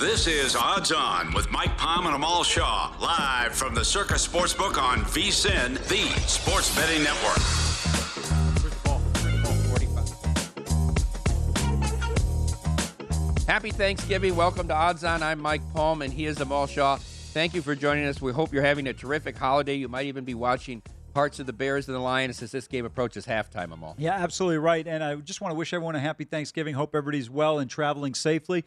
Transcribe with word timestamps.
This 0.00 0.26
is 0.26 0.56
Odds 0.56 0.90
On 0.90 1.32
with 1.32 1.48
Mike 1.50 1.76
Palm 1.78 2.06
and 2.06 2.14
Amal 2.16 2.42
Shaw, 2.42 2.92
live 3.00 3.54
from 3.54 3.72
the 3.72 3.84
Circus 3.84 4.26
Sportsbook 4.26 4.82
on 4.82 4.98
VSIN, 5.02 5.74
the 5.88 6.08
sports 6.28 6.74
betting 6.74 7.04
network. 7.04 7.38
Happy 13.46 13.70
Thanksgiving. 13.70 14.34
Welcome 14.34 14.66
to 14.68 14.74
Odds 14.74 15.04
On. 15.04 15.22
I'm 15.22 15.38
Mike 15.38 15.62
Palm, 15.72 16.02
and 16.02 16.12
he 16.12 16.26
is 16.26 16.40
Amal 16.40 16.66
Shaw. 16.66 16.96
Thank 16.96 17.54
you 17.54 17.62
for 17.62 17.76
joining 17.76 18.06
us. 18.06 18.20
We 18.20 18.32
hope 18.32 18.52
you're 18.52 18.64
having 18.64 18.88
a 18.88 18.92
terrific 18.92 19.36
holiday. 19.36 19.76
You 19.76 19.88
might 19.88 20.06
even 20.06 20.24
be 20.24 20.34
watching 20.34 20.82
parts 21.14 21.38
of 21.38 21.46
the 21.46 21.52
Bears 21.52 21.86
and 21.86 21.94
the 21.94 22.00
Lions 22.00 22.42
as 22.42 22.50
this 22.50 22.66
game 22.66 22.84
approaches 22.84 23.24
halftime, 23.24 23.72
Amal. 23.72 23.94
Yeah, 23.98 24.14
absolutely 24.14 24.58
right. 24.58 24.84
And 24.84 25.04
I 25.04 25.14
just 25.14 25.40
want 25.40 25.52
to 25.52 25.56
wish 25.56 25.72
everyone 25.72 25.94
a 25.94 26.00
happy 26.00 26.24
Thanksgiving. 26.24 26.74
Hope 26.74 26.92
everybody's 26.96 27.30
well 27.30 27.60
and 27.60 27.70
traveling 27.70 28.14
safely. 28.14 28.64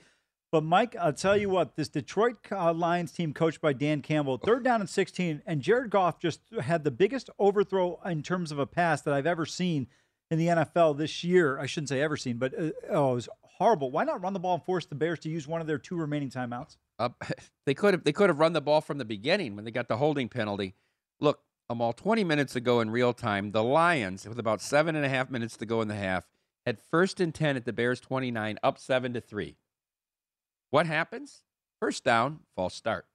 But 0.52 0.64
Mike, 0.64 0.96
I'll 0.96 1.14
tell 1.14 1.36
you 1.36 1.50
what, 1.50 1.76
this 1.76 1.90
Detroit 1.90 2.38
uh, 2.52 2.74
Lions 2.74 3.12
team 3.12 3.34
coached 3.34 3.60
by 3.60 3.74
Dan 3.74 4.02
Campbell, 4.02 4.38
third 4.38 4.64
down 4.64 4.80
and 4.80 4.90
16, 4.90 5.42
and 5.46 5.62
Jared 5.62 5.90
Goff 5.90 6.20
just 6.20 6.40
had 6.62 6.86
the 6.86 6.92
biggest 6.92 7.30
overthrow 7.38 8.00
in 8.06 8.24
terms 8.24 8.52
of 8.52 8.60
a 8.60 8.66
pass 8.66 9.02
that 9.02 9.14
I've 9.14 9.28
ever 9.28 9.46
seen 9.46 9.88
in 10.32 10.40
the 10.40 10.48
NFL 10.48 10.98
this 10.98 11.24
year. 11.24 11.60
I 11.60 11.66
shouldn't 11.66 11.90
say 11.90 12.02
ever 12.02 12.16
seen, 12.16 12.38
but 12.38 12.54
uh, 12.58 12.70
oh, 12.90 13.12
it 13.12 13.16
was 13.16 13.30
horrible. 13.42 13.92
Why 13.92 14.06
not 14.06 14.22
run 14.22 14.32
the 14.32 14.40
ball 14.40 14.56
and 14.56 14.64
force 14.64 14.86
the 14.86 14.96
Bears 14.96 15.20
to 15.20 15.30
use 15.30 15.48
one 15.48 15.60
of 15.60 15.68
their 15.68 15.78
two 15.78 15.98
remaining 15.98 16.30
timeouts? 16.30 16.78
Uh, 16.98 17.10
they 17.66 17.74
could 17.74 17.94
have 17.94 18.04
they 18.06 18.14
could 18.14 18.30
have 18.30 18.40
run 18.40 18.54
the 18.54 18.62
ball 18.62 18.80
from 18.80 19.00
the 19.00 19.06
beginning 19.06 19.56
when 19.56 19.66
they 19.66 19.72
got 19.72 19.90
the 19.90 19.98
holding 19.98 20.30
penalty. 20.30 20.76
Look, 21.20 21.42
Amal, 21.70 21.92
20 21.92 22.24
minutes 22.24 22.56
ago 22.56 22.80
in 22.80 22.90
real 22.90 23.12
time, 23.12 23.52
the 23.52 23.64
Lions, 23.64 24.28
with 24.28 24.40
about 24.40 24.62
seven 24.62 24.96
and 24.96 25.06
a 25.06 25.10
half 25.10 25.30
minutes 25.30 25.58
to 25.58 25.66
go 25.66 25.82
in 25.82 25.90
the 25.90 25.96
half, 25.96 26.24
had 26.66 26.80
first 26.80 27.20
and 27.20 27.36
10 27.36 27.58
at 27.58 27.66
the 27.66 27.74
Bears 27.74 28.00
29, 28.00 28.58
up 28.64 28.80
seven 28.80 29.14
to 29.14 29.20
three. 29.20 29.58
What 30.70 30.86
happens? 30.86 31.44
First 31.80 32.04
down, 32.04 32.40
false 32.56 32.74
start. 32.74 33.06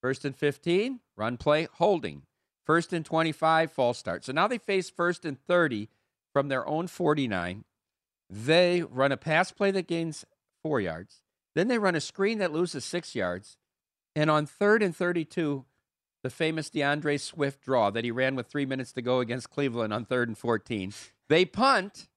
First 0.00 0.24
and 0.24 0.34
15, 0.36 1.00
run 1.16 1.36
play, 1.36 1.68
holding. 1.74 2.22
First 2.64 2.92
and 2.92 3.04
25, 3.04 3.72
false 3.72 3.98
start. 3.98 4.24
So 4.24 4.32
now 4.32 4.46
they 4.46 4.58
face 4.58 4.90
first 4.90 5.24
and 5.24 5.38
30 5.46 5.88
from 6.32 6.48
their 6.48 6.66
own 6.66 6.86
49. 6.86 7.64
They 8.30 8.82
run 8.82 9.12
a 9.12 9.16
pass 9.16 9.50
play 9.50 9.70
that 9.70 9.86
gains 9.86 10.24
four 10.62 10.80
yards. 10.80 11.22
Then 11.54 11.68
they 11.68 11.78
run 11.78 11.94
a 11.94 12.00
screen 12.00 12.38
that 12.38 12.52
loses 12.52 12.84
six 12.84 13.14
yards. 13.14 13.56
And 14.14 14.30
on 14.30 14.46
third 14.46 14.82
and 14.82 14.94
32, 14.94 15.64
the 16.22 16.30
famous 16.30 16.70
DeAndre 16.70 17.20
Swift 17.20 17.62
draw 17.62 17.90
that 17.90 18.04
he 18.04 18.10
ran 18.10 18.34
with 18.36 18.48
three 18.48 18.66
minutes 18.66 18.92
to 18.92 19.02
go 19.02 19.20
against 19.20 19.50
Cleveland 19.50 19.92
on 19.92 20.04
third 20.04 20.28
and 20.28 20.36
14, 20.36 20.92
they 21.28 21.44
punt, 21.44 22.08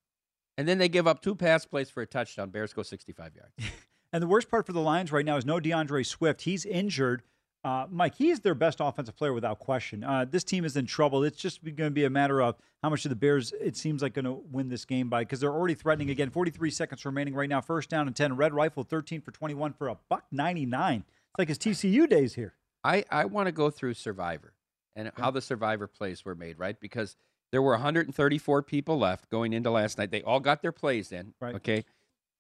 and 0.58 0.68
then 0.68 0.80
they 0.80 0.90
give 0.90 1.08
up 1.08 1.22
two 1.22 1.36
pass 1.36 1.66
plays 1.66 1.90
for 1.90 2.02
a 2.02 2.08
touchdown. 2.08 2.50
Bears 2.50 2.74
go 2.74 2.84
65 2.84 3.36
yards. 3.36 3.54
And 4.14 4.22
the 4.22 4.28
worst 4.28 4.50
part 4.50 4.66
for 4.66 4.74
the 4.74 4.82
Lions 4.82 5.12
right 5.12 5.26
now 5.26 5.38
is 5.38 5.46
no 5.46 5.60
DeAndre 5.60 6.06
Swift. 6.06 6.42
He's 6.42 6.66
injured. 6.66 7.24
Uh, 7.64 7.86
Mike, 7.90 8.16
he 8.16 8.32
is 8.32 8.40
their 8.40 8.56
best 8.56 8.80
offensive 8.82 9.16
player 9.16 9.34
without 9.34 9.60
question. 9.60 10.04
Uh, 10.04 10.26
this 10.30 10.44
team 10.44 10.66
is 10.66 10.76
in 10.76 10.86
trouble. 10.88 11.24
It's 11.24 11.38
just 11.38 11.64
going 11.64 11.76
to 11.76 11.92
be 11.92 12.06
a 12.06 12.10
matter 12.10 12.42
of 12.42 12.56
how 12.82 12.90
much 12.90 13.06
of 13.06 13.10
the 13.10 13.16
Bears 13.16 13.54
it 13.62 13.78
seems 13.78 14.02
like 14.02 14.14
going 14.14 14.26
to 14.26 14.42
win 14.52 14.70
this 14.70 14.84
game 14.84 15.10
by 15.10 15.22
because 15.22 15.40
they're 15.40 15.54
already 15.54 15.76
threatening 15.76 16.10
again. 16.10 16.32
43 16.32 16.72
seconds 16.72 17.06
remaining 17.06 17.36
right 17.36 17.48
now. 17.48 17.62
First 17.62 17.90
down 17.90 18.08
and 18.08 18.16
10. 18.16 18.36
Red 18.36 18.54
Rifle 18.54 18.84
13 18.84 19.22
for 19.22 19.32
21 19.32 19.74
for 19.74 19.88
a 19.88 19.98
buck 20.10 20.26
99. 20.32 21.04
It's 21.08 21.40
like 21.40 21.48
his 21.48 21.60
TCU 21.60 22.10
days 22.10 22.34
here. 22.34 22.56
I, 22.84 23.06
I 23.12 23.26
want 23.26 23.46
to 23.46 23.52
go 23.52 23.70
through 23.70 23.94
Survivor 23.94 24.54
and 24.96 25.12
how 25.16 25.30
the 25.30 25.42
Survivor 25.42 25.88
plays 25.88 26.26
were 26.26 26.36
made, 26.36 26.58
right? 26.58 26.80
Because 26.80 27.16
there 27.52 27.62
were 27.62 27.74
134 27.74 28.64
people 28.64 28.98
left 28.98 29.30
going 29.30 29.54
into 29.54 29.70
last 29.70 30.00
night. 30.00 30.10
They 30.10 30.24
all 30.24 30.40
got 30.40 30.64
their 30.64 30.72
plays 30.72 31.12
in. 31.12 31.36
Right. 31.40 31.56
Okay. 31.56 31.86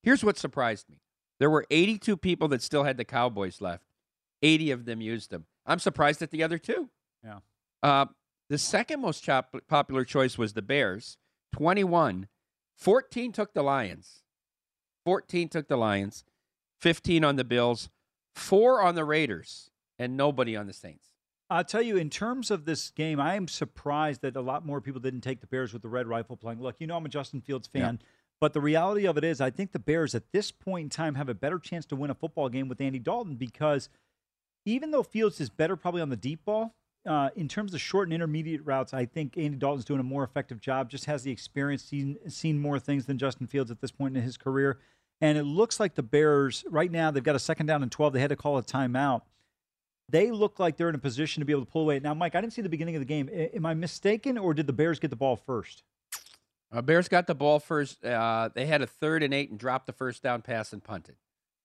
Here's 0.02 0.24
what 0.24 0.40
surprised 0.40 0.90
me 0.90 0.98
there 1.41 1.50
were 1.50 1.66
82 1.72 2.18
people 2.18 2.47
that 2.50 2.62
still 2.62 2.84
had 2.84 2.97
the 2.97 3.03
Cowboys 3.03 3.62
left. 3.62 3.88
80 4.44 4.69
of 4.69 4.85
them 4.85 5.02
used 5.02 5.31
them. 5.31 5.47
I'm 5.66 5.79
surprised 5.79 6.22
at 6.22 6.29
the 6.29 6.44
other 6.44 6.59
two. 6.59 6.90
Yeah. 7.24 7.40
Uh, 7.81 8.06
the 8.47 8.59
second 8.59 9.02
most 9.02 9.24
chop- 9.24 9.56
popular 9.68 10.06
choice 10.06 10.38
was 10.38 10.53
the 10.53 10.62
Bears, 10.62 11.18
21. 11.53 12.28
14 12.78 13.31
took 13.31 13.56
the 13.56 13.63
Lions. 13.63 14.22
14 15.03 15.50
took 15.50 15.68
the 15.68 15.78
Lions. 15.78 16.25
15 16.80 17.24
on 17.24 17.38
the 17.38 17.44
Bills. 17.44 17.89
Four 18.36 18.83
on 18.83 18.94
the 18.94 19.04
Raiders. 19.04 19.71
And 19.98 20.16
nobody 20.16 20.56
on 20.56 20.68
the 20.68 20.74
Saints. 20.74 21.07
I'll 21.50 21.63
tell 21.63 21.81
you, 21.81 21.98
in 21.98 22.12
terms 22.12 22.51
of 22.51 22.66
this 22.66 22.92
game, 22.92 23.19
I 23.19 23.33
am 23.33 23.48
surprised 23.48 24.21
that 24.21 24.36
a 24.36 24.42
lot 24.42 24.63
more 24.63 24.80
people 24.80 25.01
didn't 25.01 25.21
take 25.21 25.42
the 25.42 25.48
Bears 25.48 25.74
with 25.74 25.81
the 25.81 25.89
red 25.89 26.06
rifle 26.06 26.38
playing. 26.38 26.62
Look, 26.62 26.75
you 26.77 26.86
know 26.86 26.98
I'm 26.98 27.06
a 27.06 27.10
Justin 27.10 27.42
Fields 27.42 27.68
fan. 27.68 28.00
Yeah. 28.00 28.07
But 28.42 28.54
the 28.54 28.60
reality 28.60 29.06
of 29.06 29.18
it 29.18 29.24
is, 29.24 29.40
I 29.40 29.52
think 29.52 29.72
the 29.72 29.80
Bears 29.80 30.16
at 30.16 30.32
this 30.34 30.52
point 30.52 30.86
in 30.86 30.90
time 30.90 31.14
have 31.14 31.30
a 31.30 31.36
better 31.36 31.60
chance 31.60 31.86
to 31.86 31.96
win 31.96 32.10
a 32.10 32.16
football 32.16 32.50
game 32.50 32.68
with 32.68 32.82
Andy 32.82 32.98
Dalton 32.98 33.36
because 33.36 33.88
even 34.66 34.90
though 34.90 35.04
Fields 35.04 35.40
is 35.40 35.50
better 35.50 35.76
probably 35.76 36.02
on 36.02 36.10
the 36.10 36.18
deep 36.18 36.44
ball, 36.44 36.74
uh, 37.06 37.30
in 37.36 37.48
terms 37.48 37.74
of 37.74 37.82
short 37.82 38.08
and 38.08 38.14
intermediate 38.14 38.66
routes, 38.66 38.94
I 38.94 39.06
think 39.06 39.38
Andy 39.38 39.58
Dalton's 39.58 39.86
doing 39.86 40.00
a 40.00 40.04
more 40.04 40.24
effective 40.24 40.60
job. 40.60 40.90
Just 40.90 41.06
has 41.06 41.24
the 41.24 41.32
experience, 41.32 41.84
seen 41.84 42.18
seen 42.28 42.60
more 42.60 42.80
things 42.80 43.06
than 43.06 43.18
Justin 43.20 43.46
Fields 43.48 43.72
at 43.72 43.80
this 43.80 43.92
point 43.92 44.18
in 44.18 44.24
his 44.24 44.38
career. 44.38 44.80
And 45.20 45.38
it 45.38 45.44
looks 45.44 45.80
like 45.80 45.94
the 45.94 46.04
Bears 46.04 46.66
right 46.68 46.92
now 46.92 47.12
they've 47.12 47.24
got 47.24 47.36
a 47.36 47.40
second 47.40 47.68
down 47.68 47.84
and 47.84 47.92
twelve. 47.92 48.14
They 48.14 48.20
had 48.22 48.30
to 48.30 48.36
call 48.36 48.58
a 48.58 48.64
timeout. 48.64 49.22
They 50.10 50.32
look 50.32 50.60
like 50.60 50.78
they're 50.78 50.90
in 50.90 50.96
a 50.96 51.00
position 51.00 51.42
to 51.42 51.46
be 51.46 51.54
able 51.54 51.66
to 51.66 51.72
pull 51.72 51.84
away. 51.84 52.00
Now, 52.00 52.14
Mike, 52.14 52.36
I 52.36 52.42
didn't 52.42 52.54
see 52.54 52.62
the 52.62 52.70
beginning 52.70 52.96
of 52.96 53.02
the 53.02 53.06
game. 53.06 53.30
Am 53.32 53.66
I 53.66 53.74
mistaken, 53.76 54.38
or 54.38 54.54
did 54.54 54.68
the 54.68 54.74
Bears 54.74 55.00
get 55.00 55.10
the 55.10 55.16
ball 55.16 55.38
first? 55.38 55.84
Uh, 56.71 56.81
Bears 56.81 57.07
got 57.07 57.27
the 57.27 57.35
ball 57.35 57.59
first. 57.59 58.03
Uh, 58.03 58.50
they 58.53 58.65
had 58.65 58.81
a 58.81 58.88
third 58.88 59.23
and 59.23 59.33
eight 59.33 59.50
and 59.50 59.59
dropped 59.59 59.88
the 59.88 59.94
first 59.94 60.23
down 60.23 60.41
pass 60.41 60.71
and 60.71 60.83
punted. 60.83 61.15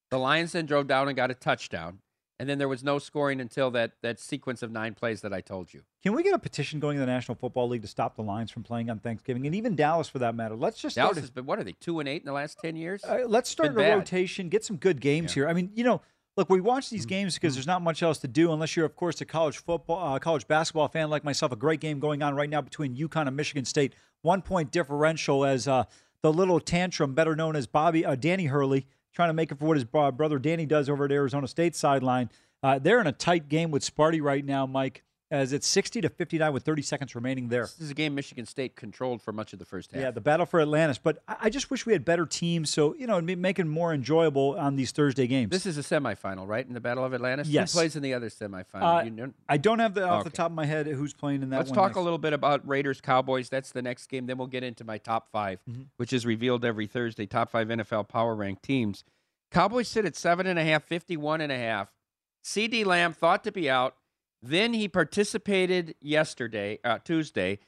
The 0.09 0.17
Lions 0.17 0.51
then 0.53 0.65
drove 0.65 0.87
down 0.87 1.07
and 1.07 1.15
got 1.15 1.31
a 1.31 1.33
touchdown. 1.33 1.99
And 2.39 2.47
then 2.47 2.59
there 2.59 2.67
was 2.67 2.83
no 2.83 2.99
scoring 2.99 3.41
until 3.41 3.71
that, 3.71 3.93
that 4.03 4.19
sequence 4.19 4.61
of 4.61 4.71
nine 4.71 4.93
plays 4.93 5.21
that 5.21 5.33
I 5.33 5.41
told 5.41 5.73
you. 5.73 5.81
Can 6.03 6.13
we 6.13 6.21
get 6.21 6.35
a 6.35 6.39
petition 6.39 6.79
going 6.79 6.97
in 6.97 7.01
the 7.01 7.07
National 7.07 7.33
Football 7.33 7.67
League 7.67 7.81
to 7.81 7.87
stop 7.87 8.15
the 8.15 8.21
Lions 8.21 8.51
from 8.51 8.61
playing 8.61 8.91
on 8.91 8.99
Thanksgiving, 8.99 9.47
and 9.47 9.55
even 9.55 9.75
Dallas 9.75 10.07
for 10.07 10.19
that 10.19 10.35
matter? 10.35 10.55
Let's 10.55 10.79
just 10.79 10.95
Dallas 10.95 11.13
start. 11.13 11.23
has 11.23 11.31
been, 11.31 11.47
what 11.47 11.57
are 11.57 11.63
they, 11.63 11.71
two 11.71 11.99
and 11.99 12.07
eight 12.07 12.21
in 12.21 12.27
the 12.27 12.33
last 12.33 12.59
10 12.61 12.75
years? 12.75 13.03
Uh, 13.03 13.21
let's 13.27 13.49
start 13.49 13.71
a 13.71 13.95
rotation, 13.95 14.49
get 14.49 14.63
some 14.63 14.77
good 14.77 15.01
games 15.01 15.33
here. 15.33 15.47
I 15.49 15.53
mean, 15.53 15.71
you 15.73 15.83
know, 15.83 16.01
look, 16.37 16.47
we 16.47 16.61
watch 16.61 16.91
these 16.91 17.07
games 17.07 17.33
because 17.33 17.55
there's 17.55 17.67
not 17.67 17.81
much 17.81 18.03
else 18.03 18.19
to 18.19 18.27
do 18.27 18.53
unless 18.53 18.75
you're, 18.75 18.85
of 18.85 18.95
course, 18.95 19.19
a 19.19 19.25
college 19.25 19.57
football, 19.57 20.13
uh, 20.13 20.19
college 20.19 20.47
basketball 20.47 20.87
fan 20.87 21.09
like 21.09 21.23
myself. 21.23 21.51
A 21.51 21.55
great 21.55 21.79
game 21.79 21.99
going 21.99 22.21
on 22.21 22.35
right 22.35 22.49
now 22.49 22.61
between 22.61 22.95
UConn 22.95 23.27
and 23.27 23.35
Michigan 23.35 23.65
State. 23.65 23.95
One 24.27 24.41
point 24.41 24.71
differential 24.71 25.45
as 25.45 25.69
uh, 25.69 25.85
the 26.21 26.33
little 26.33 26.59
tantrum, 26.59 27.13
better 27.13 27.33
known 27.33 27.55
as 27.55 27.65
Bobby 27.65 28.05
uh, 28.05 28.15
Danny 28.15 28.47
Hurley, 28.47 28.85
trying 29.13 29.29
to 29.29 29.33
make 29.33 29.53
it 29.53 29.57
for 29.57 29.67
what 29.67 29.77
his 29.77 29.85
bro- 29.85 30.11
brother 30.11 30.37
Danny 30.37 30.65
does 30.65 30.89
over 30.89 31.05
at 31.05 31.13
Arizona 31.13 31.47
State 31.47 31.77
sideline. 31.77 32.29
Uh, 32.61 32.77
they're 32.77 32.99
in 32.99 33.07
a 33.07 33.13
tight 33.13 33.47
game 33.47 33.71
with 33.71 33.83
Sparty 33.83 34.21
right 34.21 34.43
now, 34.43 34.65
Mike, 34.65 35.05
as 35.29 35.51
it's 35.51 35.67
60 35.67 36.01
to 36.01 36.09
59 36.09 36.53
with 36.53 36.63
30 36.63 36.81
seconds 36.81 37.13
remaining 37.15 37.49
there. 37.49 37.63
This 37.63 37.81
is 37.81 37.91
a 37.91 37.93
game 37.93 38.15
Michigan 38.15 38.45
State 38.45 38.75
controlled 38.77 39.21
for 39.21 39.33
much 39.33 39.51
of 39.51 39.59
the 39.59 39.65
first 39.65 39.91
half. 39.91 40.01
Yeah, 40.01 40.11
the 40.11 40.21
battle 40.21 40.45
for 40.45 40.61
Atlantis. 40.61 40.97
But 40.97 41.21
I, 41.27 41.49
just 41.49 41.69
wish 41.69 41.85
we 41.85 41.91
had 41.93 42.05
better 42.05 42.25
teams, 42.25 42.69
so 42.69 42.95
you 42.95 43.07
know, 43.07 43.13
it'd 43.15 43.25
be 43.25 43.35
making 43.35 43.67
more 43.67 43.93
enjoyable 43.93 44.55
on 44.57 44.75
these 44.77 44.91
Thursday 44.91 45.27
games. 45.27 45.49
This 45.51 45.65
is 45.65 45.77
a 45.77 45.81
semifinal, 45.81 46.47
right? 46.47 46.65
In 46.65 46.73
the 46.73 46.79
Battle 46.79 47.03
of 47.03 47.13
Atlantis? 47.13 47.47
Yes. 47.49 47.73
Who 47.73 47.79
plays 47.79 47.95
in 47.97 48.03
the 48.03 48.13
other 48.13 48.29
semifinal? 48.29 48.99
Uh, 49.01 49.03
You 49.03 49.11
know- 49.11 49.33
I 49.49 49.57
don't 49.57 49.79
have 49.79 49.93
the 49.93 50.07
off 50.07 50.23
the 50.23 50.29
top 50.29 50.51
of 50.51 50.55
my 50.55 50.65
head 50.65 50.87
who's 50.87 51.13
playing 51.13 51.41
in 51.43 51.49
that. 51.49 51.57
Let's 51.57 51.71
talk 51.71 51.89
next. 51.89 51.97
a 51.97 52.01
little 52.01 52.17
bit 52.19 52.31
about 52.33 52.65
Raiders 52.67 53.01
Cowboys. 53.01 53.49
That's 53.49 53.71
the 53.71 53.81
next 53.81 54.07
game. 54.07 54.27
Then 54.27 54.37
we'll 54.37 54.47
get 54.47 54.63
into 54.63 54.83
my 54.83 54.97
top 54.97 55.29
5 55.31 55.59
Mm-hmm. 55.69 55.81
which 55.97 56.13
is 56.13 56.25
revealed 56.25 56.63
every 56.63 56.87
Thursday. 56.87 57.25
Top 57.25 57.49
five 57.51 57.67
NFL 57.67 58.07
power 58.07 58.33
ranked 58.35 58.63
teams. 58.63 59.03
Cowboys 59.51 59.87
sit 59.87 60.05
at 60.05 60.15
seven 60.15 60.45
and 60.47 60.57
a 60.59 60.63
half, 60.63 60.83
51 60.85 61.41
and 61.41 61.51
a 61.51 61.57
half. 61.57 61.91
CeeDee 62.43 62.85
Lamb 62.85 63.13
thought 63.13 63.43
to 63.43 63.51
be 63.51 63.69
out. 63.69 63.95
Then 64.41 64.73
he 64.73 64.87
participated 64.87 65.95
yesterday, 66.01 66.79
uh, 66.83 66.99
Tuesday. 66.99 67.59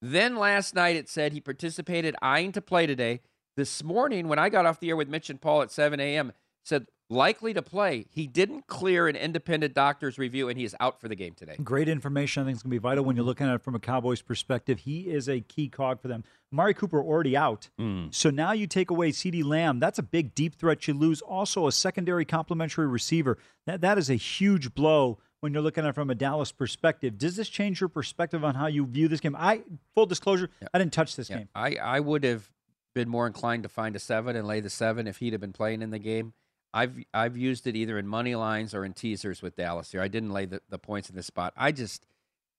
Then 0.00 0.36
last 0.36 0.74
night 0.74 0.96
it 0.96 1.08
said 1.08 1.32
he 1.32 1.40
participated, 1.40 2.16
eyeing 2.22 2.52
to 2.52 2.60
play 2.60 2.86
today. 2.86 3.20
This 3.56 3.84
morning, 3.84 4.28
when 4.28 4.38
I 4.38 4.48
got 4.48 4.64
off 4.64 4.80
the 4.80 4.88
air 4.88 4.96
with 4.96 5.08
Mitch 5.08 5.28
and 5.28 5.40
Paul 5.40 5.62
at 5.62 5.70
7 5.70 6.00
a.m., 6.00 6.32
said 6.64 6.86
likely 7.10 7.52
to 7.52 7.62
play. 7.62 8.06
He 8.10 8.26
didn't 8.26 8.66
clear 8.66 9.06
an 9.06 9.16
independent 9.16 9.74
doctor's 9.74 10.18
review, 10.18 10.48
and 10.48 10.58
he 10.58 10.64
is 10.64 10.74
out 10.80 11.00
for 11.00 11.08
the 11.08 11.14
game 11.14 11.34
today. 11.34 11.56
Great 11.62 11.88
information. 11.88 12.42
I 12.42 12.46
think 12.46 12.56
it's 12.56 12.62
going 12.62 12.70
to 12.70 12.74
be 12.74 12.78
vital 12.78 13.04
when 13.04 13.14
you're 13.14 13.24
looking 13.24 13.46
at 13.46 13.56
it 13.56 13.62
from 13.62 13.74
a 13.74 13.78
Cowboys 13.78 14.22
perspective. 14.22 14.80
He 14.80 15.10
is 15.10 15.28
a 15.28 15.40
key 15.40 15.68
cog 15.68 16.00
for 16.00 16.08
them. 16.08 16.24
Amari 16.52 16.74
Cooper 16.74 17.00
already 17.00 17.36
out. 17.36 17.68
So 18.10 18.30
now 18.30 18.52
you 18.52 18.66
take 18.66 18.90
away 18.90 19.10
CeeDee 19.10 19.44
Lamb. 19.44 19.78
That's 19.78 19.98
a 19.98 20.02
big 20.02 20.34
deep 20.34 20.54
threat 20.54 20.88
you 20.88 20.94
lose. 20.94 21.20
Also, 21.20 21.66
a 21.66 21.72
secondary 21.72 22.24
complementary 22.24 22.86
receiver. 22.86 23.38
That, 23.66 23.82
that 23.82 23.98
is 23.98 24.08
a 24.10 24.14
huge 24.14 24.74
blow 24.74 25.18
when 25.42 25.52
you're 25.52 25.62
looking 25.62 25.84
at 25.84 25.90
it 25.90 25.94
from 25.94 26.08
a 26.08 26.14
Dallas 26.14 26.52
perspective. 26.52 27.18
Does 27.18 27.34
this 27.34 27.48
change 27.48 27.80
your 27.80 27.88
perspective 27.88 28.44
on 28.44 28.54
how 28.54 28.68
you 28.68 28.86
view 28.86 29.08
this 29.08 29.18
game? 29.18 29.34
I 29.36 29.62
full 29.94 30.06
disclosure, 30.06 30.48
I 30.72 30.78
didn't 30.78 30.92
touch 30.92 31.16
this 31.16 31.28
Yeah, 31.28 31.38
game. 31.38 31.48
I, 31.54 31.74
I 31.76 31.98
would 32.00 32.22
have 32.22 32.48
been 32.94 33.08
more 33.08 33.26
inclined 33.26 33.64
to 33.64 33.68
find 33.68 33.96
a 33.96 33.98
seven 33.98 34.36
and 34.36 34.46
lay 34.46 34.60
the 34.60 34.70
seven 34.70 35.08
if 35.08 35.16
he'd 35.18 35.32
have 35.32 35.40
been 35.40 35.52
playing 35.52 35.82
in 35.82 35.90
the 35.90 35.98
game. 35.98 36.32
I've 36.72 36.94
I've 37.12 37.36
used 37.36 37.66
it 37.66 37.74
either 37.74 37.98
in 37.98 38.06
money 38.06 38.36
lines 38.36 38.72
or 38.72 38.84
in 38.84 38.92
teasers 38.92 39.42
with 39.42 39.56
Dallas 39.56 39.90
here. 39.90 40.00
I 40.00 40.08
didn't 40.08 40.30
lay 40.30 40.46
the, 40.46 40.62
the 40.70 40.78
points 40.78 41.10
in 41.10 41.16
this 41.16 41.26
spot. 41.26 41.52
I 41.56 41.72
just 41.72 42.06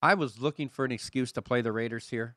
I 0.02 0.14
was 0.16 0.40
looking 0.42 0.68
for 0.68 0.84
an 0.84 0.92
excuse 0.92 1.32
to 1.32 1.42
play 1.42 1.62
the 1.62 1.72
Raiders 1.72 2.10
here 2.10 2.36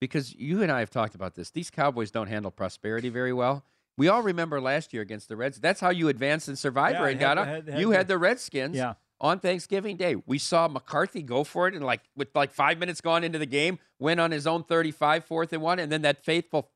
because 0.00 0.34
you 0.34 0.60
and 0.60 0.72
I 0.72 0.80
have 0.80 0.90
talked 0.90 1.14
about 1.14 1.36
this. 1.36 1.50
These 1.50 1.70
Cowboys 1.70 2.10
don't 2.10 2.26
handle 2.26 2.50
prosperity 2.50 3.10
very 3.10 3.32
well. 3.32 3.64
We 3.96 4.08
all 4.08 4.22
remember 4.22 4.60
last 4.60 4.92
year 4.92 5.02
against 5.02 5.28
the 5.28 5.36
Reds. 5.36 5.60
That's 5.60 5.78
how 5.80 5.90
you 5.90 6.08
advanced 6.08 6.48
in 6.48 6.56
Survivor 6.56 7.04
Yeah, 7.04 7.10
and 7.12 7.20
had- 7.20 7.20
got 7.20 7.38
up. 7.38 7.46
had- 7.46 7.68
had 7.68 7.80
you 7.80 7.92
had 7.92 8.08
the 8.08 8.18
Redskins 8.18 8.76
Yeah. 8.76 8.94
On 9.20 9.40
Thanksgiving 9.40 9.96
Day. 9.96 10.16
We 10.26 10.38
saw 10.38 10.68
McCarthy 10.68 11.22
go 11.22 11.44
for 11.44 11.68
it 11.68 11.74
and 11.74 11.84
like 11.84 12.02
with 12.16 12.28
like 12.34 12.52
five 12.52 12.78
minutes 12.78 13.00
gone 13.00 13.24
into 13.24 13.38
the 13.38 13.46
game, 13.46 13.78
win 13.98 14.18
on 14.20 14.30
his 14.30 14.46
own 14.46 14.64
35, 14.64 15.24
fourth 15.24 15.52
and 15.52 15.62
one, 15.62 15.78
and 15.78 15.90
then 15.90 16.02
that 16.02 16.24
faithful 16.24 16.70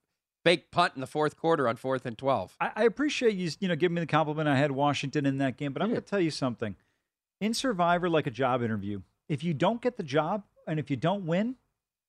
fake 0.45 0.71
punt 0.71 0.93
in 0.95 1.01
the 1.01 1.07
fourth 1.07 1.37
quarter 1.37 1.69
on 1.69 1.77
fourth 1.77 2.07
and 2.07 2.17
12. 2.17 2.57
I, 2.61 2.71
I 2.77 2.83
appreciate 2.85 3.35
you, 3.35 3.51
you 3.61 3.69
know, 3.69 3.77
giving 3.77 3.97
me 3.97 4.01
the 4.01 4.07
compliment. 4.07 4.49
I 4.49 4.57
had 4.57 4.71
Washington 4.71 5.27
in 5.27 5.39
that 5.39 5.57
game, 5.57 5.73
but 5.73 5.83
I'm 5.83 5.89
Yeah. 5.89 5.95
going 5.97 6.05
to 6.05 6.09
tell 6.11 6.21
you 6.21 6.31
something. 6.31 6.77
In 7.41 7.55
Survivor, 7.55 8.09
like 8.09 8.27
a 8.27 8.31
job 8.31 8.63
interview, 8.63 9.03
if 9.29 9.45
you 9.45 9.53
don't 9.55 9.81
get 9.83 9.97
the 9.97 10.03
job 10.03 10.45
and 10.67 10.79
if 10.79 10.91
you 10.91 10.97
don't 10.97 11.27
win, 11.27 11.57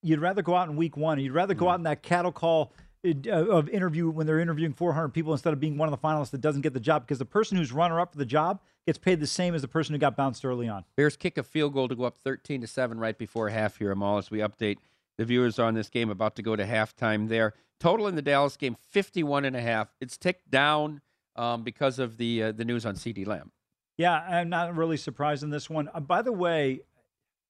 you'd 0.02 0.20
rather 0.22 0.42
go 0.42 0.56
out 0.56 0.70
in 0.70 0.76
week 0.76 0.96
one. 0.96 1.20
You'd 1.20 1.34
rather 1.34 1.54
go 1.54 1.66
Mm. 1.66 1.72
out 1.72 1.76
in 1.80 1.84
that 1.84 2.02
cattle 2.04 2.31
call 2.31 2.72
uh, 3.06 3.30
of 3.31 3.69
interview 3.69 4.10
when 4.10 4.28
they're 4.28 4.40
interviewing 4.40 4.74
400 4.74 5.10
people 5.10 5.31
instead 5.31 5.54
of 5.54 5.60
being 5.60 5.78
one 5.78 5.92
of 5.92 5.92
the 5.92 6.07
finalists 6.07 6.31
that 6.31 6.42
doesn't 6.42 6.62
get 6.62 6.74
the 6.74 6.80
job 6.80 7.04
because 7.04 7.19
the 7.19 7.25
person 7.25 7.57
who's 7.57 7.72
runner 7.72 8.00
up 8.00 8.12
for 8.12 8.18
the 8.18 8.25
job 8.25 8.60
gets 8.86 8.98
paid 8.98 9.19
the 9.19 9.28
same 9.28 9.56
as 9.56 9.62
the 9.62 9.68
person 9.68 9.94
who 9.94 10.00
got 10.00 10.18
bounced 10.18 10.44
early 10.44 10.68
on. 10.68 10.84
Bears 10.96 11.16
kick 11.16 11.38
a 11.38 11.44
field 11.44 11.74
goal 11.74 11.88
to 11.88 11.96
go 11.96 12.04
up 12.04 12.18
13 12.18 12.62
to 12.62 12.68
7 12.68 13.00
right 13.00 13.18
before 13.18 13.50
half 13.50 13.78
here, 13.78 13.92
Amal, 13.92 14.18
as 14.18 14.30
we 14.30 14.40
update 14.40 14.78
the 15.18 15.25
viewers 15.25 15.60
on 15.60 15.74
this 15.74 15.90
game 15.90 16.10
about 16.10 16.36
to 16.38 16.42
go 16.42 16.56
to 16.56 16.66
halftime 16.66 17.28
there. 17.28 17.54
Total 17.80 18.07
in 18.07 18.16
the 18.16 18.22
Dallas 18.22 18.57
game 18.57 18.75
51 18.90 19.45
and 19.45 19.56
a 19.56 19.62
half. 19.62 19.90
It's 20.02 20.18
ticked 20.18 20.50
down 20.50 21.02
um, 21.36 21.63
because 21.63 22.00
of 22.00 22.18
the 22.18 22.44
uh, 22.44 22.52
the 22.52 22.66
news 22.66 22.86
on 22.86 22.95
CeeDee 22.95 23.25
Lamb. 23.25 23.52
Yeah, 23.98 24.13
I'm 24.13 24.50
not 24.50 24.75
really 24.75 24.98
surprised 24.98 25.44
in 25.44 25.50
this 25.50 25.69
one. 25.69 25.90
Uh, 25.94 26.00
by 26.00 26.22
the 26.22 26.31
way, 26.31 26.81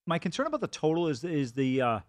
my 0.06 0.20
concern 0.20 0.48
about 0.48 0.62
the 0.62 0.68
total 0.68 1.08
is 1.08 1.24
is 1.24 1.54
the 1.54 1.82
uh, 1.82 2.00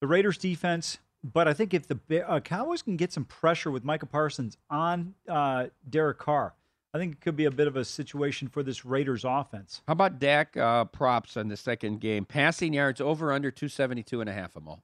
the 0.00 0.06
Raiders 0.06 0.38
defense. 0.38 0.98
But 1.24 1.48
I 1.48 1.52
think 1.52 1.74
if 1.74 1.86
the 1.88 2.28
uh, 2.28 2.40
Cowboys 2.40 2.82
can 2.82 2.96
get 2.96 3.12
some 3.12 3.24
pressure 3.24 3.70
with 3.70 3.84
Micah 3.84 4.06
Parsons 4.06 4.56
on 4.70 5.14
uh, 5.28 5.66
Derek 5.88 6.18
Carr, 6.18 6.54
I 6.94 6.98
think 6.98 7.14
it 7.14 7.20
could 7.20 7.36
be 7.36 7.44
a 7.44 7.50
bit 7.50 7.66
of 7.66 7.76
a 7.76 7.84
situation 7.84 8.48
for 8.48 8.62
this 8.62 8.84
Raiders 8.84 9.24
offense. 9.24 9.82
How 9.86 9.92
about 9.92 10.18
Dak 10.18 10.56
uh, 10.56 10.84
props 10.84 11.36
on 11.36 11.48
the 11.48 11.56
second 11.56 12.00
game? 12.00 12.24
Passing 12.24 12.72
yards 12.72 13.00
over 13.00 13.32
under 13.32 13.50
272 13.50 14.20
and 14.20 14.30
a 14.30 14.32
half, 14.32 14.56
Amal. 14.56 14.82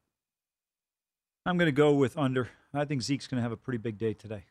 I'm 1.46 1.56
going 1.56 1.66
to 1.66 1.72
go 1.72 1.92
with 1.92 2.16
under. 2.18 2.48
I 2.72 2.84
think 2.84 3.02
Zeke's 3.02 3.26
going 3.26 3.38
to 3.38 3.42
have 3.42 3.52
a 3.52 3.56
pretty 3.56 3.78
big 3.78 3.98
day 3.98 4.12
today. 4.12 4.44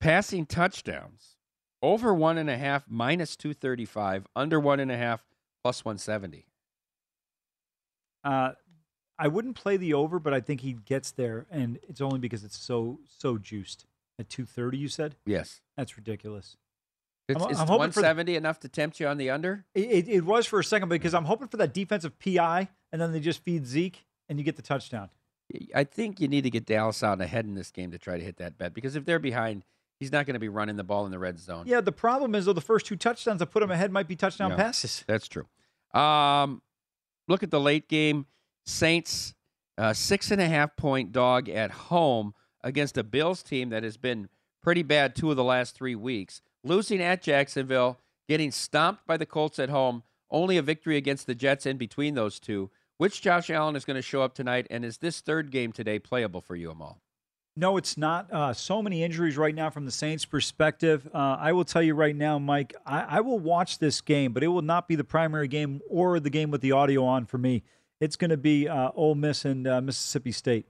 Passing 0.00 0.46
touchdowns 0.46 1.36
over 1.82 2.12
one 2.12 2.38
and 2.38 2.50
a 2.50 2.56
half 2.56 2.84
minus 2.88 3.36
235, 3.36 4.26
under 4.34 4.58
one 4.58 4.80
and 4.80 4.90
a 4.90 4.96
half 4.96 5.24
plus 5.62 5.84
170. 5.84 6.46
Uh, 8.24 8.52
I 9.18 9.28
wouldn't 9.28 9.56
play 9.56 9.76
the 9.76 9.94
over, 9.94 10.18
but 10.18 10.32
I 10.32 10.40
think 10.40 10.60
he 10.60 10.74
gets 10.74 11.10
there, 11.10 11.46
and 11.50 11.78
it's 11.88 12.00
only 12.00 12.18
because 12.18 12.44
it's 12.44 12.56
so 12.58 13.00
so 13.18 13.36
juiced 13.38 13.86
at 14.18 14.28
230. 14.28 14.78
You 14.78 14.88
said 14.88 15.16
Yes. 15.26 15.60
that's 15.76 15.96
ridiculous. 15.96 16.56
It's, 17.28 17.40
I'm- 17.42 17.50
is 17.50 17.60
I'm 17.60 17.66
hoping 17.66 17.90
for 17.90 18.00
the- 18.00 18.06
170 18.06 18.36
enough 18.36 18.60
to 18.60 18.68
tempt 18.68 19.00
you 19.00 19.06
on 19.06 19.18
the 19.18 19.30
under? 19.30 19.64
It, 19.74 20.08
it, 20.08 20.24
was 20.24 20.46
for 20.46 20.60
a 20.60 20.64
second 20.64 20.88
because 20.88 21.12
I'm 21.14 21.26
hoping 21.26 21.48
for 21.48 21.58
that 21.58 21.74
defensive 21.74 22.18
PI, 22.18 22.68
and 22.92 23.02
then 23.02 23.12
they 23.12 23.20
just 23.20 23.42
feed 23.42 23.66
Zeke, 23.66 24.06
and 24.28 24.38
you 24.38 24.44
get 24.44 24.56
the 24.56 24.62
touchdown. 24.62 25.10
I 25.74 25.84
think 25.84 26.20
you 26.20 26.28
need 26.28 26.42
to 26.42 26.50
get 26.50 26.64
Dallas 26.66 27.02
out 27.02 27.20
ahead 27.20 27.44
in 27.44 27.54
this 27.54 27.70
game 27.70 27.90
to 27.90 27.98
try 27.98 28.18
to 28.18 28.24
hit 28.24 28.36
that 28.36 28.56
bet 28.58 28.72
because 28.74 28.96
if 28.96 29.04
they're 29.06 29.18
behind, 29.18 29.64
he's 29.98 30.12
not 30.12 30.26
going 30.26 30.34
to 30.34 30.40
be 30.40 30.48
running 30.48 30.76
the 30.76 30.84
ball 30.84 31.06
in 31.06 31.10
the 31.10 31.18
red 31.18 31.38
zone. 31.38 31.64
Yeah, 31.66 31.80
the 31.80 31.92
problem 31.92 32.34
is 32.34 32.44
though 32.44 32.52
the 32.52 32.60
first 32.60 32.84
two 32.86 32.96
touchdowns 32.96 33.38
that 33.40 33.46
put 33.46 33.60
them 33.60 33.70
ahead 33.70 33.90
might 33.90 34.06
be 34.08 34.14
touchdown 34.16 34.50
Yeah. 34.50 34.56
passes. 34.56 35.04
That's 35.06 35.26
true. 35.26 35.46
Um, 35.98 36.60
look 37.28 37.42
at 37.42 37.50
the 37.50 37.60
late 37.60 37.88
game. 37.88 38.26
Saints, 38.68 39.34
uh, 39.78 39.92
six 39.92 40.30
and 40.30 40.40
a 40.40 40.48
half 40.48 40.76
point 40.76 41.10
dog 41.10 41.48
at 41.48 41.70
home 41.70 42.34
against 42.62 42.98
a 42.98 43.02
Bills 43.02 43.42
team 43.42 43.70
that 43.70 43.82
has 43.82 43.96
been 43.96 44.28
pretty 44.62 44.82
bad 44.82 45.16
two 45.16 45.30
of 45.30 45.36
the 45.36 45.44
last 45.44 45.74
three 45.74 45.94
weeks. 45.94 46.42
Losing 46.62 47.00
at 47.00 47.22
Jacksonville, 47.22 47.98
getting 48.28 48.50
stomped 48.50 49.06
by 49.06 49.16
the 49.16 49.24
Colts 49.26 49.58
at 49.58 49.70
home, 49.70 50.02
only 50.30 50.58
a 50.58 50.62
victory 50.62 50.96
against 50.96 51.26
the 51.26 51.34
Jets 51.34 51.64
in 51.64 51.78
between 51.78 52.14
those 52.14 52.38
two. 52.38 52.70
Which 52.98 53.22
Josh 53.22 53.48
Allen 53.48 53.76
is 53.76 53.84
going 53.84 53.94
to 53.94 54.02
show 54.02 54.22
up 54.22 54.34
tonight, 54.34 54.66
and 54.70 54.84
is 54.84 54.98
this 54.98 55.20
third 55.20 55.52
game 55.52 55.72
today 55.72 56.00
playable 56.00 56.40
for 56.40 56.56
you, 56.56 56.72
Amal? 56.72 57.00
No, 57.56 57.76
it's 57.76 57.96
not. 57.96 58.30
Uh, 58.32 58.52
so 58.52 58.82
many 58.82 59.02
injuries 59.02 59.36
right 59.36 59.54
now 59.54 59.70
from 59.70 59.84
the 59.84 59.90
Saints' 59.90 60.24
perspective. 60.24 61.08
Uh, 61.14 61.36
I 61.40 61.52
will 61.52 61.64
tell 61.64 61.82
you 61.82 61.94
right 61.94 62.14
now, 62.14 62.38
Mike, 62.38 62.74
I, 62.84 63.00
I 63.00 63.20
will 63.20 63.38
watch 63.38 63.78
this 63.78 64.00
game, 64.00 64.32
but 64.32 64.42
it 64.42 64.48
will 64.48 64.62
not 64.62 64.88
be 64.88 64.94
the 64.94 65.04
primary 65.04 65.48
game 65.48 65.80
or 65.88 66.20
the 66.20 66.30
game 66.30 66.50
with 66.50 66.60
the 66.60 66.72
audio 66.72 67.04
on 67.04 67.24
for 67.24 67.38
me. 67.38 67.62
It's 68.00 68.16
going 68.16 68.30
to 68.30 68.36
be 68.36 68.68
uh, 68.68 68.90
Ole 68.94 69.14
Miss 69.14 69.44
and 69.44 69.66
uh, 69.66 69.80
Mississippi 69.80 70.32
State. 70.32 70.66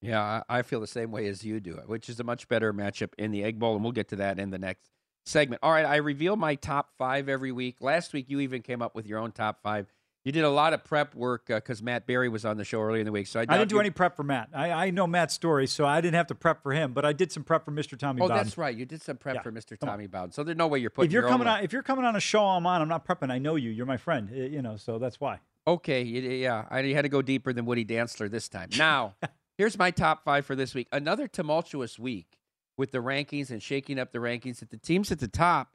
Yeah, 0.00 0.42
I 0.48 0.62
feel 0.62 0.80
the 0.80 0.86
same 0.86 1.10
way 1.12 1.26
as 1.28 1.44
you 1.44 1.60
do, 1.60 1.80
which 1.86 2.08
is 2.10 2.20
a 2.20 2.24
much 2.24 2.46
better 2.48 2.72
matchup 2.74 3.10
in 3.18 3.30
the 3.30 3.42
Egg 3.42 3.58
Bowl, 3.58 3.74
and 3.74 3.82
we'll 3.82 3.92
get 3.92 4.08
to 4.08 4.16
that 4.16 4.38
in 4.38 4.50
the 4.50 4.58
next 4.58 4.90
segment. 5.24 5.60
All 5.62 5.72
right, 5.72 5.86
I 5.86 5.96
reveal 5.96 6.36
my 6.36 6.56
top 6.56 6.90
five 6.98 7.28
every 7.28 7.52
week. 7.52 7.76
Last 7.80 8.12
week, 8.12 8.26
you 8.28 8.40
even 8.40 8.60
came 8.60 8.82
up 8.82 8.94
with 8.94 9.06
your 9.06 9.18
own 9.18 9.32
top 9.32 9.62
five. 9.62 9.86
You 10.26 10.32
did 10.32 10.44
a 10.44 10.50
lot 10.50 10.72
of 10.72 10.84
prep 10.84 11.14
work 11.14 11.46
because 11.46 11.82
Matt 11.82 12.06
Barry 12.06 12.28
was 12.30 12.44
on 12.46 12.56
the 12.56 12.64
show 12.64 12.80
earlier 12.80 13.00
in 13.00 13.06
the 13.06 13.12
week. 13.12 13.26
So 13.26 13.40
I, 13.40 13.42
I 13.46 13.58
didn't 13.58 13.68
do 13.68 13.78
any 13.80 13.90
prep 13.90 14.16
for 14.16 14.22
Matt. 14.22 14.48
I, 14.54 14.70
I 14.86 14.90
know 14.90 15.06
Matt's 15.06 15.34
story, 15.34 15.66
so 15.66 15.84
I 15.86 16.00
didn't 16.00 16.14
have 16.16 16.26
to 16.28 16.34
prep 16.34 16.62
for 16.62 16.72
him, 16.72 16.92
but 16.94 17.04
I 17.04 17.12
did 17.12 17.30
some 17.30 17.44
prep 17.44 17.64
for 17.64 17.72
Mr. 17.72 17.98
Tommy 17.98 18.20
Oh, 18.22 18.28
Bowden. 18.28 18.42
that's 18.42 18.56
right. 18.58 18.74
You 18.74 18.86
did 18.86 19.02
some 19.02 19.18
prep 19.18 19.36
Yeah, 19.36 19.42
for 19.42 19.52
Mr. 19.52 19.78
come 19.78 19.88
on. 19.90 19.94
Tommy 19.96 20.06
Bowden. 20.06 20.32
So 20.32 20.42
there's 20.42 20.56
no 20.56 20.66
way 20.66 20.78
you're 20.78 20.88
putting. 20.90 21.10
If 21.10 21.12
you're 21.12 21.22
your 21.22 21.30
coming 21.30 21.46
on, 21.46 21.62
if 21.62 21.72
you're 21.74 21.82
coming 21.82 22.06
on 22.06 22.16
a 22.16 22.20
show 22.20 22.42
I'm 22.44 22.66
on, 22.66 22.80
I'm 22.82 22.88
not 22.88 23.06
prepping. 23.06 23.30
I 23.30 23.38
know 23.38 23.56
you. 23.56 23.68
You're 23.70 23.84
my 23.86 23.98
friend. 23.98 24.30
uh, 24.32 24.36
You 24.36 24.60
know, 24.62 24.76
so 24.76 24.98
that's 24.98 25.20
why. 25.20 25.40
Okay, 25.66 26.02
yeah, 26.02 26.66
I 26.70 26.82
had 26.82 27.02
to 27.02 27.08
go 27.08 27.22
deeper 27.22 27.52
than 27.52 27.64
Woody 27.64 27.84
Dantzler 27.84 28.30
this 28.30 28.48
time. 28.48 28.68
Now, 28.76 29.14
Here's 29.56 29.78
my 29.78 29.90
top 29.90 30.24
five 30.24 30.44
for 30.44 30.56
this 30.56 30.74
week. 30.74 30.88
Another 30.90 31.28
tumultuous 31.28 31.98
week 31.98 32.38
with 32.76 32.90
the 32.90 32.98
rankings 32.98 33.50
and 33.50 33.62
shaking 33.62 33.98
up 33.98 34.12
the 34.12 34.18
rankings. 34.18 34.58
That 34.58 34.70
the 34.70 34.78
teams 34.78 35.12
at 35.12 35.20
the 35.20 35.28
top, 35.28 35.74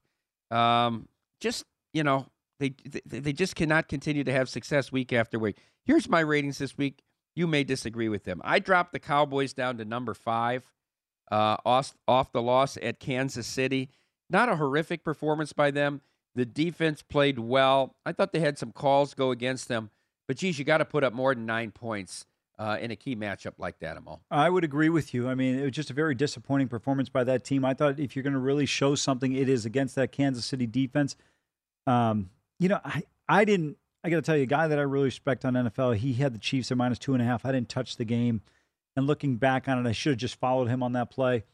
um, 0.52 1.08
just 1.40 1.64
you 1.94 2.04
know, 2.04 2.28
they, 2.60 2.76
they 3.06 3.20
they 3.20 3.34
just 3.34 3.56
cannot 3.56 3.88
continue 3.88 4.24
to 4.26 4.34
have 4.34 4.50
success 4.50 4.92
week 4.92 5.14
after 5.14 5.40
week. 5.40 5.58
Here's 5.86 6.10
my 6.10 6.20
ratings 6.20 6.58
this 6.58 6.78
week. 6.78 7.04
You 7.36 7.48
may 7.48 7.64
disagree 7.64 8.10
with 8.10 8.26
them. 8.26 8.42
I 8.44 8.60
dropped 8.60 8.92
the 8.92 9.00
Cowboys 9.00 9.54
down 9.54 9.78
to 9.78 9.86
number 9.86 10.14
five, 10.14 10.66
uh, 11.32 11.56
off 11.66 11.94
off 12.06 12.34
the 12.34 12.42
loss 12.42 12.78
at 12.82 13.00
Kansas 13.00 13.48
City. 13.48 13.90
Not 14.30 14.50
a 14.50 14.58
horrific 14.58 15.06
performance 15.06 15.54
by 15.54 15.72
them. 15.72 16.02
The 16.36 16.46
defense 16.46 17.02
played 17.02 17.40
well. 17.40 17.96
I 18.06 18.12
thought 18.12 18.32
they 18.32 18.40
had 18.40 18.58
some 18.58 18.72
calls 18.72 19.14
go 19.14 19.32
against 19.32 19.68
them, 19.68 19.90
but 20.28 20.38
geez, 20.38 20.60
you 20.60 20.66
got 20.66 20.78
to 20.78 20.86
put 20.86 21.04
up 21.04 21.14
more 21.14 21.34
than 21.34 21.46
nine 21.46 21.72
points 21.72 22.26
uh, 22.60 22.78
in 22.80 22.92
a 22.92 22.96
key 22.96 23.16
matchup 23.16 23.54
like 23.58 23.80
that, 23.80 23.98
Amal. 23.98 24.22
I 24.30 24.50
would 24.50 24.66
agree 24.66 24.90
with 24.90 25.14
you. 25.14 25.30
I 25.30 25.36
mean, 25.36 25.58
it 25.58 25.64
was 25.64 25.72
just 25.72 25.90
a 25.90 25.94
very 25.94 26.14
disappointing 26.14 26.68
performance 26.68 27.08
by 27.10 27.24
that 27.24 27.46
team. 27.46 27.64
I 27.64 27.74
thought 27.74 28.00
if 28.00 28.16
you're 28.16 28.24
going 28.24 28.34
to 28.34 28.40
really 28.40 28.66
show 28.66 28.96
something, 28.96 29.34
it 29.34 29.48
is 29.48 29.66
against 29.66 29.96
that 29.96 30.12
Kansas 30.12 30.46
City 30.46 30.68
defense. 30.68 31.16
Um, 31.88 32.30
you 32.60 32.68
know, 32.68 32.80
I, 32.84 33.04
I 33.30 33.46
didn't, 33.46 33.78
I 34.04 34.10
got 34.10 34.18
to 34.18 34.22
tell 34.22 34.36
you, 34.36 34.44
a 34.44 34.48
guy 34.48 34.68
that 34.68 34.78
I 34.78 34.82
really 34.82 35.06
respect 35.06 35.46
on 35.46 35.54
NFL, 35.54 35.96
he 35.96 36.14
had 36.14 36.34
the 36.34 36.40
Chiefs 36.40 36.70
at 36.72 36.78
minus 36.78 37.00
two 37.00 37.14
and 37.14 37.22
a 37.22 37.26
half. 37.26 37.46
I 37.46 37.54
didn't 37.54 37.70
touch 37.70 37.96
the 37.96 38.06
game. 38.06 38.42
And 38.96 39.08
looking 39.08 39.38
back 39.38 39.70
on 39.70 39.84
it, 39.84 39.90
I 39.90 39.94
should 39.94 40.12
have 40.12 40.20
just 40.20 40.36
followed 40.36 40.68
him 40.68 40.84
on 40.84 40.94
that 40.94 41.10
play. 41.10 41.46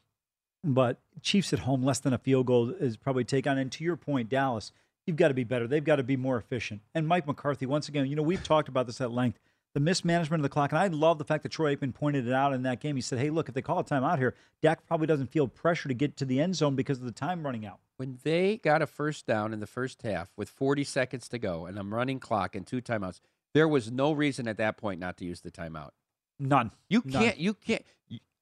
But 0.65 0.99
Chiefs 1.21 1.53
at 1.53 1.59
home, 1.59 1.83
less 1.83 1.99
than 1.99 2.13
a 2.13 2.17
field 2.17 2.47
goal 2.47 2.71
is 2.71 2.97
probably 2.97 3.23
take 3.23 3.47
on. 3.47 3.57
And 3.57 3.71
to 3.73 3.83
your 3.83 3.95
point, 3.95 4.29
Dallas, 4.29 4.71
you've 5.05 5.15
got 5.15 5.27
to 5.29 5.33
be 5.33 5.43
better. 5.43 5.67
They've 5.67 5.83
got 5.83 5.97
to 5.97 6.03
be 6.03 6.17
more 6.17 6.37
efficient. 6.37 6.81
And 6.93 7.07
Mike 7.07 7.27
McCarthy, 7.27 7.65
once 7.65 7.87
again, 7.87 8.07
you 8.07 8.15
know, 8.15 8.23
we've 8.23 8.43
talked 8.43 8.67
about 8.67 8.87
this 8.87 8.99
at 8.99 9.11
length 9.11 9.39
the 9.75 9.81
mismanagement 9.81 10.39
of 10.39 10.43
the 10.43 10.49
clock. 10.49 10.71
And 10.71 10.79
I 10.79 10.87
love 10.87 11.17
the 11.19 11.25
fact 11.25 11.43
that 11.43 11.51
Troy 11.51 11.75
Aikman 11.75 11.93
pointed 11.93 12.27
it 12.27 12.33
out 12.33 12.53
in 12.53 12.63
that 12.63 12.79
game. 12.79 12.95
He 12.95 13.01
said, 13.01 13.19
hey, 13.19 13.29
look, 13.29 13.49
if 13.49 13.53
they 13.53 13.61
call 13.61 13.79
a 13.79 13.83
timeout 13.83 14.17
here, 14.17 14.33
Dak 14.61 14.87
probably 14.87 15.05
doesn't 15.05 15.27
feel 15.27 15.49
pressure 15.49 15.89
to 15.89 15.93
get 15.93 16.15
to 16.17 16.25
the 16.25 16.39
end 16.39 16.55
zone 16.55 16.75
because 16.75 16.99
of 16.99 17.03
the 17.03 17.11
time 17.11 17.45
running 17.45 17.65
out. 17.65 17.79
When 17.97 18.17
they 18.23 18.57
got 18.57 18.81
a 18.81 18.87
first 18.87 19.27
down 19.27 19.53
in 19.53 19.59
the 19.59 19.67
first 19.67 20.01
half 20.01 20.29
with 20.37 20.49
40 20.49 20.85
seconds 20.85 21.27
to 21.27 21.37
go 21.37 21.65
and 21.65 21.77
I'm 21.77 21.93
running 21.93 22.19
clock 22.19 22.55
and 22.55 22.65
two 22.65 22.81
timeouts, 22.81 23.19
there 23.53 23.67
was 23.67 23.91
no 23.91 24.13
reason 24.13 24.47
at 24.47 24.57
that 24.57 24.77
point 24.77 25.01
not 25.01 25.17
to 25.17 25.25
use 25.25 25.41
the 25.41 25.51
timeout. 25.51 25.91
None. 26.39 26.71
You 26.87 27.01
can't. 27.01 27.37
You 27.37 27.53
can't. 27.53 27.83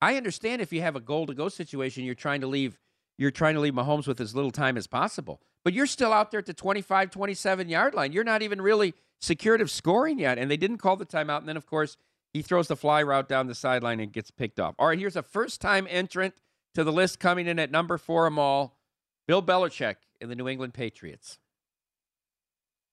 I 0.03 0.17
understand 0.17 0.61
if 0.61 0.73
you 0.73 0.81
have 0.81 0.97
a 0.97 0.99
goal 0.99 1.25
to 1.27 1.33
go 1.33 1.47
situation, 1.47 2.03
you're 2.03 2.13
trying 2.13 2.41
to 2.41 2.47
leave. 2.47 2.77
You're 3.17 3.31
trying 3.31 3.53
to 3.53 3.61
leave 3.61 3.73
Mahomes 3.73 4.05
with 4.05 4.19
as 4.19 4.35
little 4.35 4.51
time 4.51 4.75
as 4.75 4.85
possible, 4.85 5.39
but 5.63 5.71
you're 5.71 5.85
still 5.85 6.11
out 6.11 6.29
there 6.29 6.39
at 6.41 6.45
the 6.45 6.53
25, 6.53 7.09
27 7.09 7.69
yard 7.69 7.93
line. 7.93 8.11
You're 8.11 8.25
not 8.25 8.41
even 8.41 8.59
really 8.59 8.95
secured 9.21 9.61
of 9.61 9.71
scoring 9.71 10.19
yet, 10.19 10.37
and 10.37 10.51
they 10.51 10.57
didn't 10.57 10.79
call 10.79 10.97
the 10.97 11.05
timeout. 11.05 11.37
And 11.37 11.47
then, 11.47 11.55
of 11.55 11.65
course, 11.65 11.95
he 12.33 12.41
throws 12.41 12.67
the 12.67 12.75
fly 12.75 13.01
route 13.01 13.29
down 13.29 13.47
the 13.47 13.55
sideline 13.55 14.01
and 14.01 14.11
gets 14.11 14.29
picked 14.29 14.59
off. 14.59 14.75
All 14.77 14.87
right, 14.87 14.99
here's 14.99 15.15
a 15.15 15.23
first 15.23 15.61
time 15.61 15.87
entrant 15.89 16.33
to 16.73 16.83
the 16.83 16.91
list 16.91 17.21
coming 17.21 17.47
in 17.47 17.57
at 17.57 17.71
number 17.71 17.97
four 17.97 18.27
of 18.27 18.37
all, 18.37 18.77
Bill 19.25 19.41
Belichick 19.41 19.95
and 20.19 20.29
the 20.29 20.35
New 20.35 20.49
England 20.49 20.73
Patriots. 20.73 21.37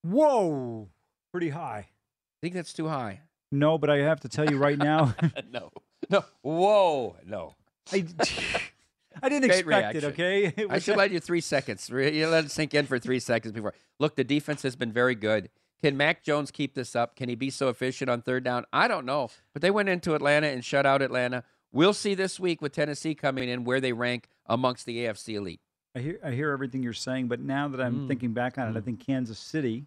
Whoa, 0.02 0.90
pretty 1.32 1.48
high. 1.48 1.88
I 1.88 2.38
think 2.40 2.54
that's 2.54 2.72
too 2.72 2.86
high. 2.86 3.22
No, 3.50 3.78
but 3.78 3.90
I 3.90 3.96
have 3.98 4.20
to 4.20 4.28
tell 4.28 4.48
you 4.48 4.58
right 4.58 4.78
now. 4.78 5.12
no, 5.50 5.72
no, 6.08 6.24
whoa, 6.42 7.16
no. 7.26 7.54
I, 7.92 8.04
I 9.22 9.28
didn't 9.28 9.48
Great 9.48 9.60
expect 9.60 9.66
reaction. 9.66 10.04
it. 10.04 10.12
Okay, 10.12 10.44
It 10.56 10.66
I 10.70 10.78
should 10.78 10.96
let 10.96 11.10
you 11.10 11.20
three 11.20 11.40
seconds. 11.40 11.88
You 11.88 12.28
let 12.28 12.44
it 12.46 12.50
sink 12.50 12.74
in 12.74 12.86
for 12.86 12.98
three 12.98 13.20
seconds 13.20 13.52
before. 13.52 13.74
Look, 13.98 14.16
the 14.16 14.24
defense 14.24 14.62
has 14.62 14.76
been 14.76 14.92
very 14.92 15.14
good. 15.14 15.50
Can 15.82 15.96
Mac 15.96 16.22
Jones 16.22 16.50
keep 16.50 16.74
this 16.74 16.94
up? 16.94 17.16
Can 17.16 17.28
he 17.28 17.34
be 17.34 17.50
so 17.50 17.68
efficient 17.68 18.10
on 18.10 18.22
third 18.22 18.44
down? 18.44 18.64
I 18.72 18.86
don't 18.86 19.06
know. 19.06 19.30
But 19.52 19.62
they 19.62 19.70
went 19.70 19.88
into 19.88 20.14
Atlanta 20.14 20.46
and 20.48 20.64
shut 20.64 20.84
out 20.86 21.00
Atlanta. 21.02 21.42
We'll 21.72 21.94
see 21.94 22.14
this 22.14 22.38
week 22.38 22.60
with 22.60 22.72
Tennessee 22.72 23.14
coming 23.14 23.48
in 23.48 23.64
where 23.64 23.80
they 23.80 23.92
rank 23.92 24.28
amongst 24.46 24.84
the 24.86 24.98
AFC 25.06 25.34
elite. 25.36 25.60
I 25.96 26.00
hear 26.00 26.20
I 26.22 26.30
hear 26.32 26.50
everything 26.52 26.82
you're 26.82 26.92
saying, 26.92 27.28
but 27.28 27.40
now 27.40 27.66
that 27.68 27.80
I'm 27.80 28.00
Mm. 28.00 28.08
thinking 28.08 28.32
back 28.32 28.58
on 28.58 28.68
it, 28.68 28.76
I 28.78 28.80
think 28.80 29.04
Kansas 29.04 29.38
City 29.38 29.86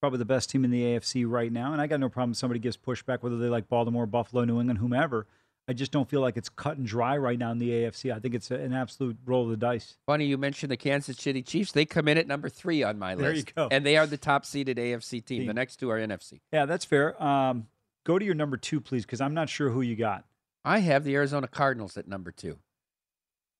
probably 0.00 0.18
the 0.18 0.24
best 0.24 0.50
team 0.50 0.64
in 0.64 0.70
the 0.70 0.82
AFC 0.82 1.24
right 1.24 1.50
now, 1.52 1.72
and 1.72 1.80
I 1.80 1.86
got 1.86 2.00
no 2.00 2.08
problem 2.08 2.32
if 2.32 2.36
somebody 2.36 2.58
gives 2.60 2.76
pushback, 2.76 3.22
whether 3.22 3.38
they 3.38 3.48
like 3.48 3.68
Baltimore, 3.68 4.04
Buffalo, 4.06 4.44
New 4.44 4.58
England, 4.58 4.80
whomever. 4.80 5.26
I 5.72 5.74
just 5.74 5.90
don't 5.90 6.06
feel 6.06 6.20
like 6.20 6.36
it's 6.36 6.50
cut 6.50 6.76
and 6.76 6.86
dry 6.86 7.16
right 7.16 7.38
now 7.38 7.50
in 7.50 7.58
the 7.58 7.70
AFC. 7.70 8.14
I 8.14 8.18
think 8.18 8.34
it's 8.34 8.50
an 8.50 8.74
absolute 8.74 9.16
roll 9.24 9.44
of 9.44 9.48
the 9.48 9.56
dice. 9.56 9.96
Funny 10.04 10.26
you 10.26 10.36
mentioned 10.36 10.70
the 10.70 10.76
Kansas 10.76 11.16
City 11.16 11.40
Chiefs. 11.40 11.72
They 11.72 11.86
come 11.86 12.08
in 12.08 12.18
at 12.18 12.26
number 12.26 12.50
three 12.50 12.82
on 12.82 12.98
my 12.98 13.14
list. 13.14 13.22
There 13.22 13.34
you 13.34 13.42
go. 13.56 13.68
And 13.70 13.86
they 13.86 13.96
are 13.96 14.06
the 14.06 14.18
top 14.18 14.44
seeded 14.44 14.76
AFC 14.76 15.24
team. 15.24 15.38
Team. 15.38 15.46
The 15.46 15.54
next 15.54 15.76
two 15.76 15.88
are 15.88 15.98
NFC. 15.98 16.40
Yeah, 16.52 16.66
that's 16.66 16.84
fair. 16.84 17.20
Um, 17.22 17.68
go 18.04 18.18
to 18.18 18.24
your 18.24 18.34
number 18.34 18.58
two, 18.58 18.82
please, 18.82 19.06
because 19.06 19.22
I'm 19.22 19.32
not 19.32 19.48
sure 19.48 19.70
who 19.70 19.80
you 19.80 19.96
got. 19.96 20.26
I 20.62 20.80
have 20.80 21.04
the 21.04 21.14
Arizona 21.14 21.48
Cardinals 21.48 21.96
at 21.96 22.06
number 22.06 22.32
two. 22.32 22.58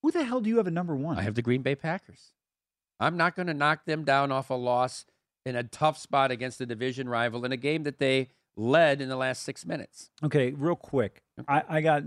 Who 0.02 0.10
the 0.10 0.24
hell 0.24 0.42
do 0.42 0.50
you 0.50 0.58
have 0.58 0.66
at 0.66 0.74
number 0.74 0.94
one? 0.94 1.18
I 1.18 1.22
have 1.22 1.34
the 1.34 1.40
Green 1.40 1.62
Bay 1.62 1.76
Packers. 1.76 2.34
I'm 3.00 3.16
not 3.16 3.36
going 3.36 3.46
to 3.46 3.54
knock 3.54 3.86
them 3.86 4.04
down 4.04 4.30
off 4.30 4.50
a 4.50 4.54
loss 4.54 5.06
in 5.46 5.56
a 5.56 5.62
tough 5.62 5.96
spot 5.96 6.30
against 6.30 6.60
a 6.60 6.66
division 6.66 7.08
rival 7.08 7.46
in 7.46 7.52
a 7.52 7.56
game 7.56 7.84
that 7.84 7.98
they 7.98 8.28
led 8.56 9.00
in 9.00 9.08
the 9.08 9.16
last 9.16 9.42
six 9.42 9.64
minutes. 9.64 10.10
Okay, 10.22 10.50
real 10.52 10.76
quick. 10.76 11.22
I, 11.48 11.62
I 11.68 11.80
got. 11.80 12.02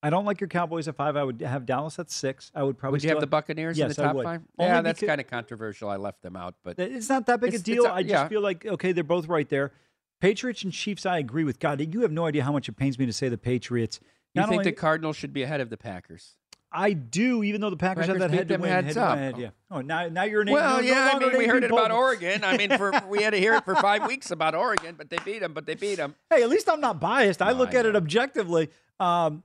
I 0.00 0.10
don't 0.10 0.24
like 0.24 0.40
your 0.40 0.46
Cowboys 0.46 0.86
at 0.86 0.94
five. 0.94 1.16
I 1.16 1.24
would 1.24 1.40
have 1.40 1.66
Dallas 1.66 1.98
at 1.98 2.08
six. 2.08 2.52
I 2.54 2.62
would 2.62 2.78
probably. 2.78 2.96
Would 2.96 3.02
you 3.04 3.10
have 3.10 3.20
the 3.20 3.26
Buccaneers 3.26 3.78
in 3.78 3.88
the 3.88 3.94
top 3.94 4.14
five? 4.14 4.42
Only 4.58 4.72
yeah, 4.72 4.80
that's 4.80 5.00
kind 5.02 5.20
of 5.20 5.26
controversial. 5.26 5.88
I 5.88 5.96
left 5.96 6.22
them 6.22 6.36
out, 6.36 6.54
but 6.62 6.78
It's 6.78 7.08
not 7.08 7.26
that 7.26 7.40
big 7.40 7.54
a 7.54 7.58
deal. 7.58 7.84
a- 7.84 7.92
I 7.92 8.02
just 8.02 8.12
yeah. 8.12 8.28
feel 8.28 8.40
like 8.40 8.64
okay, 8.64 8.92
they're 8.92 9.02
both 9.02 9.26
right 9.26 9.48
there. 9.48 9.72
Patriots 10.20 10.62
and 10.62 10.72
Chiefs. 10.72 11.04
I 11.04 11.18
agree 11.18 11.44
with 11.44 11.58
God. 11.58 11.80
You 11.92 12.02
have 12.02 12.12
no 12.12 12.26
idea 12.26 12.44
how 12.44 12.52
much 12.52 12.68
it 12.68 12.72
pains 12.76 12.98
me 12.98 13.06
to 13.06 13.12
say 13.12 13.28
the 13.28 13.38
Patriots. 13.38 13.98
you 14.34 14.42
think 14.42 14.52
only- 14.52 14.64
the 14.64 14.72
Cardinals 14.72 15.16
should 15.16 15.32
be 15.32 15.42
ahead 15.42 15.60
of 15.60 15.68
the 15.70 15.76
Packers? 15.76 16.36
I 16.70 16.92
do, 16.92 17.42
even 17.42 17.60
though 17.60 17.70
the 17.70 17.76
Packers, 17.76 18.06
Packers 18.06 18.20
have 18.22 18.30
that 18.30 18.36
head 18.36 18.48
to 18.48 18.56
win. 18.58 18.70
heads 18.70 18.86
head 18.88 18.94
to 18.94 19.02
up. 19.02 19.18
head, 19.18 19.38
yeah. 19.38 19.50
Oh, 19.70 19.80
now 19.80 20.08
now 20.08 20.24
you're 20.24 20.42
an 20.42 20.50
Well, 20.50 20.76
no, 20.76 20.82
yeah, 20.82 21.16
no 21.18 21.26
I 21.26 21.30
mean, 21.30 21.38
we 21.38 21.46
heard 21.46 21.64
it 21.64 21.70
about 21.70 21.90
Oregon. 21.90 22.44
I 22.44 22.56
mean, 22.56 22.76
for 22.76 22.92
we 23.08 23.22
had 23.22 23.30
to 23.30 23.38
hear 23.38 23.54
it 23.54 23.64
for 23.64 23.74
five 23.76 24.06
weeks 24.06 24.30
about 24.30 24.54
Oregon, 24.54 24.94
but 24.96 25.08
they 25.08 25.18
beat 25.24 25.40
them. 25.40 25.54
But 25.54 25.66
they 25.66 25.74
beat 25.74 25.96
them. 25.96 26.14
Hey, 26.30 26.42
at 26.42 26.48
least 26.50 26.68
I'm 26.68 26.80
not 26.80 27.00
biased. 27.00 27.40
I 27.40 27.52
No, 27.52 27.58
look 27.58 27.74
I 27.74 27.78
at 27.78 27.86
it 27.86 27.96
objectively. 27.96 28.68
Um, 29.00 29.42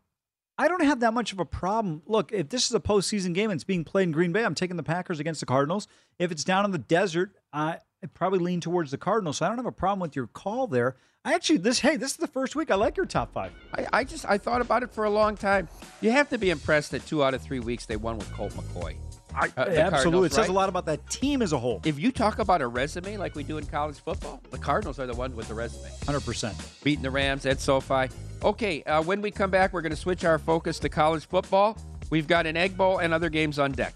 I 0.58 0.68
don't 0.68 0.84
have 0.84 1.00
that 1.00 1.14
much 1.14 1.32
of 1.32 1.40
a 1.40 1.46
problem. 1.46 2.04
Look, 2.06 2.32
if 2.32 2.50
this 2.50 2.66
is 2.66 2.74
a 2.74 2.80
postseason 2.80 3.34
game 3.34 3.50
and 3.50 3.58
it's 3.58 3.64
being 3.64 3.84
played 3.84 4.04
in 4.04 4.12
Green 4.12 4.32
Bay, 4.32 4.44
I'm 4.44 4.54
taking 4.54 4.78
the 4.78 4.84
Packers 4.84 5.20
against 5.20 5.40
the 5.40 5.46
Cardinals. 5.46 5.88
If 6.20 6.32
it's 6.32 6.44
down 6.44 6.66
in 6.66 6.72
the 6.72 6.78
desert, 6.78 7.32
I 7.52 7.80
I 8.04 8.08
probably 8.08 8.40
lean 8.40 8.60
towards 8.60 8.92
the 8.92 8.98
Cardinals. 8.98 9.38
So 9.38 9.46
I 9.46 9.50
don't 9.50 9.58
have 9.58 9.66
a 9.66 9.72
problem 9.72 10.02
with 10.02 10.16
your 10.16 10.28
call 10.28 10.68
there. 10.68 10.98
I 11.26 11.34
actually 11.36 11.60
this 11.60 11.80
hey, 11.80 11.96
this 11.96 12.12
is 12.12 12.18
the 12.18 12.28
first 12.28 12.54
week 12.54 12.70
I 12.70 12.76
like 12.76 12.98
your 12.98 13.06
top 13.06 13.32
five. 13.32 13.54
I, 13.74 13.88
I 13.94 14.04
just 14.04 14.26
I 14.28 14.38
thought 14.38 14.60
about 14.60 14.84
it 14.84 14.92
for 14.92 15.06
a 15.06 15.10
long 15.10 15.38
time. 15.38 15.70
You 16.02 16.12
have 16.12 16.28
to 16.30 16.38
be 16.38 16.50
impressed 16.50 16.92
that 16.92 17.06
two 17.08 17.24
out 17.24 17.34
of 17.34 17.42
three 17.42 17.62
weeks 17.62 17.86
they 17.86 17.96
won 17.96 18.18
with 18.18 18.32
Colt 18.34 18.52
McCoy. 18.54 18.98
I, 19.34 19.48
Uh, 19.58 19.66
absolutely, 19.70 20.28
it 20.28 20.34
says 20.34 20.42
right? 20.42 20.50
a 20.50 20.54
lot 20.54 20.70
about 20.70 20.86
that 20.86 21.10
team 21.10 21.42
as 21.42 21.54
a 21.54 21.58
whole. 21.58 21.82
If 21.86 21.98
you 21.98 22.12
talk 22.12 22.40
about 22.40 22.62
a 22.62 22.68
resume 22.68 23.18
like 23.18 23.36
we 23.36 23.44
do 23.44 23.58
in 23.58 23.66
college 23.66 24.00
football, 24.00 24.44
the 24.52 24.60
Cardinals 24.60 25.00
are 25.00 25.08
the 25.08 25.16
ones 25.16 25.34
with 25.34 25.48
the 25.48 25.54
resume. 25.56 25.90
Hundred 26.06 26.26
percent. 26.26 26.56
Beating 26.84 27.04
the 27.04 27.10
Rams 27.10 27.46
at 27.46 27.62
SoFi. 27.62 28.10
Okay, 28.44 28.84
uh, 28.84 29.02
when 29.02 29.22
we 29.22 29.32
come 29.32 29.50
back, 29.50 29.72
we're 29.72 29.82
going 29.82 29.92
to 29.92 29.96
switch 29.96 30.26
our 30.26 30.38
focus 30.38 30.78
to 30.80 30.90
college 30.90 31.26
football. 31.26 31.78
We've 32.10 32.28
got 32.28 32.46
an 32.46 32.58
Egg 32.58 32.76
Bowl 32.78 32.98
and 32.98 33.14
other 33.14 33.30
games 33.30 33.58
on 33.60 33.72
deck. 33.72 33.96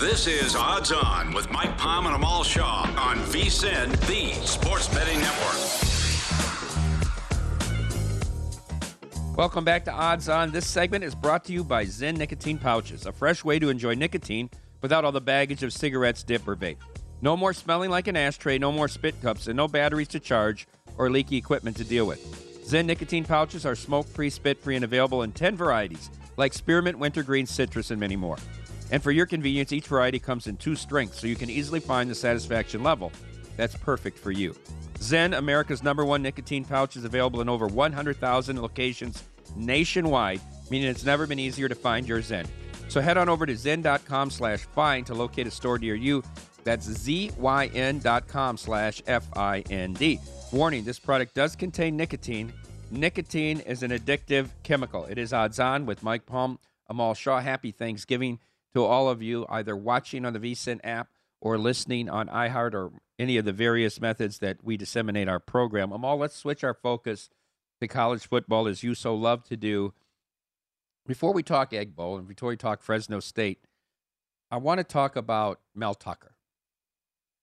This 0.00 0.26
is 0.26 0.56
Odds 0.56 0.92
On 0.92 1.34
with 1.34 1.50
Mike 1.50 1.76
Palm 1.76 2.06
and 2.06 2.14
Amal 2.14 2.42
Shaw 2.42 2.90
on 2.96 3.18
VSIN, 3.18 3.90
the 4.06 4.32
Sports 4.46 4.88
Betting 4.88 5.20
Network. 5.20 5.56
Welcome 9.36 9.62
back 9.62 9.84
to 9.84 9.92
Odds 9.92 10.30
On. 10.30 10.50
This 10.50 10.66
segment 10.66 11.04
is 11.04 11.14
brought 11.14 11.44
to 11.44 11.52
you 11.52 11.62
by 11.62 11.84
ZYN 11.84 12.16
Nicotine 12.16 12.56
Pouches, 12.56 13.04
a 13.04 13.12
fresh 13.12 13.44
way 13.44 13.58
to 13.58 13.68
enjoy 13.68 13.92
nicotine 13.92 14.48
without 14.80 15.04
all 15.04 15.12
the 15.12 15.20
baggage 15.20 15.62
of 15.62 15.70
cigarettes, 15.70 16.22
dip, 16.22 16.48
or 16.48 16.56
vape. 16.56 16.78
No 17.20 17.36
more 17.36 17.52
smelling 17.52 17.90
like 17.90 18.08
an 18.08 18.16
ashtray, 18.16 18.56
no 18.56 18.72
more 18.72 18.88
spit 18.88 19.20
cups, 19.20 19.48
and 19.48 19.56
no 19.58 19.68
batteries 19.68 20.08
to 20.08 20.18
charge 20.18 20.66
or 20.96 21.10
leaky 21.10 21.36
equipment 21.36 21.76
to 21.76 21.84
deal 21.84 22.06
with. 22.06 22.20
ZYN 22.66 22.86
Nicotine 22.86 23.24
Pouches 23.24 23.66
are 23.66 23.76
smoke 23.76 24.06
free, 24.06 24.30
spit 24.30 24.56
free, 24.56 24.76
and 24.76 24.84
available 24.84 25.24
in 25.24 25.32
10 25.32 25.56
varieties 25.56 26.08
like 26.38 26.54
spearmint, 26.54 26.98
wintergreen, 26.98 27.44
citrus, 27.44 27.90
and 27.90 28.00
many 28.00 28.16
more. 28.16 28.38
And 28.90 29.02
for 29.02 29.12
your 29.12 29.26
convenience, 29.26 29.72
each 29.72 29.86
variety 29.86 30.18
comes 30.18 30.46
in 30.46 30.56
two 30.56 30.74
strengths, 30.74 31.20
so 31.20 31.26
you 31.26 31.36
can 31.36 31.50
easily 31.50 31.80
find 31.80 32.10
the 32.10 32.14
satisfaction 32.14 32.82
level 32.82 33.12
that's 33.60 33.76
perfect 33.76 34.18
for 34.18 34.30
you. 34.30 34.54
ZYN, 35.00 35.36
America's 35.36 35.82
number 35.82 36.02
one 36.02 36.22
nicotine 36.22 36.64
pouch, 36.64 36.96
is 36.96 37.04
available 37.04 37.42
in 37.42 37.48
over 37.48 37.66
100,000 37.66 38.60
locations 38.60 39.22
nationwide, 39.54 40.40
meaning 40.70 40.88
it's 40.88 41.04
never 41.04 41.26
been 41.26 41.38
easier 41.38 41.68
to 41.68 41.74
find 41.74 42.08
your 42.08 42.20
ZYN. 42.20 42.46
So 42.88 43.02
head 43.02 43.18
on 43.18 43.28
over 43.28 43.44
to 43.44 43.52
zyn.com 43.52 44.30
slash 44.30 44.60
find 44.60 45.06
to 45.06 45.14
locate 45.14 45.46
a 45.46 45.50
store 45.50 45.78
near 45.78 45.94
you. 45.94 46.22
That's 46.64 46.88
zyn.com 46.88 48.56
slash 48.56 49.02
F-I-N-D. 49.06 50.20
Warning, 50.52 50.84
this 50.84 50.98
product 50.98 51.34
does 51.34 51.54
contain 51.54 51.96
nicotine. 51.96 52.52
Nicotine 52.90 53.60
is 53.60 53.82
an 53.82 53.90
addictive 53.90 54.48
chemical. 54.62 55.04
It 55.04 55.18
is 55.18 55.34
odds 55.34 55.60
on 55.60 55.86
with 55.86 56.02
Mike 56.02 56.24
Palm, 56.24 56.58
Amal 56.88 57.14
Shaw. 57.14 57.40
Happy 57.40 57.70
Thanksgiving 57.70 58.40
to 58.74 58.84
all 58.84 59.08
of 59.08 59.22
you, 59.22 59.46
either 59.48 59.76
watching 59.76 60.24
on 60.24 60.32
the 60.32 60.38
VSIN 60.38 60.80
app 60.84 61.08
or 61.40 61.58
listening 61.58 62.08
on 62.08 62.28
iHeart 62.28 62.74
or 62.74 62.92
any 63.18 63.36
of 63.36 63.44
the 63.44 63.52
various 63.52 64.00
methods 64.00 64.38
that 64.38 64.62
we 64.62 64.76
disseminate 64.76 65.28
our 65.28 65.40
program. 65.40 65.92
Um, 65.92 65.96
Amal, 66.00 66.18
let's 66.18 66.36
switch 66.36 66.64
our 66.64 66.74
focus 66.74 67.30
to 67.80 67.88
college 67.88 68.26
football 68.26 68.66
as 68.66 68.82
you 68.82 68.94
so 68.94 69.14
love 69.14 69.44
to 69.44 69.56
do. 69.56 69.92
Before 71.06 71.32
we 71.32 71.42
talk 71.42 71.72
Egg 71.72 71.96
Bowl 71.96 72.16
and 72.16 72.28
before 72.28 72.50
we 72.50 72.56
talk 72.56 72.82
Fresno 72.82 73.20
State, 73.20 73.64
I 74.50 74.58
want 74.58 74.78
to 74.78 74.84
talk 74.84 75.16
about 75.16 75.60
Mel 75.74 75.94
Tucker. 75.94 76.34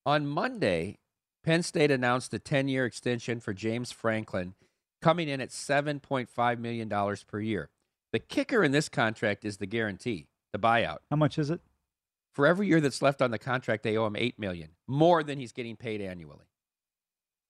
On 0.06 0.26
Monday, 0.26 1.00
Penn 1.44 1.64
State 1.64 1.92
announced 1.92 2.34
a 2.34 2.40
10 2.40 2.68
year 2.68 2.86
extension 2.86 3.40
for 3.40 3.54
James 3.54 3.92
Franklin, 3.92 4.54
coming 5.02 5.28
in 5.28 5.42
at 5.42 5.50
$7.5 5.50 6.60
million 6.60 7.16
per 7.28 7.40
year. 7.40 7.70
The 8.14 8.20
kicker 8.20 8.64
in 8.64 8.72
this 8.72 8.90
contract 8.90 9.46
is 9.46 9.58
the 9.58 9.66
guarantee, 9.66 10.28
the 10.54 10.60
buyout. 10.60 11.00
How 11.10 11.18
much 11.18 11.38
is 11.38 11.50
it? 11.50 11.62
For 12.34 12.46
every 12.46 12.68
year 12.68 12.80
that's 12.82 13.02
left 13.02 13.22
on 13.22 13.32
the 13.32 13.40
contract, 13.40 13.84
they 13.84 13.98
owe 13.98 14.06
him 14.06 14.16
8 14.16 14.38
million, 14.38 14.70
more 14.88 15.24
than 15.24 15.40
he's 15.40 15.52
getting 15.52 15.76
paid 15.76 16.02
annually. 16.02 16.46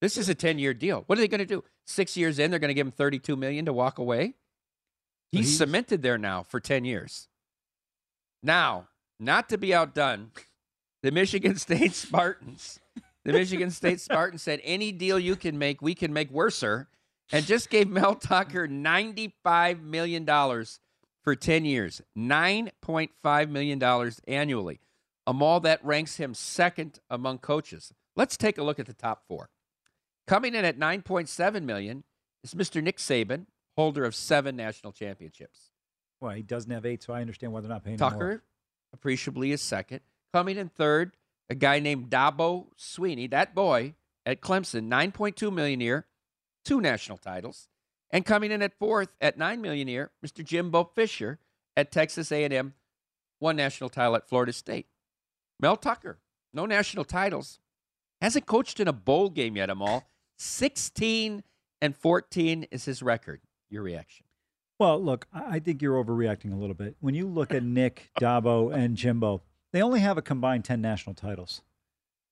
This 0.00 0.16
is 0.16 0.28
a 0.28 0.34
10 0.34 0.58
year 0.58 0.72
deal. 0.72 1.02
What 1.06 1.18
are 1.18 1.20
they 1.20 1.28
going 1.28 1.40
to 1.40 1.44
do? 1.46 1.64
Six 1.86 2.16
years 2.16 2.38
in, 2.38 2.50
they're 2.50 2.60
going 2.60 2.68
to 2.68 2.74
give 2.74 2.86
him 2.86 2.92
32 2.92 3.36
million 3.36 3.64
to 3.66 3.72
walk 3.72 3.98
away? 3.98 4.34
He's, 5.32 5.46
he's- 5.46 5.58
cemented 5.58 6.02
there 6.02 6.18
now 6.18 6.42
for 6.42 6.60
10 6.60 6.84
years. 6.84 7.28
Now, 8.42 8.88
not 9.18 9.48
to 9.48 9.58
be 9.58 9.74
outdone, 9.74 10.30
the 11.02 11.10
Michigan 11.10 11.56
State 11.58 11.92
Spartans, 11.94 12.78
the 13.24 13.32
Michigan 13.32 13.70
State 13.70 14.00
Spartans 14.00 14.42
said, 14.42 14.60
any 14.62 14.92
deal 14.92 15.18
you 15.18 15.36
can 15.36 15.58
make, 15.58 15.82
we 15.82 15.94
can 15.94 16.12
make 16.12 16.30
worser, 16.30 16.88
and 17.32 17.44
just 17.44 17.68
gave 17.68 17.88
Mel 17.88 18.14
Tucker 18.14 18.66
$95 18.68 19.82
million 19.82 20.24
for 21.28 21.36
10 21.36 21.66
years, 21.66 22.00
$9.5 22.16 23.50
million 23.50 24.12
annually. 24.26 24.80
Amal, 25.26 25.60
that 25.60 25.84
ranks 25.84 26.16
him 26.16 26.32
second 26.32 27.00
among 27.10 27.36
coaches. 27.36 27.92
Let's 28.16 28.38
take 28.38 28.56
a 28.56 28.62
look 28.62 28.78
at 28.78 28.86
the 28.86 28.94
top 28.94 29.24
four. 29.28 29.50
Coming 30.26 30.54
in 30.54 30.64
at 30.64 30.78
9.7 30.78 31.64
million 31.64 32.04
is 32.42 32.54
Mr. 32.54 32.82
Nick 32.82 32.96
Saban, 32.96 33.44
holder 33.76 34.06
of 34.06 34.14
seven 34.14 34.56
national 34.56 34.94
championships. 34.94 35.68
Well, 36.18 36.32
he 36.32 36.40
doesn't 36.40 36.70
have 36.70 36.86
eight, 36.86 37.02
so 37.02 37.12
I 37.12 37.20
understand 37.20 37.52
why 37.52 37.60
they're 37.60 37.68
not 37.68 37.84
paying 37.84 37.96
him 37.96 37.98
Tucker, 37.98 38.42
appreciably, 38.94 39.52
is 39.52 39.60
second. 39.60 40.00
Coming 40.32 40.56
in 40.56 40.70
third, 40.70 41.12
a 41.50 41.54
guy 41.54 41.78
named 41.78 42.08
Dabo 42.08 42.68
Swinney, 42.78 43.30
that 43.32 43.54
boy 43.54 43.96
at 44.24 44.40
Clemson, 44.40 44.88
9.2 44.88 45.52
million 45.52 45.82
a 45.82 45.84
year, 45.84 46.06
two 46.64 46.80
national 46.80 47.18
titles. 47.18 47.68
And 48.10 48.24
coming 48.24 48.50
in 48.50 48.62
at 48.62 48.78
fourth 48.78 49.10
at 49.20 49.36
9 49.36 49.60
million 49.60 49.88
a 49.88 49.90
year, 49.90 50.10
Mr. 50.24 50.44
Jimbo 50.44 50.84
Fisher 50.94 51.38
at 51.76 51.92
Texas 51.92 52.32
A&M, 52.32 52.74
one 53.38 53.56
national 53.56 53.90
title 53.90 54.16
at 54.16 54.28
Florida 54.28 54.52
State. 54.52 54.86
Mel 55.60 55.76
Tucker, 55.76 56.18
no 56.52 56.66
national 56.66 57.04
titles, 57.04 57.60
hasn't 58.20 58.46
coached 58.46 58.80
in 58.80 58.88
a 58.88 58.92
bowl 58.92 59.28
game 59.28 59.56
yet. 59.56 59.70
Amal, 59.70 60.04
16 60.38 61.42
and 61.80 61.96
14 61.96 62.66
is 62.70 62.84
his 62.84 63.02
record. 63.02 63.40
Your 63.70 63.82
reaction? 63.82 64.24
Well, 64.78 65.02
look, 65.02 65.26
I 65.32 65.58
think 65.58 65.82
you're 65.82 66.02
overreacting 66.02 66.52
a 66.52 66.56
little 66.56 66.74
bit. 66.74 66.96
When 67.00 67.14
you 67.14 67.26
look 67.26 67.52
at 67.52 67.64
Nick, 67.64 68.10
Dabo, 68.20 68.72
and 68.72 68.96
Jimbo, 68.96 69.42
they 69.72 69.82
only 69.82 70.00
have 70.00 70.16
a 70.16 70.22
combined 70.22 70.64
10 70.64 70.80
national 70.80 71.14
titles. 71.14 71.62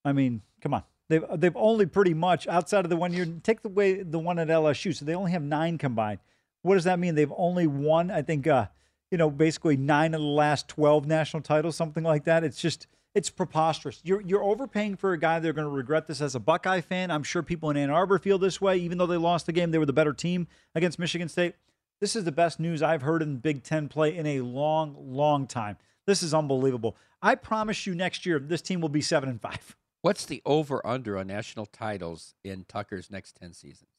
I 0.04 0.12
mean, 0.12 0.42
come 0.60 0.72
on. 0.72 0.84
They've, 1.08 1.24
they've 1.34 1.56
only 1.56 1.86
pretty 1.86 2.14
much, 2.14 2.48
outside 2.48 2.84
of 2.84 2.90
the 2.90 2.96
one 2.96 3.12
year, 3.12 3.26
take 3.42 3.62
the 3.62 3.68
way 3.68 4.02
the 4.02 4.18
one 4.18 4.38
at 4.38 4.48
LSU, 4.48 4.94
so 4.94 5.04
they 5.04 5.14
only 5.14 5.30
have 5.32 5.42
nine 5.42 5.78
combined. 5.78 6.18
What 6.62 6.74
does 6.74 6.84
that 6.84 6.98
mean? 6.98 7.14
They've 7.14 7.32
only 7.36 7.66
won, 7.66 8.10
I 8.10 8.22
think, 8.22 8.46
uh, 8.46 8.66
you 9.10 9.18
know, 9.18 9.30
basically 9.30 9.76
nine 9.76 10.14
of 10.14 10.20
the 10.20 10.26
last 10.26 10.66
12 10.68 11.06
national 11.06 11.42
titles, 11.42 11.76
something 11.76 12.02
like 12.02 12.24
that. 12.24 12.42
It's 12.42 12.60
just, 12.60 12.88
it's 13.14 13.30
preposterous. 13.30 14.00
You're, 14.04 14.20
you're 14.20 14.42
overpaying 14.42 14.96
for 14.96 15.12
a 15.12 15.18
guy. 15.18 15.38
They're 15.38 15.52
going 15.52 15.68
to 15.68 15.74
regret 15.74 16.08
this 16.08 16.20
as 16.20 16.34
a 16.34 16.40
Buckeye 16.40 16.80
fan. 16.80 17.12
I'm 17.12 17.22
sure 17.22 17.42
people 17.42 17.70
in 17.70 17.76
Ann 17.76 17.90
Arbor 17.90 18.18
feel 18.18 18.38
this 18.38 18.60
way, 18.60 18.76
even 18.78 18.98
though 18.98 19.06
they 19.06 19.16
lost 19.16 19.46
the 19.46 19.52
game. 19.52 19.70
They 19.70 19.78
were 19.78 19.86
the 19.86 19.92
better 19.92 20.12
team 20.12 20.48
against 20.74 20.98
Michigan 20.98 21.28
State. 21.28 21.54
This 22.00 22.14
is 22.16 22.24
the 22.24 22.32
best 22.32 22.60
news 22.60 22.82
I've 22.82 23.02
heard 23.02 23.22
in 23.22 23.36
Big 23.38 23.62
Ten 23.62 23.88
play 23.88 24.16
in 24.16 24.26
a 24.26 24.40
long, 24.40 24.96
long 24.98 25.46
time. 25.46 25.78
This 26.04 26.22
is 26.22 26.34
unbelievable. 26.34 26.96
I 27.22 27.36
promise 27.36 27.86
you, 27.86 27.94
next 27.94 28.26
year 28.26 28.38
this 28.38 28.60
team 28.60 28.80
will 28.80 28.88
be 28.88 29.00
seven 29.00 29.28
and 29.28 29.40
five. 29.40 29.76
What's 30.06 30.24
the 30.24 30.40
over 30.46 30.86
under 30.86 31.18
on 31.18 31.26
national 31.26 31.66
titles 31.66 32.34
in 32.44 32.64
Tucker's 32.68 33.10
next 33.10 33.36
10 33.40 33.52
seasons? 33.54 33.90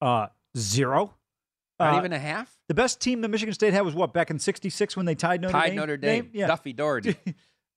Uh, 0.00 0.26
zero. 0.58 1.14
Not 1.78 1.94
Uh, 1.94 1.98
even 1.98 2.12
a 2.12 2.18
half? 2.18 2.56
The 2.66 2.74
best 2.74 3.00
team 3.00 3.20
that 3.20 3.28
Michigan 3.28 3.54
State 3.54 3.72
had 3.72 3.82
was 3.82 3.94
what 3.94 4.12
back 4.12 4.30
in 4.30 4.40
'66 4.40 4.96
when 4.96 5.06
they 5.06 5.14
tied 5.14 5.40
Notre 5.40 5.52
Tied 5.52 5.66
Dame. 5.68 5.76
Notre 5.76 5.96
Dame. 5.96 6.30
Yeah. 6.32 6.48
Duffy 6.48 6.72
Daugherty. 6.72 7.16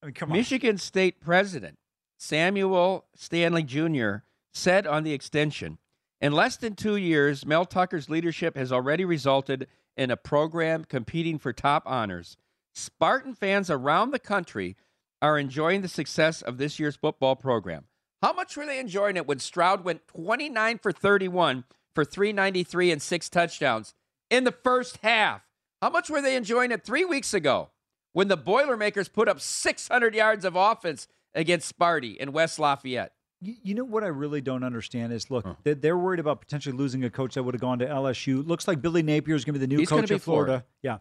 I 0.01 0.05
mean, 0.07 0.13
come 0.15 0.31
on. 0.31 0.37
Michigan 0.37 0.79
State 0.79 1.19
President 1.19 1.77
Samuel 2.17 3.05
Stanley 3.15 3.61
Jr. 3.61 4.17
said 4.55 4.87
on 4.87 5.03
the 5.03 5.13
extension 5.13 5.77
In 6.19 6.33
less 6.33 6.57
than 6.57 6.73
two 6.75 6.95
years, 6.95 7.45
Mel 7.45 7.65
Tucker's 7.65 8.09
leadership 8.09 8.57
has 8.57 8.71
already 8.71 9.05
resulted 9.05 9.67
in 9.95 10.09
a 10.09 10.17
program 10.17 10.83
competing 10.83 11.37
for 11.37 11.53
top 11.53 11.83
honors. 11.85 12.37
Spartan 12.73 13.35
fans 13.35 13.69
around 13.69 14.09
the 14.11 14.19
country 14.19 14.75
are 15.21 15.37
enjoying 15.37 15.81
the 15.81 15.87
success 15.87 16.41
of 16.41 16.57
this 16.57 16.79
year's 16.79 16.95
football 16.95 17.35
program. 17.35 17.85
How 18.21 18.33
much 18.33 18.57
were 18.57 18.65
they 18.65 18.79
enjoying 18.79 19.17
it 19.17 19.27
when 19.27 19.39
Stroud 19.39 19.83
went 19.83 20.07
29 20.07 20.79
for 20.79 20.91
31 20.91 21.63
for 21.93 22.03
393 22.03 22.91
and 22.91 23.01
six 23.01 23.29
touchdowns 23.29 23.93
in 24.29 24.43
the 24.43 24.51
first 24.51 24.97
half? 25.03 25.41
How 25.81 25.89
much 25.89 26.09
were 26.09 26.21
they 26.21 26.35
enjoying 26.35 26.71
it 26.71 26.83
three 26.83 27.05
weeks 27.05 27.33
ago 27.33 27.69
when 28.13 28.27
the 28.27 28.37
Boilermakers 28.37 29.07
put 29.07 29.27
up 29.27 29.39
600 29.39 30.15
yards 30.15 30.45
of 30.45 30.55
offense 30.55 31.07
against 31.35 31.77
Sparty 31.77 32.17
in 32.17 32.31
West 32.31 32.57
Lafayette? 32.57 33.13
You, 33.39 33.75
know 33.75 33.83
what 33.83 34.03
I 34.03 34.07
really 34.07 34.41
don't 34.41 34.63
understand 34.63 35.13
is 35.13 35.29
look, 35.29 35.45
they, 35.63 35.75
they're 35.75 35.97
worried 35.97 36.19
about 36.19 36.41
potentially 36.41 36.75
losing 36.75 37.03
a 37.03 37.09
coach 37.11 37.35
that 37.35 37.43
would 37.43 37.53
have 37.53 37.61
gone 37.61 37.77
to 37.79 37.85
LSU. 37.85 38.45
Looks 38.45 38.67
like 38.67 38.81
Billy 38.81 39.03
Napier 39.03 39.35
is 39.35 39.45
going 39.45 39.53
to 39.53 39.59
be 39.59 39.65
the 39.65 39.69
new 39.69 39.77
He's 39.77 39.89
coach 39.89 40.09
of 40.09 40.23
Florida. 40.23 40.63
Florida. 40.63 40.65
Yeah, 40.81 40.97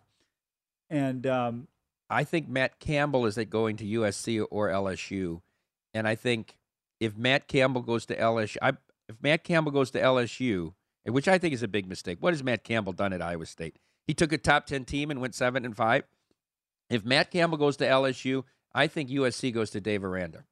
and 0.91 1.27
um, 1.27 1.69
I 2.09 2.25
think 2.25 2.49
Matt 2.49 2.79
Campbell 2.79 3.27
is 3.27 3.37
going 3.51 3.77
to 3.79 3.85
USC 3.85 4.47
or 4.51 4.69
LSU, 4.69 5.41
and 5.93 6.07
I 6.07 6.15
think 6.15 6.57
if 7.01 7.17
Matt 7.17 7.49
Campbell 7.49 7.83
goes 7.83 8.07
to 8.07 8.17
LSU, 8.17 8.57
I, 8.63 8.73
if 9.09 9.17
Matt 9.23 9.45
Campbell 9.45 9.73
goes 9.73 9.91
to 9.93 10.01
LSU, 10.01 10.75
which 11.05 11.29
I 11.29 11.39
think 11.39 11.55
is 11.55 11.63
a 11.63 11.69
big 11.69 11.89
mistake. 11.89 12.19
What 12.21 12.33
has 12.33 12.43
Matt 12.43 12.65
Campbell 12.65 12.93
done 12.93 13.13
at 13.13 13.23
Iowa 13.23 13.47
State? 13.47 13.77
He 14.07 14.15
took 14.15 14.33
a 14.33 14.39
top 14.39 14.67
ten 14.67 14.85
team 14.85 15.11
and 15.11 15.21
went 15.21 15.35
seven 15.35 15.65
and 15.65 15.77
five. 15.77 16.05
If 16.91 17.05
Matt 17.05 17.31
Campbell 17.31 17.59
goes 17.59 17.77
to 17.79 17.87
LSU, 17.87 18.45
I 18.73 18.87
think 18.87 19.11
USC 19.11 19.53
goes 19.53 19.71
to 19.71 19.81
Dave 19.81 20.05
Aranda. 20.05 20.45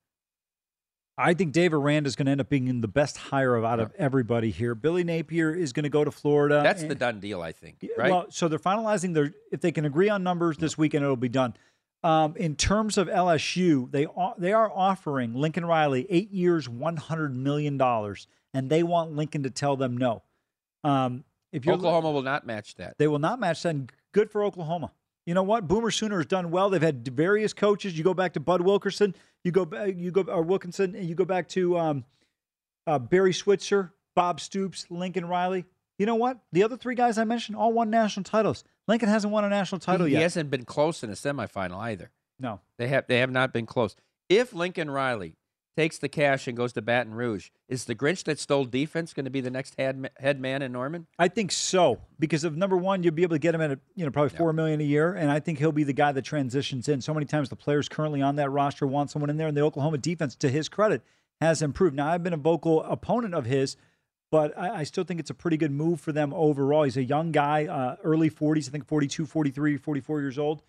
I 1.16 1.34
think 1.34 1.52
Dave 1.52 1.72
Aranda 1.72 2.08
is 2.08 2.16
going 2.16 2.26
to 2.26 2.32
end 2.32 2.40
up 2.40 2.48
being 2.48 2.80
the 2.80 2.88
best 2.88 3.16
hire 3.16 3.54
of 3.54 3.64
out 3.64 3.78
of 3.78 3.92
everybody 3.96 4.50
here. 4.50 4.74
Billy 4.74 5.04
Napier 5.04 5.54
is 5.54 5.72
going 5.72 5.84
to 5.84 5.88
go 5.90 6.02
to 6.02 6.10
Florida. 6.10 6.60
That's 6.62 6.82
the 6.82 6.94
done 6.96 7.20
deal, 7.20 7.40
I 7.40 7.52
think. 7.52 7.84
Right? 7.96 8.10
Well, 8.10 8.26
so 8.30 8.48
they're 8.48 8.58
finalizing 8.58 9.14
their. 9.14 9.32
If 9.52 9.60
they 9.60 9.70
can 9.70 9.84
agree 9.84 10.08
on 10.08 10.24
numbers 10.24 10.56
this 10.56 10.76
weekend, 10.76 11.04
it'll 11.04 11.16
be 11.16 11.28
done. 11.28 11.54
Um, 12.02 12.36
in 12.36 12.56
terms 12.56 12.98
of 12.98 13.08
LSU, 13.08 13.90
they 13.90 14.06
are, 14.06 14.34
they 14.36 14.52
are 14.52 14.70
offering 14.70 15.34
Lincoln 15.34 15.64
Riley 15.64 16.06
eight 16.10 16.30
years, 16.32 16.68
one 16.68 16.96
hundred 16.96 17.34
million 17.36 17.78
dollars, 17.78 18.26
and 18.52 18.68
they 18.68 18.82
want 18.82 19.12
Lincoln 19.12 19.44
to 19.44 19.50
tell 19.50 19.76
them 19.76 19.96
no. 19.96 20.22
Um, 20.82 21.24
if 21.52 21.66
Oklahoma 21.66 22.10
will 22.10 22.22
not 22.22 22.44
match 22.44 22.74
that. 22.74 22.98
they 22.98 23.06
will 23.06 23.20
not 23.20 23.38
match 23.38 23.62
that. 23.62 23.70
and 23.70 23.92
Good 24.12 24.30
for 24.30 24.44
Oklahoma. 24.44 24.90
You 25.26 25.34
know 25.34 25.42
what? 25.42 25.66
Boomer 25.66 25.90
Sooner 25.90 26.18
has 26.18 26.26
done 26.26 26.50
well. 26.50 26.70
They've 26.70 26.82
had 26.82 27.06
various 27.08 27.52
coaches. 27.52 27.96
You 27.96 28.04
go 28.04 28.14
back 28.14 28.34
to 28.34 28.40
Bud 28.40 28.60
Wilkerson. 28.60 29.14
You 29.42 29.52
go 29.52 29.64
back. 29.64 29.94
You 29.96 30.10
go 30.10 30.22
or 30.22 30.42
Wilkinson. 30.42 30.94
And 30.94 31.08
you 31.08 31.14
go 31.14 31.24
back 31.24 31.48
to 31.50 31.78
um, 31.78 32.04
uh, 32.86 32.98
Barry 32.98 33.32
Switzer, 33.32 33.94
Bob 34.14 34.40
Stoops, 34.40 34.86
Lincoln 34.90 35.26
Riley. 35.26 35.64
You 35.98 36.06
know 36.06 36.16
what? 36.16 36.38
The 36.52 36.62
other 36.64 36.76
three 36.76 36.94
guys 36.94 37.18
I 37.18 37.24
mentioned 37.24 37.56
all 37.56 37.72
won 37.72 37.88
national 37.88 38.24
titles. 38.24 38.64
Lincoln 38.86 39.08
hasn't 39.08 39.32
won 39.32 39.44
a 39.44 39.48
national 39.48 39.78
title 39.78 40.06
he, 40.06 40.12
yet. 40.12 40.18
he 40.18 40.22
hasn't 40.24 40.50
been 40.50 40.64
close 40.64 41.02
in 41.02 41.10
a 41.10 41.14
semifinal 41.14 41.78
either. 41.78 42.10
No. 42.38 42.60
They 42.78 42.88
have 42.88 43.06
they 43.06 43.18
have 43.18 43.30
not 43.30 43.52
been 43.52 43.66
close. 43.66 43.96
If 44.28 44.52
Lincoln 44.52 44.90
Riley 44.90 45.36
takes 45.76 45.98
the 45.98 46.08
cash 46.08 46.46
and 46.46 46.56
goes 46.56 46.72
to 46.72 46.82
Baton 46.82 47.14
Rouge, 47.14 47.50
is 47.68 47.84
the 47.84 47.94
Grinch 47.94 48.24
that 48.24 48.38
stole 48.38 48.64
defense 48.64 49.12
going 49.12 49.24
to 49.24 49.30
be 49.30 49.40
the 49.40 49.50
next 49.50 49.74
head 49.78 50.10
head 50.18 50.40
man 50.40 50.62
in 50.62 50.72
Norman? 50.72 51.06
I 51.18 51.28
think 51.28 51.52
so 51.52 52.00
because 52.18 52.44
of 52.44 52.56
number 52.56 52.76
one, 52.76 53.02
you'll 53.02 53.14
be 53.14 53.22
able 53.22 53.34
to 53.34 53.40
get 53.40 53.54
him 53.54 53.60
at 53.60 53.72
a, 53.72 53.78
you 53.94 54.04
know 54.04 54.10
probably 54.10 54.36
four 54.36 54.52
million 54.52 54.80
a 54.80 54.84
year, 54.84 55.14
and 55.14 55.30
I 55.30 55.40
think 55.40 55.58
he'll 55.58 55.72
be 55.72 55.84
the 55.84 55.92
guy 55.92 56.12
that 56.12 56.22
transitions 56.22 56.88
in. 56.88 57.00
So 57.00 57.14
many 57.14 57.26
times 57.26 57.48
the 57.48 57.56
players 57.56 57.88
currently 57.88 58.22
on 58.22 58.36
that 58.36 58.50
roster 58.50 58.86
want 58.86 59.10
someone 59.10 59.30
in 59.30 59.36
there, 59.36 59.48
and 59.48 59.56
the 59.56 59.62
Oklahoma 59.62 59.98
defense, 59.98 60.36
to 60.36 60.48
his 60.48 60.68
credit, 60.68 61.02
has 61.40 61.62
improved. 61.62 61.96
Now 61.96 62.08
I've 62.08 62.22
been 62.22 62.32
a 62.32 62.38
vocal 62.38 62.82
opponent 62.84 63.34
of 63.34 63.44
his, 63.44 63.76
but 64.30 64.56
I, 64.58 64.80
I 64.80 64.82
still 64.84 65.04
think 65.04 65.20
it's 65.20 65.30
a 65.30 65.34
pretty 65.34 65.56
good 65.56 65.72
move 65.72 66.00
for 66.00 66.12
them 66.12 66.32
overall. 66.34 66.84
He's 66.84 66.96
a 66.96 67.04
young 67.04 67.32
guy, 67.32 67.66
uh, 67.66 67.96
early 68.02 68.30
40s, 68.30 68.68
I 68.68 68.72
think 68.72 68.86
42, 68.86 69.26
43, 69.26 69.76
44 69.76 70.20
years 70.20 70.38
old. 70.38 70.62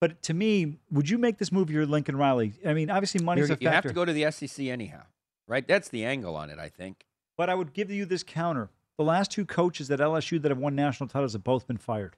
But 0.00 0.22
to 0.22 0.34
me, 0.34 0.78
would 0.90 1.10
you 1.10 1.18
make 1.18 1.38
this 1.38 1.52
move? 1.52 1.70
your 1.70 1.84
Lincoln 1.86 2.16
Riley. 2.16 2.54
I 2.66 2.72
mean, 2.72 2.90
obviously 2.90 3.22
money's 3.22 3.48
You're- 3.48 3.58
a 3.60 3.62
you 3.64 3.68
have 3.68 3.84
to 3.84 3.92
go 3.92 4.04
to 4.04 4.12
the 4.12 4.30
SEC 4.30 4.66
anyhow, 4.68 5.02
right? 5.46 5.66
That's 5.66 5.88
the 5.88 6.04
angle 6.04 6.36
on 6.36 6.48
it, 6.50 6.58
I 6.58 6.68
think. 6.70 7.04
But 7.36 7.50
I 7.50 7.54
would 7.54 7.72
give 7.72 7.90
you 7.90 8.04
this 8.06 8.22
counter. 8.22 8.70
The 8.98 9.04
last 9.04 9.30
two 9.30 9.46
coaches 9.46 9.90
at 9.90 9.98
LSU 9.98 10.40
that 10.42 10.50
have 10.50 10.58
won 10.58 10.74
national 10.74 11.08
titles 11.08 11.32
have 11.34 11.44
both 11.44 11.66
been 11.66 11.78
fired. 11.78 12.16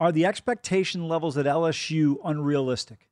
Are 0.00 0.12
the 0.12 0.26
expectation 0.26 1.08
levels 1.08 1.36
at 1.36 1.46
LSU 1.46 2.18
unrealistic? 2.24 3.08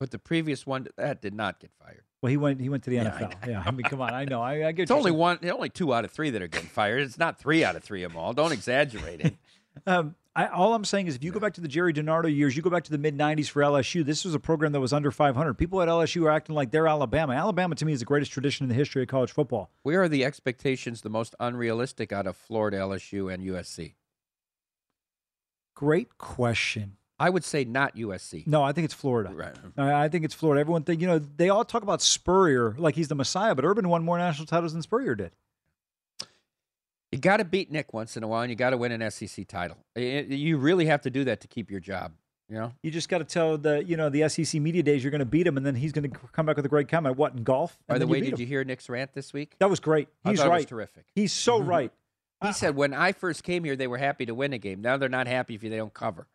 But 0.00 0.10
the 0.10 0.18
previous 0.18 0.66
one 0.66 0.88
that 0.96 1.22
did 1.22 1.34
not 1.34 1.60
get 1.60 1.70
fired. 1.82 2.02
Well, 2.20 2.30
he 2.30 2.36
went. 2.36 2.60
He 2.60 2.68
went 2.68 2.82
to 2.84 2.90
the 2.90 2.96
Yeah, 2.96 3.14
I 3.14 3.22
NFL. 3.22 3.48
Yeah, 3.48 3.62
I 3.64 3.70
mean, 3.70 3.84
come 3.84 4.00
on. 4.00 4.12
I 4.12 4.24
know. 4.24 4.42
I, 4.42 4.66
I 4.68 4.72
get. 4.72 4.82
It's 4.84 4.90
only 4.90 5.10
saying. 5.10 5.18
one, 5.18 5.38
only 5.50 5.68
two 5.68 5.94
out 5.94 6.04
of 6.04 6.10
three 6.10 6.30
that 6.30 6.42
are 6.42 6.48
getting 6.48 6.68
fired. 6.68 7.02
It's 7.02 7.18
not 7.18 7.38
three 7.38 7.64
out 7.64 7.76
of 7.76 7.84
three 7.84 8.02
of 8.02 8.12
them 8.12 8.20
all. 8.20 8.32
Don't 8.32 8.52
exaggerate 8.52 9.20
it. 9.20 9.34
Um, 9.86 10.14
I, 10.36 10.48
all 10.48 10.74
I'm 10.74 10.84
saying 10.84 11.06
is, 11.06 11.16
if 11.16 11.24
you 11.24 11.32
go 11.32 11.40
back 11.40 11.54
to 11.54 11.62
the 11.62 11.68
Gerry 11.68 11.94
DiNardo 11.94 12.32
years, 12.32 12.54
you 12.54 12.62
go 12.62 12.68
back 12.68 12.84
to 12.84 12.90
the 12.90 12.98
mid 12.98 13.16
'90s 13.16 13.48
for 13.48 13.62
LSU. 13.62 14.04
This 14.04 14.22
was 14.22 14.34
a 14.34 14.38
program 14.38 14.72
that 14.72 14.80
was 14.80 14.92
under 14.92 15.10
500. 15.10 15.54
People 15.54 15.80
at 15.80 15.88
LSU 15.88 16.24
are 16.26 16.30
acting 16.30 16.54
like 16.54 16.70
they're 16.70 16.86
Alabama. 16.86 17.32
Alabama, 17.32 17.74
to 17.74 17.86
me, 17.86 17.94
is 17.94 18.00
the 18.00 18.04
greatest 18.04 18.32
tradition 18.32 18.64
in 18.64 18.68
the 18.68 18.74
history 18.74 19.00
of 19.00 19.08
college 19.08 19.32
football. 19.32 19.70
Where 19.82 20.02
are 20.02 20.10
the 20.10 20.26
expectations 20.26 21.00
the 21.00 21.08
most 21.08 21.34
unrealistic 21.40 22.12
out 22.12 22.26
of 22.26 22.36
Florida, 22.36 22.76
LSU, 22.76 23.32
and 23.32 23.42
USC? 23.42 23.94
Great 25.74 26.18
question. 26.18 26.98
I 27.18 27.30
would 27.30 27.44
say 27.44 27.64
not 27.64 27.96
USC. 27.96 28.46
No, 28.46 28.62
I 28.62 28.72
think 28.72 28.84
it's 28.84 28.94
Florida. 28.94 29.30
Right. 29.32 29.54
I 29.78 30.04
I 30.04 30.08
think 30.10 30.26
it's 30.26 30.34
Florida. 30.34 30.60
Everyone 30.60 30.82
think 30.82 31.00
you 31.00 31.06
know 31.06 31.18
they 31.18 31.48
all 31.48 31.64
talk 31.64 31.82
about 31.82 32.02
Spurrier 32.02 32.74
like 32.76 32.94
he's 32.94 33.08
the 33.08 33.14
Messiah, 33.14 33.54
but 33.54 33.64
Urban 33.64 33.88
won 33.88 34.04
more 34.04 34.18
national 34.18 34.46
titles 34.46 34.74
than 34.74 34.82
Spurrier 34.82 35.14
did. 35.14 35.32
You 37.12 37.18
got 37.18 37.38
to 37.38 37.44
beat 37.44 37.70
Nick 37.70 37.92
once 37.92 38.16
in 38.16 38.22
a 38.22 38.28
while, 38.28 38.42
and 38.42 38.50
you 38.50 38.56
got 38.56 38.70
to 38.70 38.76
win 38.76 38.92
an 38.92 39.10
SEC 39.10 39.46
title. 39.46 39.76
You 39.94 40.58
really 40.58 40.86
have 40.86 41.02
to 41.02 41.10
do 41.10 41.24
that 41.24 41.40
to 41.40 41.48
keep 41.48 41.70
your 41.70 41.80
job. 41.80 42.12
You 42.48 42.54
know, 42.56 42.72
You 42.80 42.92
just 42.92 43.08
got 43.08 43.18
to 43.18 43.24
tell 43.24 43.58
the 43.58 43.84
you 43.84 43.96
know 43.96 44.08
the 44.08 44.28
SEC 44.28 44.60
media 44.60 44.80
days 44.80 45.02
you're 45.02 45.10
going 45.10 45.18
to 45.18 45.24
beat 45.24 45.46
him, 45.46 45.56
and 45.56 45.66
then 45.66 45.74
he's 45.74 45.92
going 45.92 46.08
to 46.08 46.16
come 46.32 46.46
back 46.46 46.56
with 46.56 46.64
a 46.64 46.68
great 46.68 46.88
comment. 46.88 47.16
What 47.16 47.34
in 47.34 47.42
golf? 47.42 47.76
By 47.88 47.98
the 47.98 48.06
way, 48.06 48.20
beat 48.20 48.26
did 48.30 48.34
him. 48.34 48.40
you 48.40 48.46
hear 48.46 48.62
Nick's 48.62 48.88
rant 48.88 49.14
this 49.14 49.32
week? 49.32 49.56
That 49.58 49.68
was 49.68 49.80
great. 49.80 50.08
He's 50.22 50.38
thought 50.38 50.46
it 50.46 50.50
was 50.50 50.58
right. 50.60 50.68
terrific. 50.68 51.06
He's 51.12 51.32
so 51.32 51.58
mm-hmm. 51.58 51.68
right. 51.68 51.92
He 52.44 52.52
said, 52.52 52.76
"When 52.76 52.94
I 52.94 53.10
first 53.12 53.42
came 53.42 53.64
here, 53.64 53.74
they 53.74 53.88
were 53.88 53.98
happy 53.98 54.26
to 54.26 54.34
win 54.34 54.52
a 54.52 54.58
game. 54.58 54.80
Now 54.80 54.96
they're 54.96 55.08
not 55.08 55.26
happy 55.26 55.56
if 55.56 55.60
they 55.60 55.70
don't 55.70 55.92
cover." 55.92 56.28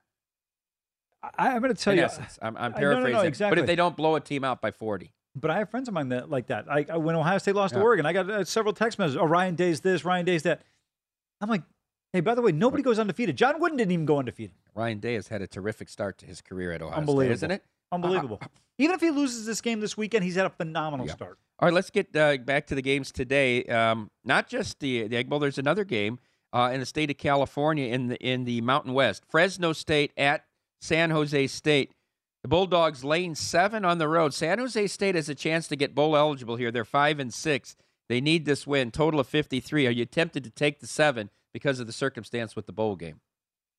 I, 1.24 1.50
I'm 1.50 1.62
going 1.62 1.74
to 1.74 1.82
tell 1.82 1.94
in 1.94 2.00
you. 2.00 2.06
essence, 2.06 2.40
I'm, 2.42 2.58
I'm 2.58 2.74
I- 2.76 2.82
no, 2.82 2.94
no, 2.94 3.00
no, 3.00 3.12
paraphrasing. 3.12 3.50
But 3.50 3.60
if 3.60 3.66
they 3.66 3.76
don't 3.76 3.96
blow 3.96 4.16
a 4.16 4.20
team 4.20 4.44
out 4.44 4.60
by 4.60 4.72
40, 4.72 5.14
But 5.36 5.50
I 5.52 5.60
have 5.60 5.70
friends 5.70 5.88
of 5.88 5.94
mine 5.94 6.10
that 6.10 6.30
like 6.30 6.48
that. 6.48 6.66
I, 6.70 6.86
I 6.90 6.98
when 6.98 7.16
Ohio 7.16 7.38
State 7.38 7.56
lost 7.56 7.74
to 7.74 7.82
Oregon, 7.82 8.06
I 8.06 8.14
got 8.14 8.30
uh, 8.30 8.44
several 8.44 8.74
text 8.74 9.00
messages. 9.00 9.18
Oh, 9.18 9.26
Ryan 9.26 9.56
Day's 9.56 9.80
this, 9.80 10.04
Ryan 10.04 10.26
Day's 10.26 10.44
that. 10.44 10.62
I'm 11.40 11.50
like, 11.50 11.64
hey, 12.14 12.20
by 12.20 12.36
the 12.36 12.42
way, 12.42 12.52
nobody 12.52 12.84
goes 12.84 13.00
undefeated. 13.00 13.38
John 13.38 13.60
Wooden 13.60 13.78
didn't 13.78 13.92
even 13.94 14.06
go 14.06 14.20
undefeated. 14.20 14.56
Ryan 14.76 15.00
Day 15.00 15.14
has 15.14 15.30
had 15.30 15.42
a 15.42 15.48
terrific 15.48 15.88
start 15.90 16.18
to 16.20 16.26
his 16.26 16.42
career 16.42 16.72
at 16.74 16.82
Ohio 16.82 16.98
Unbelievable, 16.98 17.24
State, 17.26 17.32
isn't 17.34 17.52
it? 17.52 17.64
Unbelievable. 17.94 18.40
even 18.78 18.94
if 18.94 19.02
he 19.02 19.10
loses 19.12 19.46
this 19.46 19.62
game 19.62 19.80
this 19.80 19.96
weekend, 19.98 20.24
he's 20.26 20.36
had 20.36 20.46
a 20.46 20.50
phenomenal 20.50 21.06
Yeah. 21.08 21.14
start. 21.14 21.38
All 21.60 21.68
right, 21.68 21.74
let's 21.74 21.90
get 21.90 22.16
uh, 22.16 22.38
back 22.38 22.68
to 22.68 22.76
the 22.76 22.82
games 22.82 23.12
today. 23.12 23.64
Um, 23.66 24.10
not 24.26 24.48
just 24.50 24.80
the 24.80 25.08
the 25.08 25.16
Egg 25.18 25.30
Bowl. 25.30 25.40
There's 25.40 25.60
another 25.60 25.84
game 25.84 26.20
uh, 26.54 26.72
in 26.74 26.80
the 26.80 26.86
state 26.86 27.10
of 27.12 27.18
California 27.18 27.88
in 27.88 28.08
the 28.08 28.18
in 28.18 28.44
the 28.46 28.62
Mountain 28.62 28.94
West. 28.94 29.24
Fresno 29.30 29.72
State 29.72 30.12
at 30.18 30.44
San 30.82 31.12
Jose 31.12 31.48
State. 31.48 31.92
The 32.44 32.48
Bulldogs 32.48 33.04
laying 33.04 33.36
seven 33.36 33.86
on 33.86 34.00
the 34.00 34.08
road. 34.08 34.34
San 34.34 34.58
Jose 34.58 34.88
State 34.88 35.16
has 35.16 35.30
a 35.30 35.36
chance 35.36 35.68
to 35.68 35.76
get 35.76 35.94
bowl 35.94 36.18
eligible 36.18 36.56
here. 36.56 36.72
They're 36.72 36.86
five 36.86 37.20
and 37.20 37.34
six. 37.34 37.76
They 38.10 38.20
need 38.20 38.46
this 38.46 38.66
win. 38.66 38.92
Total 38.92 39.20
of 39.20 39.28
53. 39.28 39.88
Are 39.88 39.92
you 39.92 40.06
tempted 40.06 40.44
to 40.44 40.50
take 40.50 40.80
the 40.80 40.88
seven 40.88 41.30
because 41.54 41.80
of 41.80 41.88
the 41.88 41.94
circumstance 41.94 42.56
with 42.56 42.66
the 42.66 42.74
bowl 42.74 42.96
game? 42.96 43.22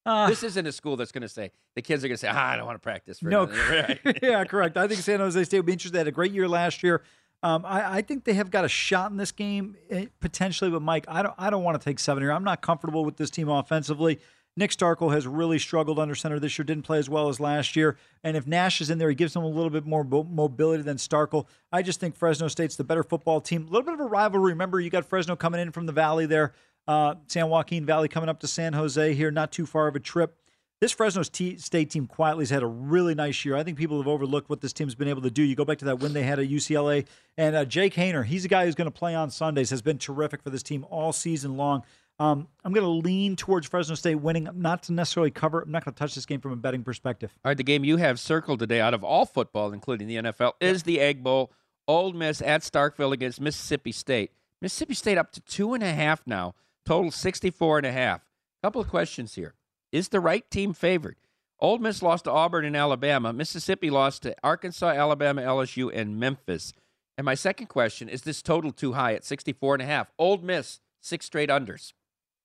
Uh, 0.05 0.29
this 0.29 0.43
isn't 0.43 0.67
a 0.67 0.73
school 0.73 0.97
that's 0.97 1.13
going 1.13 1.23
to 1.23 1.29
say 1.29 1.53
the 1.77 1.83
kids 1.83 2.05
are 2.05 2.09
going 2.09 2.17
to 2.17 2.21
say, 2.21 2.29
ah, 2.29 2.51
"I 2.51 2.57
don't 2.57 2.67
want 2.67 2.75
to 2.77 2.83
practice." 2.83 3.21
For 3.21 3.29
no, 3.29 3.45
another-" 3.45 3.99
Right. 4.05 4.19
yeah, 4.23 4.45
correct. 4.45 4.77
I 4.77 4.89
think 4.89 5.01
San 5.01 5.21
Jose 5.21 5.45
State 5.45 5.59
will 5.59 5.65
be 5.65 5.73
interested. 5.73 5.95
They 5.95 6.01
had 6.01 6.09
a 6.09 6.13
great 6.13 6.33
year 6.33 6.49
last 6.49 6.83
year. 6.83 7.03
Um, 7.45 7.65
I, 7.65 7.99
I 7.99 8.03
think 8.03 8.25
they 8.25 8.35
have 8.35 8.51
got 8.51 8.65
a 8.65 8.69
shot 8.69 9.11
in 9.11 9.17
this 9.17 9.33
game 9.33 9.77
eh, 9.91 10.07
potentially, 10.21 10.71
but 10.71 10.83
Mike, 10.83 11.05
I 11.09 11.23
don't. 11.23 11.35
I 11.39 11.51
don't 11.51 11.63
want 11.63 11.81
to 11.81 11.85
take 11.85 11.99
seven 12.01 12.23
here. 12.23 12.33
I'm 12.33 12.45
not 12.45 12.63
comfortable 12.63 13.05
with 13.05 13.17
this 13.17 13.31
team 13.31 13.49
offensively. 13.49 14.19
Nick 14.57 14.71
Starkel 14.71 15.13
has 15.13 15.27
really 15.27 15.59
struggled 15.59 15.99
under 15.99 16.15
center 16.15 16.39
this 16.39 16.59
year. 16.59 16.65
Didn't 16.65 16.85
play 16.85 16.99
as 16.99 17.09
well 17.09 17.29
as 17.29 17.41
last 17.41 17.75
year. 17.75 17.97
And 18.23 18.37
if 18.37 18.47
Nash 18.47 18.81
is 18.81 18.91
in 18.91 18.99
there, 18.99 19.09
he 19.09 19.15
gives 19.15 19.33
them 19.33 19.45
a 19.45 19.49
little 19.49 19.71
bit 19.71 19.87
more 19.87 20.05
mobility 20.05 20.83
than 20.83 20.99
Starkel. 20.99 21.47
I 21.73 21.83
just 21.83 22.01
think 22.01 22.17
Fresno 22.17 22.49
State's 22.49 22.77
the 22.77 22.85
better 22.85 23.03
football 23.03 23.41
team. 23.41 23.63
A 23.63 23.71
little 23.71 23.83
bit 23.83 23.95
of 23.95 24.01
a 24.01 24.05
rivalry. 24.05 24.53
Remember, 24.53 24.79
you 24.79 24.91
got 24.91 25.07
Fresno 25.07 25.37
coming 25.37 25.61
in 25.61 25.73
from 25.73 25.87
the 25.87 25.93
Valley 25.93 26.27
there. 26.27 26.53
Uh, 26.87 27.15
San 27.29 27.49
Joaquin 27.49 27.87
Valley 27.87 28.09
coming 28.09 28.29
up 28.29 28.41
to 28.41 28.47
San 28.47 28.73
Jose 28.75 29.15
here, 29.15 29.31
not 29.31 29.53
too 29.53 29.65
far 29.65 29.89
of 29.89 29.97
a 29.97 30.01
trip. 30.01 30.37
This 30.83 30.91
Fresno 30.91 31.23
State 31.23 31.91
team 31.91 32.09
quietly 32.09 32.43
has 32.43 32.51
had 32.51 32.65
a 32.65 32.67
really 32.67 33.15
nice 33.15 33.45
year. 33.45 33.55
I 33.55 33.63
think 33.63 33.79
people 33.79 33.99
have 33.99 34.09
overlooked 34.09 34.51
what 34.51 34.61
this 34.61 34.73
team's 34.73 34.97
been 34.97 35.07
able 35.07 35.23
to 35.23 35.31
do. 35.31 35.45
You 35.45 35.55
go 35.55 35.65
back 35.65 35.79
to 35.79 35.85
that 35.85 36.01
win 36.01 36.13
they 36.13 36.25
had 36.25 36.41
at 36.41 36.49
UCLA, 36.49 37.07
and 37.39 37.55
uh, 37.55 37.65
Jake 37.65 37.95
Haener, 37.95 38.25
he's 38.25 38.45
a 38.45 38.49
guy 38.49 38.65
who's 38.67 38.75
going 38.75 38.91
to 38.91 38.99
play 38.99 39.15
on 39.15 39.31
Sundays, 39.31 39.71
has 39.71 39.81
been 39.81 39.97
terrific 39.97 40.43
for 40.43 40.51
this 40.51 40.65
team 40.65 40.85
all 40.91 41.13
season 41.13 41.57
long. 41.57 41.85
Um, 42.23 42.47
I'm 42.65 42.73
going 42.73 42.85
to 42.85 43.09
lean 43.09 43.35
towards 43.35 43.67
Fresno 43.67 43.97
State 43.97 44.15
winning, 44.15 44.49
not 44.55 44.85
to 44.85 44.93
necessarily 44.93 45.33
cover. 45.33 45.63
I'm 45.63 45.73
not 45.73 45.85
going 45.85 45.93
to 45.93 45.99
touch 45.99 46.15
this 46.15 46.25
game 46.25 46.41
from 46.41 46.53
a 46.53 46.57
betting 46.57 46.85
perspective. 46.85 47.37
All 47.45 47.51
right, 47.51 47.57
the 47.57 47.65
game 47.65 47.83
you 47.83 47.97
have 47.97 48.21
circled 48.21 48.61
today 48.61 48.81
out 48.81 48.95
of 48.95 49.03
all 49.03 49.27
football, 49.27 49.73
including 49.73 50.07
the 50.07 50.17
NFL, 50.17 50.53
is 50.61 50.85
the 50.85 51.01
Egg 51.01 51.25
Bowl. 51.25 51.51
Ole 51.89 52.13
Miss 52.13 52.41
at 52.41 52.61
Starkville 52.61 53.13
against 53.13 53.41
Mississippi 53.41 53.91
State. 53.91 54.31
Mississippi 54.61 54.95
State 54.95 55.19
up 55.19 55.33
to 55.33 55.41
two 55.41 55.75
and 55.75 55.83
a 55.83 55.93
half 55.93 56.25
now, 56.25 56.55
total 56.87 57.11
64 57.11 57.79
and 57.79 57.87
a 57.89 57.93
half. 57.93 58.21
Couple 58.63 58.81
of 58.81 58.89
questions 58.89 59.35
here. 59.35 59.55
Is 59.91 60.11
the 60.11 60.21
right 60.21 60.49
team 60.49 60.75
favored? 60.75 61.17
Ole 61.59 61.79
Miss 61.79 62.03
lost 62.03 62.25
to 62.25 62.31
Auburn 62.31 62.65
and 62.65 62.77
Alabama. 62.77 63.33
Mississippi 63.33 63.91
lost 63.91 64.23
to 64.23 64.37
Arkansas, 64.45 64.91
Alabama, 64.91 65.43
LSU, 65.43 65.91
and 65.93 66.21
Memphis. 66.21 66.73
And 67.19 67.25
my 67.25 67.35
second 67.35 67.67
question 67.67 68.09
is 68.09 68.23
this 68.23 68.43
total 68.43 68.71
too 68.71 68.93
high 68.93 69.15
at 69.15 69.25
64 69.25 69.75
and 69.75 69.83
a 69.83 69.87
half? 69.87 70.13
Ole 70.21 70.39
Miss, 70.39 70.79
six 71.01 71.27
straight 71.27 71.49
unders. 71.49 71.95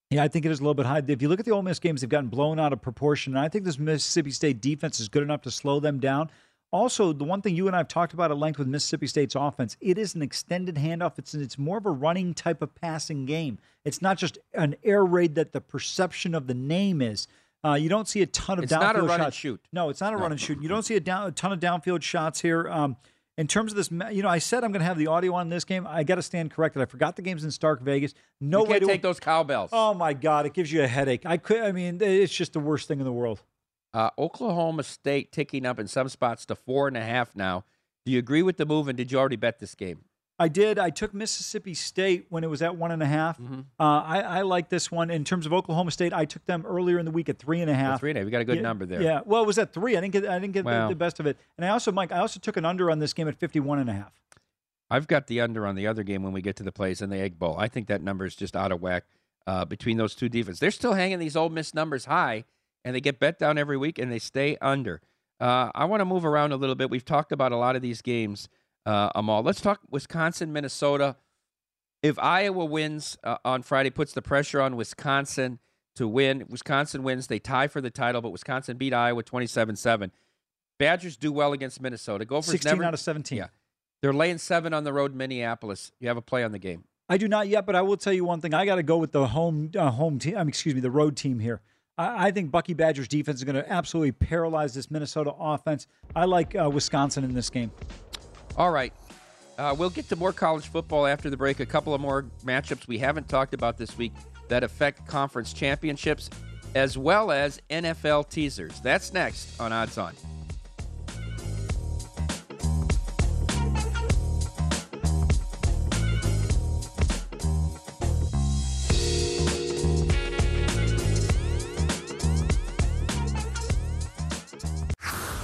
Yeah, 0.09 0.23
I 0.23 0.27
think 0.29 0.45
it 0.45 0.51
is 0.51 0.59
a 0.59 0.63
little 0.63 0.73
bit 0.73 0.85
high. 0.85 1.01
If 1.05 1.21
you 1.21 1.27
look 1.27 1.39
at 1.39 1.45
the 1.45 1.51
Ole 1.51 1.61
Miss 1.61 1.79
games, 1.79 2.01
they've 2.01 2.09
gotten 2.09 2.29
blown 2.29 2.59
out 2.59 2.71
of 2.71 2.81
proportion. 2.81 3.35
And 3.35 3.43
I 3.43 3.49
think 3.49 3.65
this 3.65 3.77
Mississippi 3.77 4.31
State 4.31 4.61
defense 4.61 4.99
is 4.99 5.09
good 5.09 5.23
enough 5.23 5.41
to 5.41 5.51
slow 5.51 5.79
them 5.79 5.99
down. 5.99 6.29
Also, 6.71 7.13
the 7.13 7.23
one 7.23 7.41
thing 7.41 7.55
you 7.55 7.67
and 7.67 7.75
I 7.75 7.79
have 7.79 7.87
talked 7.87 8.13
about 8.13 8.29
at 8.31 8.37
length 8.37 8.57
with 8.59 8.67
Mississippi 8.67 9.07
State's 9.07 9.35
offense, 9.35 9.77
it 9.79 9.97
is 9.97 10.15
an 10.15 10.21
extended 10.21 10.75
handoff. 10.75 11.17
It's 11.17 11.33
it's 11.33 11.57
more 11.57 11.77
of 11.77 11.85
a 11.85 11.91
running 11.91 12.33
type 12.33 12.61
of 12.61 12.75
passing 12.75 13.25
game. 13.25 13.57
It's 13.85 14.01
not 14.01 14.17
just 14.17 14.37
an 14.53 14.75
air 14.83 15.05
raid 15.05 15.35
that 15.35 15.53
the 15.53 15.61
perception 15.61 16.35
of 16.35 16.47
the 16.47 16.53
name 16.53 17.01
is. 17.01 17.27
Uh, 17.63 17.73
you 17.73 17.89
don't 17.89 18.07
see 18.07 18.21
a 18.21 18.25
ton 18.27 18.57
of 18.59 18.65
It's 18.65 18.73
downfield 18.73 18.79
not 18.81 18.95
a 18.97 19.01
run 19.01 19.11
and 19.21 19.23
shots. 19.23 19.35
shoot. 19.37 19.61
No, 19.73 19.89
it's 19.89 19.99
not 20.01 20.13
a 20.13 20.17
run 20.17 20.31
and 20.31 20.39
shoot. 20.39 20.61
You 20.61 20.69
don't 20.69 20.83
see 20.83 20.95
a, 20.95 20.99
down, 20.99 21.27
a 21.27 21.31
ton 21.31 21.51
of 21.51 21.59
downfield 21.59 22.01
shots 22.01 22.41
here. 22.41 22.67
Um, 22.69 22.97
in 23.37 23.47
terms 23.47 23.71
of 23.71 23.75
this, 23.75 23.91
you 24.13 24.23
know, 24.23 24.29
I 24.29 24.39
said 24.39 24.63
I'm 24.63 24.71
going 24.71 24.81
to 24.81 24.85
have 24.85 24.97
the 24.97 25.07
audio 25.07 25.33
on 25.35 25.49
this 25.49 25.63
game. 25.63 25.85
I 25.87 26.03
got 26.03 26.15
to 26.15 26.21
stand 26.21 26.51
corrected. 26.51 26.81
I 26.81 26.85
forgot 26.85 27.15
the 27.15 27.21
game's 27.21 27.43
in 27.43 27.51
Stark 27.51 27.81
Vegas. 27.81 28.13
No 28.41 28.59
you 28.59 28.63
way 28.65 28.69
can't 28.71 28.81
to 28.81 28.87
take 28.87 29.01
those 29.03 29.19
cowbells. 29.19 29.69
Oh 29.71 29.93
my 29.93 30.13
God, 30.13 30.45
it 30.45 30.53
gives 30.53 30.71
you 30.71 30.83
a 30.83 30.87
headache. 30.87 31.25
I 31.25 31.37
could. 31.37 31.61
I 31.61 31.71
mean, 31.71 32.01
it's 32.01 32.33
just 32.33 32.53
the 32.53 32.59
worst 32.59 32.87
thing 32.87 32.99
in 32.99 33.05
the 33.05 33.13
world. 33.13 33.43
Uh, 33.93 34.09
Oklahoma 34.17 34.83
State 34.83 35.31
ticking 35.31 35.65
up 35.65 35.79
in 35.79 35.87
some 35.87 36.09
spots 36.09 36.45
to 36.47 36.55
four 36.55 36.87
and 36.87 36.97
a 36.97 37.03
half 37.03 37.35
now. 37.35 37.63
Do 38.05 38.11
you 38.11 38.19
agree 38.19 38.43
with 38.43 38.57
the 38.57 38.65
move, 38.65 38.87
and 38.87 38.97
did 38.97 39.11
you 39.11 39.19
already 39.19 39.35
bet 39.35 39.59
this 39.59 39.75
game? 39.75 40.05
I 40.39 40.47
did. 40.49 40.77
I 40.77 40.91
took 40.91 41.13
Mississippi 41.15 41.73
State 41.73 42.27
when 42.29 42.43
it 42.43 42.49
was 42.49 42.61
at 42.61 42.75
one 42.75 42.91
and 42.91 43.01
a 43.01 43.07
half. 43.07 43.39
Mm-hmm. 43.39 43.61
Uh, 43.79 43.83
I, 43.83 44.19
I 44.21 44.41
like 44.43 44.69
this 44.69 44.91
one. 44.91 45.09
In 45.09 45.23
terms 45.23 45.45
of 45.47 45.53
Oklahoma 45.53 45.89
State, 45.89 46.13
I 46.13 46.25
took 46.25 46.45
them 46.45 46.63
earlier 46.65 46.99
in 46.99 47.05
the 47.05 47.11
week 47.11 47.27
at 47.27 47.39
three 47.39 47.59
and 47.61 47.71
a 47.71 47.73
half. 47.73 47.99
three 47.99 48.11
and 48.11 48.17
a 48.17 48.21
half. 48.21 48.25
We 48.25 48.31
got 48.31 48.41
a 48.41 48.45
good 48.45 48.57
Yeah, 48.57 48.61
number 48.61 48.85
there. 48.85 49.01
Yeah. 49.01 49.21
Well, 49.25 49.41
it 49.41 49.47
was 49.47 49.57
at 49.57 49.73
three. 49.73 49.97
I 49.97 50.01
didn't 50.01 50.13
get. 50.13 50.27
I 50.27 50.37
didn't 50.37 50.53
get 50.53 50.63
the- 50.63 50.69
Well. 50.69 50.89
the, 50.89 50.95
best 50.95 51.19
of 51.19 51.25
it. 51.25 51.37
And 51.57 51.65
I 51.65 51.69
also, 51.69 51.91
Mike, 51.91 52.11
I 52.11 52.19
also 52.19 52.39
took 52.39 52.55
an 52.55 52.65
under 52.65 52.91
on 52.91 52.99
this 52.99 53.13
game 53.13 53.27
at 53.27 53.35
51 53.35 53.79
and 53.79 53.89
a 53.89 53.93
half. 53.93 54.13
I've 54.89 55.07
got 55.07 55.27
the 55.27 55.41
under 55.41 55.65
on 55.65 55.75
the 55.75 55.87
other 55.87 56.03
game 56.03 56.23
when 56.23 56.33
we 56.33 56.41
get 56.41 56.55
to 56.57 56.63
the 56.63 56.71
plays 56.71 57.01
in 57.01 57.09
the 57.09 57.17
Egg 57.17 57.37
Bowl. 57.39 57.55
I 57.57 57.67
think 57.67 57.87
that 57.87 58.01
number 58.01 58.23
is 58.25 58.35
just 58.35 58.55
out 58.55 58.71
of 58.71 58.81
whack 58.81 59.03
uh, 59.45 59.65
between 59.65 59.97
those 59.97 60.15
two 60.15 60.29
defenses. 60.29 60.59
They're 60.59 60.71
still 60.71 60.93
hanging 60.93 61.19
these 61.19 61.35
Ole 61.35 61.49
Miss 61.49 61.73
numbers 61.73 62.05
high, 62.05 62.45
and 62.85 62.95
they 62.95 63.01
get 63.01 63.19
bet 63.19 63.37
down 63.39 63.57
every 63.57 63.75
week, 63.75 63.97
and 63.99 64.11
they 64.11 64.19
stay 64.19 64.55
under. 64.61 65.01
Uh, 65.39 65.71
I 65.75 65.85
want 65.85 66.01
to 66.01 66.05
move 66.05 66.25
around 66.25 66.51
a 66.51 66.57
little 66.57 66.75
bit. 66.75 66.89
We've 66.89 67.03
talked 67.03 67.31
about 67.31 67.51
a 67.51 67.57
lot 67.57 67.75
of 67.75 67.81
these 67.81 68.01
games, 68.01 68.47
uh, 68.87 69.09
Amal. 69.13 69.43
Let's 69.43 69.61
talk 69.61 69.81
Wisconsin, 69.91 70.53
Minnesota. 70.53 71.17
If 72.01 72.17
Iowa 72.17 72.65
wins 72.65 73.17
uh, 73.23 73.37
on 73.43 73.61
Friday, 73.61 73.89
puts 73.89 74.13
the 74.13 74.21
pressure 74.21 74.61
on 74.61 74.75
Wisconsin 74.77 75.59
to 75.95 76.07
win. 76.07 76.45
Wisconsin 76.47 77.03
wins, 77.03 77.27
they 77.27 77.39
tie 77.39 77.67
for 77.67 77.81
the 77.81 77.89
title, 77.89 78.21
but 78.21 78.29
Wisconsin 78.29 78.77
beat 78.77 78.93
Iowa 78.93 79.23
27 79.23 79.75
7. 79.75 80.11
Badgers 80.79 81.17
do 81.17 81.31
well 81.31 81.53
against 81.53 81.81
Minnesota. 81.81 82.23
Gophers 82.23 82.51
16 82.51 82.71
never, 82.71 82.83
out 82.83 82.93
of 82.93 82.99
17. 82.99 83.37
Yeah. 83.37 83.47
They're 84.01 84.13
laying 84.13 84.37
seven 84.37 84.73
on 84.73 84.83
the 84.83 84.93
road 84.93 85.11
in 85.11 85.17
Minneapolis. 85.17 85.91
You 85.99 86.07
have 86.07 86.17
a 86.17 86.21
play 86.21 86.43
on 86.43 86.51
the 86.51 86.59
game. 86.59 86.83
I 87.09 87.17
do 87.17 87.27
not 87.27 87.47
yet, 87.47 87.65
but 87.65 87.75
I 87.75 87.81
will 87.81 87.97
tell 87.97 88.13
you 88.13 88.23
one 88.23 88.41
thing. 88.41 88.53
I 88.53 88.65
got 88.65 88.75
to 88.75 88.83
go 88.83 88.97
with 88.97 89.11
the 89.11 89.27
home 89.27 89.71
uh, 89.75 89.91
home 89.91 90.19
team. 90.19 90.37
Um, 90.37 90.47
excuse 90.47 90.75
me, 90.75 90.81
the 90.81 90.91
road 90.91 91.17
team 91.17 91.39
here. 91.39 91.61
I, 91.97 92.27
I 92.27 92.31
think 92.31 92.51
Bucky 92.51 92.73
Badgers 92.73 93.07
defense 93.07 93.39
is 93.39 93.43
going 93.43 93.55
to 93.55 93.69
absolutely 93.71 94.11
paralyze 94.11 94.75
this 94.75 94.91
Minnesota 94.91 95.33
offense. 95.39 95.87
I 96.15 96.25
like 96.25 96.55
uh, 96.55 96.69
Wisconsin 96.69 97.23
in 97.23 97.33
this 97.33 97.49
game. 97.49 97.71
All 98.57 98.71
right. 98.71 98.93
Uh, 99.57 99.75
we'll 99.77 99.89
get 99.89 100.07
to 100.09 100.15
more 100.15 100.33
college 100.33 100.67
football 100.67 101.07
after 101.07 101.29
the 101.29 101.37
break. 101.37 101.59
A 101.59 101.65
couple 101.65 101.93
of 101.93 102.01
more 102.01 102.25
matchups 102.45 102.87
we 102.87 102.97
haven't 102.99 103.27
talked 103.27 103.53
about 103.53 103.77
this 103.77 103.97
week 103.97 104.13
that 104.49 104.63
affect 104.63 105.07
conference 105.07 105.51
championships, 105.53 106.29
as 106.75 106.97
well 106.97 107.31
as 107.31 107.61
NFL 107.69 108.29
teasers. 108.29 108.79
That's 108.81 109.13
next 109.13 109.59
on 109.59 109.73
Odds 109.73 109.97
On. 109.97 110.13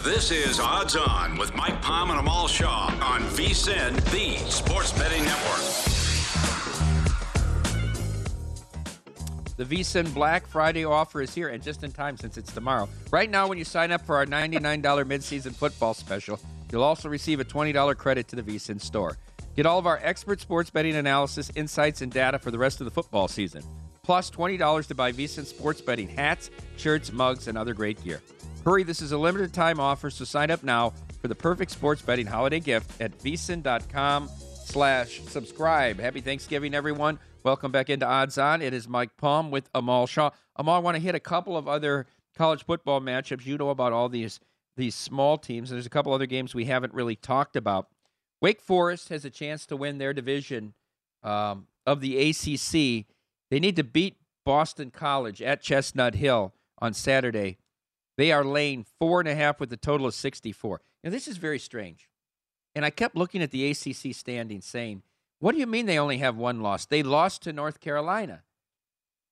This 0.03 0.31
is 0.31 0.59
Odds 0.59 0.97
On 0.97 1.37
with 1.37 1.55
Mike 1.55 1.81
Palm 1.81 2.09
and 2.09 2.19
Amal 2.19 2.49
Shaw 2.49 2.87
on 3.01 3.21
VSIN, 3.21 3.95
the 4.11 4.35
Sports 4.51 4.91
Betting 4.91 5.23
Network. 5.23 5.61
The 9.55 9.63
VSIN 9.63 10.13
Black 10.13 10.45
Friday 10.45 10.83
offer 10.83 11.21
is 11.21 11.33
here, 11.33 11.47
and 11.47 11.63
just 11.63 11.85
in 11.85 11.93
time 11.93 12.17
since 12.17 12.37
it's 12.37 12.51
tomorrow. 12.51 12.89
Right 13.11 13.29
now, 13.29 13.47
when 13.47 13.57
you 13.57 13.63
sign 13.63 13.93
up 13.93 14.05
for 14.05 14.17
our 14.17 14.25
$99 14.25 14.81
midseason 14.81 15.55
football 15.55 15.93
special, 15.93 16.37
you'll 16.69 16.83
also 16.83 17.07
receive 17.07 17.39
a 17.39 17.45
$20 17.45 17.95
credit 17.95 18.27
to 18.27 18.35
the 18.35 18.43
VSIN 18.43 18.81
store. 18.81 19.17
Get 19.55 19.65
all 19.65 19.79
of 19.79 19.87
our 19.87 20.01
expert 20.03 20.41
sports 20.41 20.69
betting 20.69 20.97
analysis, 20.97 21.49
insights, 21.55 22.01
and 22.01 22.11
data 22.11 22.39
for 22.39 22.51
the 22.51 22.59
rest 22.59 22.81
of 22.81 22.85
the 22.85 22.91
football 22.91 23.29
season. 23.29 23.63
Plus 24.01 24.29
$20 24.29 24.85
to 24.87 24.95
buy 24.95 25.13
VSIN 25.13 25.45
sports 25.45 25.79
betting 25.79 26.09
hats, 26.09 26.49
shirts, 26.75 27.13
mugs, 27.13 27.47
and 27.47 27.57
other 27.57 27.73
great 27.73 28.03
gear. 28.03 28.21
Hurry, 28.65 28.83
this 28.83 29.01
is 29.01 29.11
a 29.11 29.17
limited 29.17 29.53
time 29.53 29.77
offer, 29.77 30.09
so 30.09 30.23
sign 30.23 30.49
up 30.49 30.63
now 30.63 30.93
for 31.21 31.27
the 31.27 31.35
perfect 31.35 31.69
sports 31.69 32.01
betting 32.01 32.25
holiday 32.25 32.61
gift 32.61 33.01
at 33.01 33.17
vsin.com 33.19 34.29
slash 34.65 35.21
subscribe. 35.23 35.99
Happy 35.99 36.21
Thanksgiving, 36.21 36.73
everyone. 36.73 37.19
Welcome 37.43 37.73
back 37.73 37.89
into 37.89 38.05
Odds 38.05 38.37
On. 38.37 38.61
It 38.61 38.73
is 38.73 38.87
Mike 38.87 39.17
Palm 39.17 39.51
with 39.51 39.69
Amal 39.75 40.07
Shaw. 40.07 40.29
Amal, 40.55 40.75
I 40.75 40.79
want 40.79 40.95
to 40.95 41.03
hit 41.03 41.13
a 41.13 41.19
couple 41.19 41.57
of 41.57 41.67
other 41.67 42.07
college 42.37 42.63
football 42.63 43.01
matchups. 43.01 43.45
You 43.45 43.57
know 43.57 43.69
about 43.69 43.91
all 43.91 44.07
these 44.07 44.39
these 44.77 44.95
small 44.95 45.37
teams, 45.37 45.69
there's 45.69 45.85
a 45.85 45.89
couple 45.89 46.13
other 46.13 46.25
games 46.25 46.55
we 46.55 46.65
haven't 46.65 46.93
really 46.93 47.15
talked 47.15 47.55
about. 47.55 47.89
Wake 48.41 48.61
Forest 48.61 49.09
has 49.09 49.23
a 49.23 49.29
chance 49.29 49.65
to 49.67 49.75
win 49.75 49.99
their 49.99 50.13
division 50.13 50.73
um, 51.21 51.67
of 51.85 52.01
the 52.01 52.29
ACC. 52.29 53.05
They 53.51 53.59
need 53.59 53.75
to 53.75 53.83
beat 53.83 54.17
Boston 54.45 54.89
College 54.89 55.41
at 55.41 55.61
Chestnut 55.61 56.15
Hill 56.15 56.53
on 56.79 56.93
Saturday. 56.93 57.57
They 58.17 58.31
are 58.31 58.43
laying 58.43 58.85
four 58.99 59.19
and 59.19 59.29
a 59.29 59.35
half 59.35 59.59
with 59.59 59.71
a 59.73 59.77
total 59.77 60.07
of 60.07 60.13
64. 60.13 60.81
Now, 61.03 61.09
this 61.09 61.27
is 61.27 61.37
very 61.37 61.59
strange. 61.59 62.09
And 62.75 62.85
I 62.85 62.89
kept 62.89 63.15
looking 63.15 63.41
at 63.41 63.51
the 63.51 63.69
ACC 63.69 64.15
standings 64.15 64.65
saying, 64.65 65.03
what 65.39 65.53
do 65.53 65.59
you 65.59 65.67
mean 65.67 65.85
they 65.85 65.99
only 65.99 66.19
have 66.19 66.37
one 66.37 66.61
loss? 66.61 66.85
They 66.85 67.03
lost 67.03 67.41
to 67.43 67.53
North 67.53 67.79
Carolina. 67.79 68.43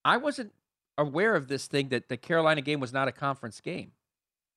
I 0.04 0.18
wasn't 0.18 0.54
aware 0.98 1.36
of 1.36 1.48
this 1.48 1.68
thing 1.68 1.90
that 1.90 2.10
the 2.10 2.18
Carolina 2.18 2.62
game 2.62 2.80
was 2.80 2.94
not 2.94 3.08
a 3.08 3.12
conference 3.14 3.62
game. 3.62 3.94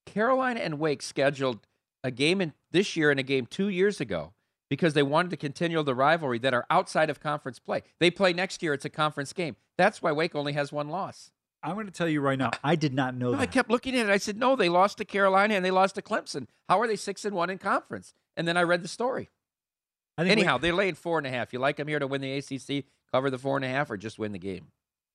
Carolina 0.05 0.61
and 0.61 0.79
Wake 0.79 1.03
scheduled 1.03 1.67
a 2.03 2.11
game 2.11 2.41
in 2.41 2.53
this 2.73 2.97
year 2.97 3.11
and 3.11 3.21
a 3.21 3.23
game 3.23 3.47
two 3.47 3.69
years 3.69 4.01
ago 4.01 4.33
because 4.69 4.95
they 4.95 5.03
wanted 5.03 5.31
to 5.31 5.37
continue 5.37 5.83
the 5.83 5.95
rivalry 5.95 6.39
that 6.41 6.55
are 6.55 6.67
outside 6.69 7.09
of 7.09 7.21
conference 7.21 7.59
play. 7.59 7.83
They 8.01 8.11
play 8.11 8.33
next 8.33 8.63
year, 8.63 8.75
it's 8.75 8.85
a 8.85 8.91
conference 8.91 9.33
game. 9.33 9.57
That's 9.79 10.03
why 10.03 10.13
Wake 10.13 10.35
only 10.35 10.53
has 10.53 10.73
one 10.73 10.89
loss. 10.89 11.31
I'm 11.65 11.75
going 11.75 11.87
to 11.87 11.93
tell 11.93 12.09
you 12.09 12.21
right 12.21 12.39
now, 12.39 12.51
I 12.63 12.77
did 12.77 12.95
not 12.95 13.15
know 13.15 13.33
No, 13.33 13.39
I 13.39 13.47
kept 13.47 13.71
looking 13.71 13.97
at 13.97 14.07
it. 14.07 14.13
I 14.13 14.19
said, 14.19 14.39
no, 14.39 14.55
they 14.55 14.69
lost 14.69 14.99
to 14.99 15.05
Carolina 15.05 15.55
and 15.55 15.65
they 15.65 15.71
lost 15.71 15.95
to 15.95 16.03
Clemson. 16.03 16.47
How 16.69 16.81
are 16.81 16.87
they 16.87 16.97
six 16.97 17.25
and 17.25 17.35
one 17.35 17.51
in 17.51 17.59
conference? 17.59 18.15
And 18.37 18.47
then 18.47 18.57
I 18.57 18.63
read 18.63 18.83
the 18.83 18.89
story. 18.89 19.31
I 20.19 20.23
think 20.23 20.33
Anyhow, 20.33 20.55
Wake- 20.55 20.63
they 20.63 20.73
laid 20.73 20.99
four 20.99 21.19
and 21.19 21.27
a 21.27 21.31
half. 21.31 21.53
You 21.53 21.59
like 21.59 21.77
them 21.77 21.89
here 21.89 21.99
to 21.99 22.07
win 22.07 22.21
the 22.21 22.33
ACC, 22.39 22.85
cover 23.11 23.31
the 23.31 23.39
four 23.39 23.57
and 23.57 23.65
a 23.65 23.69
half, 23.69 23.91
or 23.91 23.97
just 23.97 24.19
win 24.19 24.33
the 24.33 24.39
game? 24.39 24.69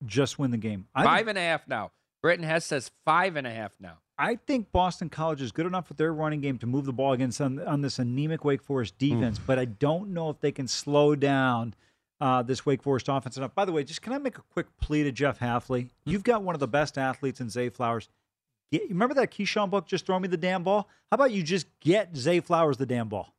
just 0.05 0.39
win 0.39 0.51
the 0.51 0.57
game. 0.57 0.87
I 0.95 1.03
Five 1.03 1.27
and 1.27 1.37
a 1.37 1.41
half 1.41 1.67
now. 1.67 1.91
Britton 2.21 2.45
Hess 2.45 2.65
says 2.65 2.91
five 3.05 3.35
and 3.35 3.47
a 3.47 3.51
half 3.51 3.73
now. 3.79 3.99
I 4.17 4.35
think 4.35 4.71
Boston 4.73 5.09
College 5.09 5.41
is 5.41 5.53
good 5.53 5.65
enough 5.65 5.87
with 5.87 5.97
their 5.97 6.13
running 6.13 6.41
game 6.41 6.57
to 6.57 6.67
move 6.67 6.85
the 6.85 6.91
ball 6.91 7.13
against 7.13 7.39
on, 7.39 7.59
on 7.59 7.81
this 7.81 7.99
anemic 7.99 8.43
Wake 8.43 8.61
Forest 8.61 8.95
hmm. 8.99 9.09
defense, 9.09 9.39
but 9.39 9.57
I 9.57 9.65
don't 9.65 10.13
know 10.13 10.29
if 10.29 10.39
they 10.41 10.51
can 10.51 10.67
slow 10.67 11.15
down 11.15 11.73
uh, 12.21 12.41
this 12.43 12.65
Wake 12.65 12.81
Forest 12.83 13.07
offense 13.09 13.37
enough. 13.37 13.55
By 13.55 13.65
the 13.65 13.71
way, 13.71 13.83
just 13.83 14.01
can 14.01 14.13
I 14.13 14.17
make 14.17 14.37
a 14.37 14.41
quick 14.53 14.67
plea 14.81 15.03
to 15.03 15.11
Jeff 15.11 15.39
Hafley? 15.39 15.89
You've 16.05 16.23
got 16.23 16.43
one 16.43 16.55
of 16.55 16.59
the 16.59 16.67
best 16.67 16.97
athletes 16.97 17.39
in 17.39 17.49
Zay 17.49 17.69
Flowers. 17.69 18.09
Get, 18.71 18.87
remember 18.89 19.15
that 19.15 19.31
Keyshawn 19.31 19.69
book, 19.69 19.87
Just 19.87 20.05
Throw 20.05 20.19
Me 20.19 20.27
the 20.27 20.37
Damn 20.37 20.63
Ball? 20.63 20.87
How 21.11 21.15
about 21.15 21.31
you 21.31 21.41
just 21.43 21.67
get 21.79 22.15
Zay 22.15 22.39
Flowers 22.39 22.77
the 22.77 22.85
damn 22.85 23.09
ball? 23.09 23.33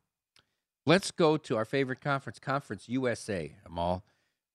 Let's 0.85 1.11
go 1.11 1.37
to 1.37 1.55
our 1.57 1.65
favorite 1.65 2.01
conference, 2.01 2.39
Conference 2.39 2.89
USA, 2.89 3.55
Amal. 3.65 4.03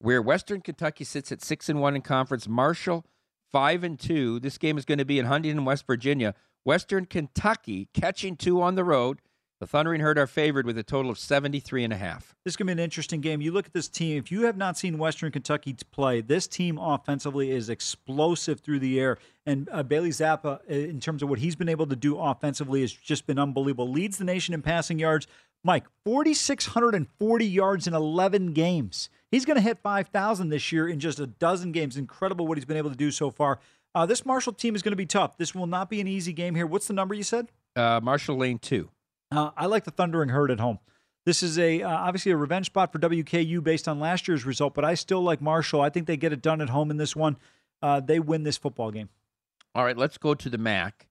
where 0.01 0.21
Western 0.21 0.61
Kentucky 0.61 1.05
sits 1.05 1.31
at 1.33 1.43
six 1.43 1.69
and 1.69 1.81
one 1.81 1.95
in 1.95 2.03
conference. 2.03 2.49
Marshall 2.49 3.07
five 3.53 3.85
and 3.85 3.99
two. 3.99 4.41
This 4.41 4.59
game 4.59 4.77
is 4.77 4.85
going 4.85 4.99
to 4.99 5.05
be 5.05 5.19
in 5.19 5.27
Huntington, 5.27 5.65
West 5.65 5.87
Virginia. 5.87 6.35
Western 6.65 7.07
Kentucky 7.07 7.89
catching 7.95 8.37
two 8.37 8.61
on 8.61 8.75
the 8.75 8.85
road. 8.85 9.21
The 9.59 9.66
Thundering 9.66 10.03
Herd 10.03 10.19
are 10.19 10.27
favored 10.27 10.66
with 10.66 10.77
a 10.77 10.83
total 10.83 11.11
of 11.11 11.19
73 11.19 11.85
and 11.85 11.92
a 11.92 11.97
half. 11.97 12.35
This 12.45 12.53
is 12.53 12.57
going 12.59 12.66
to 12.66 12.75
be 12.75 12.83
an 12.83 12.85
interesting 12.85 13.23
game. 13.23 13.40
You 13.40 13.53
look 13.53 13.64
at 13.64 13.73
this 13.73 13.88
team. 13.88 14.19
If 14.19 14.31
you 14.31 14.42
have 14.42 14.59
not 14.59 14.77
seen 14.77 14.99
Western 14.99 15.33
Kentucky 15.33 15.75
play, 15.92 16.21
this 16.21 16.47
team 16.47 16.77
offensively 16.77 17.51
is 17.51 17.71
explosive 17.71 18.61
through 18.61 18.81
the 18.81 19.01
air. 19.01 19.16
And 19.47 19.66
uh, 19.73 19.83
Bailey 19.83 20.11
Zappe, 20.11 20.45
uh, 20.45 20.59
in 20.69 21.01
terms 21.01 21.23
of 21.23 21.31
what 21.31 21.38
he's 21.38 21.57
been 21.57 21.71
able 21.71 21.87
to 21.87 21.97
do 21.97 22.19
offensively, 22.19 22.83
has 22.83 22.92
just 22.92 23.27
been 23.27 23.38
unbelievable. 23.38 23.90
Leads 23.90 24.19
the 24.19 24.25
nation 24.25 24.53
in 24.53 24.61
passing 24.61 24.99
yards. 24.99 25.27
Mike, 25.64 25.87
4,640 26.05 27.47
yards 27.47 27.87
in 27.87 27.95
11 27.95 28.53
games. 28.53 29.09
He's 29.31 29.47
going 29.47 29.57
to 29.57 29.62
hit 29.62 29.79
5,000 29.79 30.51
this 30.51 30.71
year 30.71 30.87
in 30.87 31.01
just 31.01 31.19
a 31.19 31.27
dozen 31.27 31.73
games. 31.73 31.97
Incredible 31.97 32.47
what 32.47 32.59
he's 32.59 32.66
been 32.66 32.77
able 32.77 32.90
to 32.90 32.97
do 32.97 33.11
so 33.11 33.31
far. 33.31 33.61
Uh, 33.95 34.05
this 34.05 34.27
Marshall 34.27 34.53
team 34.53 34.75
is 34.75 34.83
going 34.83 34.92
to 34.92 34.97
be 34.97 35.07
tough. 35.07 35.38
This 35.38 35.55
will 35.55 35.66
not 35.66 35.88
be 35.88 36.03
an 36.03 36.07
easy 36.07 36.35
game 36.35 36.55
here. 36.55 36.66
What's 36.66 36.88
the 36.88 36.92
number 36.92 37.14
you 37.14 37.23
said? 37.23 37.49
Uh, 37.75 38.01
Marshall 38.03 38.37
Lane 38.37 38.59
two. 38.59 38.90
Uh, 39.31 39.51
I 39.57 39.67
like 39.67 39.85
the 39.85 39.91
Thundering 39.91 40.29
Herd 40.29 40.51
at 40.51 40.61
home. 40.61 40.79
This 41.25 41.43
is 41.43 41.59
a 41.59 41.83
uh, 41.83 41.89
obviously 41.91 42.31
a 42.31 42.37
revenge 42.37 42.67
spot 42.67 42.93
for 42.93 43.01
WKU 43.01 43.62
based 43.62 43.89
on 43.89 43.99
last 43.99 44.29
year's 44.29 44.47
result, 44.47 44.75
but 44.75 44.85
I 44.85 44.95
still 44.95 45.23
like 45.23 45.41
Marshall. 45.41 45.81
I 45.81 45.91
think 45.91 46.07
they 46.07 46.17
get 46.17 46.33
it 46.33 46.41
done 46.41 46.61
at 46.61 46.69
home 46.69 46.91
in 46.91 46.99
this 46.99 47.17
one. 47.17 47.37
Uh, 47.83 48.01
they 48.01 48.21
win 48.21 48.45
this 48.45 48.57
football 48.57 48.93
game. 48.93 49.09
All 49.75 49.85
right, 49.85 49.97
let's 49.97 50.19
go 50.19 50.35
to 50.35 50.49
the 50.49 50.57
MAC. 50.57 51.09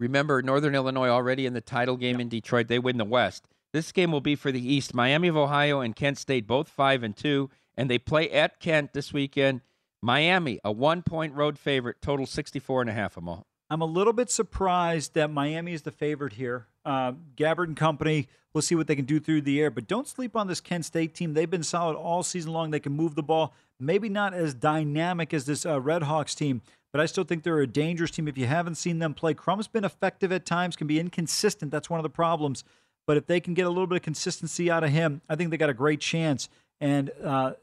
Remember, 0.00 0.42
Northern 0.42 0.74
Illinois 0.74 1.08
already 1.08 1.46
in 1.46 1.54
the 1.54 1.60
title 1.60 1.96
game 1.96 2.18
in 2.18 2.28
Detroit. 2.28 2.66
They 2.66 2.80
win 2.80 2.98
the 2.98 3.04
West. 3.04 3.46
This 3.72 3.92
game 3.92 4.10
will 4.10 4.20
be 4.20 4.34
for 4.34 4.50
the 4.50 4.60
East. 4.60 4.94
Miami 4.94 5.28
of 5.28 5.36
Ohio 5.36 5.80
and 5.80 5.94
Kent 5.94 6.18
State 6.18 6.46
both 6.46 6.68
five 6.68 7.04
and 7.04 7.16
two, 7.16 7.48
and 7.76 7.88
they 7.88 7.98
play 7.98 8.28
at 8.30 8.58
Kent 8.58 8.92
this 8.92 9.12
weekend. 9.12 9.60
Miami, 10.02 10.58
a 10.64 10.72
one-point 10.72 11.34
road 11.34 11.56
favorite, 11.56 12.02
total 12.02 12.26
64 12.26 12.80
and 12.80 12.90
a 12.90 12.92
half, 12.92 13.16
Amal. 13.16 13.46
I'm 13.70 13.80
a 13.80 13.86
little 13.86 14.12
bit 14.12 14.28
surprised 14.28 15.14
that 15.14 15.30
Miami 15.30 15.72
is 15.72 15.82
the 15.82 15.92
favorite 15.92 16.32
here. 16.34 16.66
Uh, 16.84 17.12
Gabbert 17.36 17.66
and 17.66 17.76
company, 17.76 18.28
we'll 18.52 18.62
see 18.62 18.74
what 18.74 18.86
they 18.86 18.96
can 18.96 19.04
do 19.04 19.20
through 19.20 19.42
the 19.42 19.60
air, 19.60 19.70
but 19.70 19.86
don't 19.86 20.08
sleep 20.08 20.36
on 20.36 20.46
this 20.46 20.60
Kent 20.60 20.84
State 20.84 21.14
team. 21.14 21.34
They've 21.34 21.48
been 21.50 21.62
solid 21.62 21.96
all 21.96 22.22
season 22.22 22.52
long. 22.52 22.70
They 22.70 22.80
can 22.80 22.92
move 22.92 23.14
the 23.14 23.22
ball, 23.22 23.54
maybe 23.78 24.08
not 24.08 24.34
as 24.34 24.54
dynamic 24.54 25.32
as 25.32 25.46
this 25.46 25.64
uh, 25.64 25.80
Red 25.80 26.02
Hawks 26.04 26.34
team, 26.34 26.60
but 26.92 27.00
I 27.00 27.06
still 27.06 27.24
think 27.24 27.42
they're 27.42 27.60
a 27.60 27.66
dangerous 27.66 28.10
team. 28.10 28.28
If 28.28 28.36
you 28.36 28.46
haven't 28.46 28.74
seen 28.74 28.98
them 28.98 29.14
play, 29.14 29.32
Crum's 29.32 29.68
been 29.68 29.84
effective 29.84 30.32
at 30.32 30.44
times, 30.44 30.76
can 30.76 30.86
be 30.86 31.00
inconsistent. 31.00 31.70
That's 31.70 31.88
one 31.88 31.98
of 31.98 32.04
the 32.04 32.10
problems. 32.10 32.64
But 33.06 33.16
if 33.16 33.26
they 33.26 33.40
can 33.40 33.54
get 33.54 33.66
a 33.66 33.70
little 33.70 33.86
bit 33.86 33.96
of 33.96 34.02
consistency 34.02 34.70
out 34.70 34.84
of 34.84 34.90
him, 34.90 35.22
I 35.28 35.34
think 35.34 35.50
they 35.50 35.56
got 35.56 35.70
a 35.70 35.74
great 35.74 36.00
chance. 36.00 36.48
And 36.80 37.10
uh, 37.22 37.54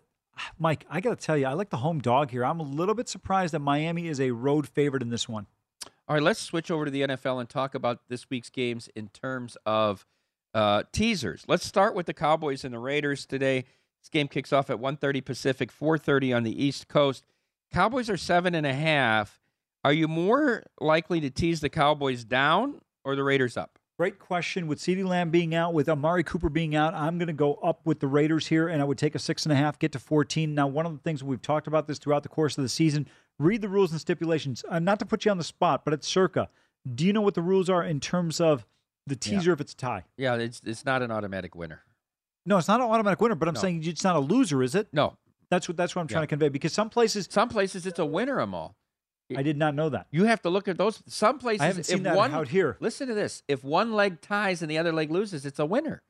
Mike, 0.57 0.85
I 0.89 0.99
got 0.99 1.17
to 1.17 1.25
tell 1.25 1.37
you, 1.37 1.45
I 1.45 1.53
like 1.53 1.69
the 1.69 1.77
home 1.77 1.99
dog 1.99 2.31
here. 2.31 2.43
I'm 2.43 2.59
a 2.59 2.63
little 2.63 2.95
bit 2.95 3.07
surprised 3.07 3.53
that 3.53 3.59
Miami 3.59 4.07
is 4.07 4.19
a 4.19 4.31
road 4.31 4.67
favorite 4.67 5.03
in 5.03 5.09
this 5.09 5.29
one. 5.29 5.47
All 6.09 6.15
right, 6.15 6.23
let's 6.23 6.41
switch 6.41 6.71
over 6.71 6.85
to 6.85 6.91
the 6.91 7.01
NFL 7.01 7.39
and 7.39 7.47
talk 7.47 7.75
about 7.75 7.99
this 8.09 8.31
week's 8.31 8.49
games 8.49 8.89
in 8.95 9.09
terms 9.09 9.55
of 9.63 10.07
uh, 10.55 10.81
teasers. 10.91 11.45
Let's 11.47 11.63
start 11.63 11.93
with 11.93 12.07
the 12.07 12.15
Cowboys 12.15 12.65
and 12.65 12.73
the 12.73 12.79
Raiders 12.79 13.27
today. 13.27 13.65
This 14.01 14.09
game 14.09 14.27
kicks 14.27 14.51
off 14.51 14.71
at 14.71 14.77
1.30 14.77 15.23
Pacific, 15.23 15.71
4.30 15.71 16.35
on 16.35 16.41
the 16.41 16.65
East 16.65 16.87
Coast. 16.87 17.27
Cowboys 17.71 18.09
are 18.09 18.17
seven 18.17 18.55
and 18.55 18.65
a 18.65 18.73
half. 18.73 19.39
Are 19.85 19.93
you 19.93 20.07
more 20.07 20.63
likely 20.81 21.19
to 21.21 21.29
tease 21.29 21.61
the 21.61 21.69
Cowboys 21.69 22.23
down 22.23 22.81
or 23.05 23.15
the 23.15 23.23
Raiders 23.23 23.55
up? 23.55 23.77
Great 23.95 24.17
question. 24.17 24.65
With 24.65 24.79
CeeDee 24.79 25.05
Lamb 25.05 25.29
being 25.29 25.53
out, 25.53 25.75
with 25.75 25.87
Amari 25.87 26.23
Cooper 26.23 26.49
being 26.49 26.75
out, 26.75 26.95
I'm 26.95 27.19
going 27.19 27.27
to 27.27 27.33
go 27.33 27.55
up 27.55 27.81
with 27.85 27.99
the 27.99 28.07
Raiders 28.07 28.47
here, 28.47 28.67
and 28.67 28.81
I 28.81 28.85
would 28.85 28.97
take 28.97 29.13
a 29.13 29.19
six 29.19 29.45
and 29.45 29.53
a 29.53 29.55
half, 29.55 29.77
get 29.77 29.91
to 29.91 29.99
14. 29.99 30.55
Now, 30.55 30.65
one 30.65 30.87
of 30.87 30.93
the 30.93 30.99
things 30.99 31.23
we've 31.23 31.41
talked 31.41 31.67
about 31.67 31.85
this 31.85 31.99
throughout 31.99 32.23
the 32.23 32.29
course 32.29 32.57
of 32.57 32.63
the 32.63 32.69
season, 32.69 33.07
read 33.39 33.61
the 33.61 33.69
rules 33.69 33.91
and 33.91 33.99
stipulations. 33.99 34.63
Uh, 34.69 34.79
not 34.79 34.99
to 34.99 35.05
put 35.05 35.25
you 35.25 35.31
on 35.31 35.37
the 35.37 35.43
spot, 35.43 35.83
but 35.85 35.93
it's 35.93 36.07
Circa. 36.07 36.49
Do 36.93 37.05
you 37.05 37.13
know 37.13 37.21
what 37.21 37.33
the 37.33 37.41
rules 37.41 37.69
are 37.69 37.83
in 37.83 37.99
terms 37.99 38.39
of 38.39 38.65
the 39.07 39.15
teaser 39.15 39.49
Yeah. 39.51 39.53
if 39.53 39.61
it's 39.61 39.73
a 39.73 39.77
tie? 39.77 40.03
Yeah, 40.17 40.35
it's 40.35 40.61
it's 40.65 40.85
not 40.85 41.01
an 41.01 41.11
automatic 41.11 41.55
winner. 41.55 41.83
No, 42.45 42.57
it's 42.57 42.67
not 42.67 42.79
an 42.81 42.87
automatic 42.87 43.19
winner, 43.21 43.35
but 43.35 43.47
I'm 43.47 43.53
No. 43.55 43.61
saying 43.61 43.83
it's 43.83 44.03
not 44.03 44.15
a 44.15 44.19
loser, 44.19 44.61
is 44.63 44.75
it? 44.75 44.87
No, 44.93 45.17
That's 45.49 45.67
what 45.67 45.77
that's 45.77 45.95
what 45.95 46.03
I'm 46.03 46.07
trying 46.07 46.21
Yeah. 46.21 46.25
to 46.25 46.27
convey. 46.27 46.49
Because 46.49 46.73
some 46.73 46.89
places 46.91 47.27
some 47.31 47.49
places 47.49 47.85
it's 47.87 47.97
a 47.99 48.05
winner, 48.05 48.39
Amal. 48.39 48.75
I 49.35 49.43
did 49.43 49.57
not 49.57 49.75
know 49.75 49.89
that. 49.89 50.07
You 50.09 50.23
have 50.25 50.41
to 50.41 50.49
look 50.49 50.67
at 50.67 50.77
those. 50.77 51.03
Some 51.07 51.37
places, 51.37 51.61
I 51.61 51.65
haven't 51.67 51.81
if 51.81 51.85
seen 51.85 52.03
that 52.03 52.15
one, 52.15 52.33
out 52.33 52.47
here. 52.47 52.77
Listen 52.79 53.07
to 53.09 53.13
this: 53.13 53.43
if 53.47 53.63
one 53.63 53.93
leg 53.93 54.21
ties 54.21 54.61
and 54.63 54.71
the 54.71 54.77
other 54.79 54.91
leg 54.91 55.11
loses, 55.11 55.45
it's 55.45 55.59
a 55.59 55.65
winner. 55.67 56.01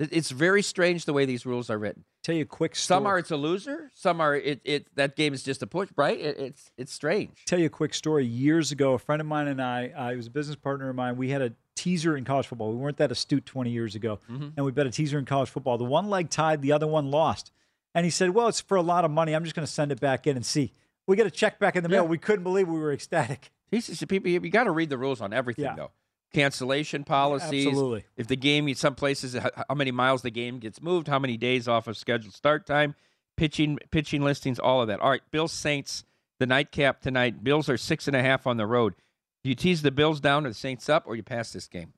It's 0.00 0.30
very 0.32 0.60
strange 0.62 1.04
the 1.04 1.12
way 1.12 1.24
these 1.24 1.46
rules 1.46 1.70
are 1.70 1.78
written. 1.78 2.04
Tell 2.24 2.34
you 2.34 2.42
a 2.42 2.46
quick 2.46 2.74
story. 2.74 2.96
Some 2.98 3.06
are 3.06 3.18
it's 3.18 3.30
a 3.30 3.36
loser. 3.36 3.90
Some 3.94 4.20
are 4.20 4.34
it. 4.34 4.60
It 4.64 4.86
that 4.96 5.14
game 5.14 5.32
is 5.34 5.42
just 5.44 5.62
a 5.62 5.66
push. 5.66 5.90
Right? 5.94 6.18
It, 6.18 6.38
it's 6.38 6.70
it's 6.76 6.92
strange. 6.92 7.44
tell 7.46 7.58
you 7.60 7.66
a 7.66 7.70
quick 7.70 7.94
story. 7.94 8.24
Years 8.26 8.72
ago, 8.72 8.94
a 8.94 8.98
friend 8.98 9.20
of 9.20 9.26
mine 9.26 9.46
and 9.46 9.60
I, 9.62 9.88
uh, 9.96 10.10
he 10.10 10.16
was 10.16 10.26
a 10.26 10.30
business 10.30 10.56
partner 10.56 10.88
of 10.88 10.96
mine. 10.96 11.16
We 11.16 11.28
had 11.30 11.42
a 11.42 11.52
teaser 11.76 12.16
in 12.16 12.24
college 12.24 12.46
football. 12.46 12.70
We 12.70 12.76
weren't 12.76 12.96
that 12.96 13.12
astute 13.12 13.44
20 13.46 13.70
years 13.70 13.94
ago, 13.94 14.18
Mm-hmm. 14.30 14.48
and 14.56 14.64
we 14.66 14.72
bet 14.72 14.86
a 14.86 14.90
teaser 14.90 15.18
in 15.18 15.26
college 15.26 15.50
football. 15.50 15.76
The 15.76 15.84
one 15.84 16.08
leg 16.08 16.30
tied, 16.30 16.62
the 16.62 16.72
other 16.72 16.86
one 16.86 17.10
lost. 17.10 17.52
And 17.94 18.04
he 18.04 18.10
said, 18.10 18.30
"Well, 18.30 18.48
it's 18.48 18.60
for 18.60 18.76
a 18.76 18.82
lot 18.82 19.04
of 19.04 19.10
money. 19.10 19.34
I'm 19.34 19.44
just 19.44 19.54
going 19.54 19.66
to 19.66 19.72
send 19.72 19.92
it 19.92 20.00
back 20.00 20.26
in 20.26 20.34
and 20.36 20.44
see." 20.46 20.72
We 21.06 21.16
get 21.16 21.26
a 21.26 21.30
check 21.30 21.58
back 21.58 21.76
in 21.76 21.82
the 21.82 21.90
mail. 21.90 22.04
Yeah. 22.04 22.08
We 22.08 22.16
couldn't 22.16 22.42
believe 22.44 22.66
we 22.68 22.78
were 22.78 22.92
ecstatic. 22.92 23.50
Is- 23.70 24.02
people, 24.08 24.30
you 24.30 24.40
got 24.48 24.64
to 24.64 24.70
read 24.70 24.88
the 24.88 24.96
rules 24.96 25.20
on 25.20 25.32
everything, 25.34 25.64
Yeah. 25.66 25.74
though. 25.76 25.90
Cancellation 26.34 27.04
policies. 27.04 27.66
Absolutely. 27.66 28.04
If 28.16 28.26
the 28.26 28.36
game, 28.36 28.68
in 28.68 28.74
some 28.74 28.94
places, 28.94 29.34
how 29.34 29.74
many 29.74 29.90
miles 29.90 30.22
the 30.22 30.30
game 30.30 30.58
gets 30.58 30.82
moved, 30.82 31.08
how 31.08 31.18
many 31.18 31.36
days 31.36 31.68
off 31.68 31.86
of 31.86 31.96
scheduled 31.96 32.34
start 32.34 32.66
time, 32.66 32.94
pitching, 33.36 33.78
pitching 33.90 34.22
listings, 34.22 34.58
all 34.58 34.82
of 34.82 34.88
that. 34.88 35.00
All 35.00 35.10
right, 35.10 35.22
Bills 35.30 35.52
Saints, 35.52 36.04
the 36.40 36.46
nightcap 36.46 37.00
tonight. 37.00 37.44
Bills 37.44 37.68
are 37.68 37.76
six 37.76 38.08
and 38.08 38.16
a 38.16 38.22
half 38.22 38.46
on 38.46 38.56
the 38.56 38.66
road. 38.66 38.94
Do 39.42 39.50
you 39.50 39.54
tease 39.54 39.82
the 39.82 39.90
Bills 39.90 40.20
down 40.20 40.46
or 40.46 40.50
the 40.50 40.54
Saints 40.54 40.88
up, 40.88 41.04
or 41.06 41.16
you 41.16 41.22
pass 41.22 41.52
this 41.52 41.68
game? 41.68 41.92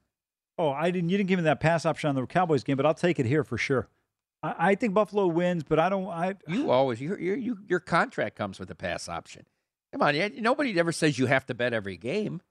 Oh, 0.59 0.71
I 0.71 0.91
didn't. 0.91 1.11
You 1.11 1.17
didn't 1.17 1.29
give 1.29 1.39
me 1.39 1.45
that 1.45 1.61
pass 1.61 1.87
option 1.87 2.09
on 2.09 2.15
the 2.15 2.27
Cowboys 2.27 2.65
game, 2.65 2.77
but 2.77 2.87
I'll 2.87 2.95
take 2.95 3.19
it 3.19 3.27
here 3.27 3.45
for 3.45 3.59
sure. 3.59 3.89
I, 4.43 4.55
I 4.59 4.75
think 4.75 4.95
Buffalo 4.95 5.27
wins, 5.27 5.63
but 5.65 5.79
I 5.79 5.89
don't. 5.89 6.09
I 6.09 6.35
You 6.49 6.71
always 6.71 7.01
your 7.01 7.19
your 7.19 7.37
you, 7.37 7.59
your 7.67 7.81
contract 7.81 8.37
comes 8.37 8.59
with 8.59 8.71
a 8.71 8.75
pass 8.75 9.09
option. 9.09 9.47
Come 9.93 10.03
on, 10.03 10.15
yeah, 10.15 10.29
nobody 10.39 10.79
ever 10.79 10.93
says 10.93 11.19
you 11.19 11.27
have 11.27 11.47
to 11.47 11.55
bet 11.55 11.73
every 11.73 11.97
game. 11.97 12.43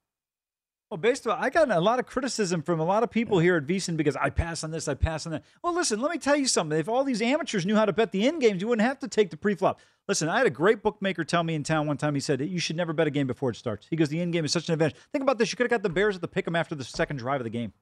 Well, 0.89 0.97
based 0.99 1.25
on 1.25 1.37
I 1.39 1.49
got 1.49 1.71
a 1.71 1.79
lot 1.79 1.99
of 1.99 2.05
criticism 2.05 2.61
from 2.61 2.79
a 2.79 2.85
lot 2.85 3.01
of 3.01 3.09
people 3.09 3.39
here 3.39 3.55
at 3.55 3.65
VSiN 3.65 3.97
because 3.97 4.15
I 4.15 4.29
pass 4.29 4.63
on 4.63 4.69
this, 4.69 4.87
I 4.87 4.93
pass 4.93 5.25
on 5.25 5.31
that. 5.31 5.43
Well, 5.63 5.73
listen, 5.73 5.99
let 5.99 6.11
me 6.11 6.19
tell 6.19 6.35
you 6.35 6.47
something. 6.47 6.77
If 6.77 6.87
all 6.87 7.03
these 7.03 7.23
amateurs 7.23 7.65
knew 7.65 7.75
how 7.75 7.85
to 7.85 7.93
bet 7.93 8.11
the 8.11 8.27
end 8.27 8.39
games, 8.39 8.61
you 8.61 8.67
wouldn't 8.67 8.87
have 8.87 8.99
to 8.99 9.07
take 9.07 9.31
the 9.31 9.37
pre-flop. 9.37 9.79
Listen, 10.07 10.29
I 10.29 10.37
had 10.37 10.45
a 10.45 10.51
great 10.51 10.83
bookmaker 10.83 11.23
tell 11.23 11.43
me 11.43 11.55
in 11.55 11.63
town 11.63 11.87
one 11.87 11.97
time. 11.97 12.13
He 12.13 12.21
said 12.21 12.39
you 12.39 12.59
should 12.59 12.75
never 12.75 12.93
bet 12.93 13.07
a 13.07 13.11
game 13.11 13.25
before 13.25 13.49
it 13.49 13.55
starts. 13.55 13.87
He 13.89 13.95
goes, 13.95 14.09
the 14.09 14.21
end 14.21 14.33
game 14.33 14.45
is 14.45 14.51
such 14.51 14.69
an 14.69 14.73
advantage. 14.73 14.97
Think 15.11 15.23
about 15.23 15.39
this: 15.39 15.51
you 15.51 15.57
could 15.57 15.63
have 15.63 15.71
got 15.71 15.81
the 15.83 15.89
Bears 15.89 16.15
at 16.15 16.21
the 16.21 16.27
pick 16.27 16.47
'em 16.47 16.55
after 16.55 16.75
the 16.75 16.83
second 16.83 17.17
drive 17.17 17.41
of 17.41 17.45
the 17.45 17.49
game. 17.49 17.73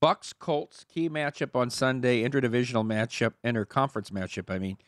Bucks 0.00 0.32
Colts 0.32 0.84
key 0.84 1.08
matchup 1.08 1.54
on 1.54 1.70
Sunday, 1.70 2.28
interdivisional 2.28 2.86
matchup, 2.86 3.34
interconference 3.44 4.10
matchup. 4.10 4.48
I 4.48 4.58
mean, 4.58 4.78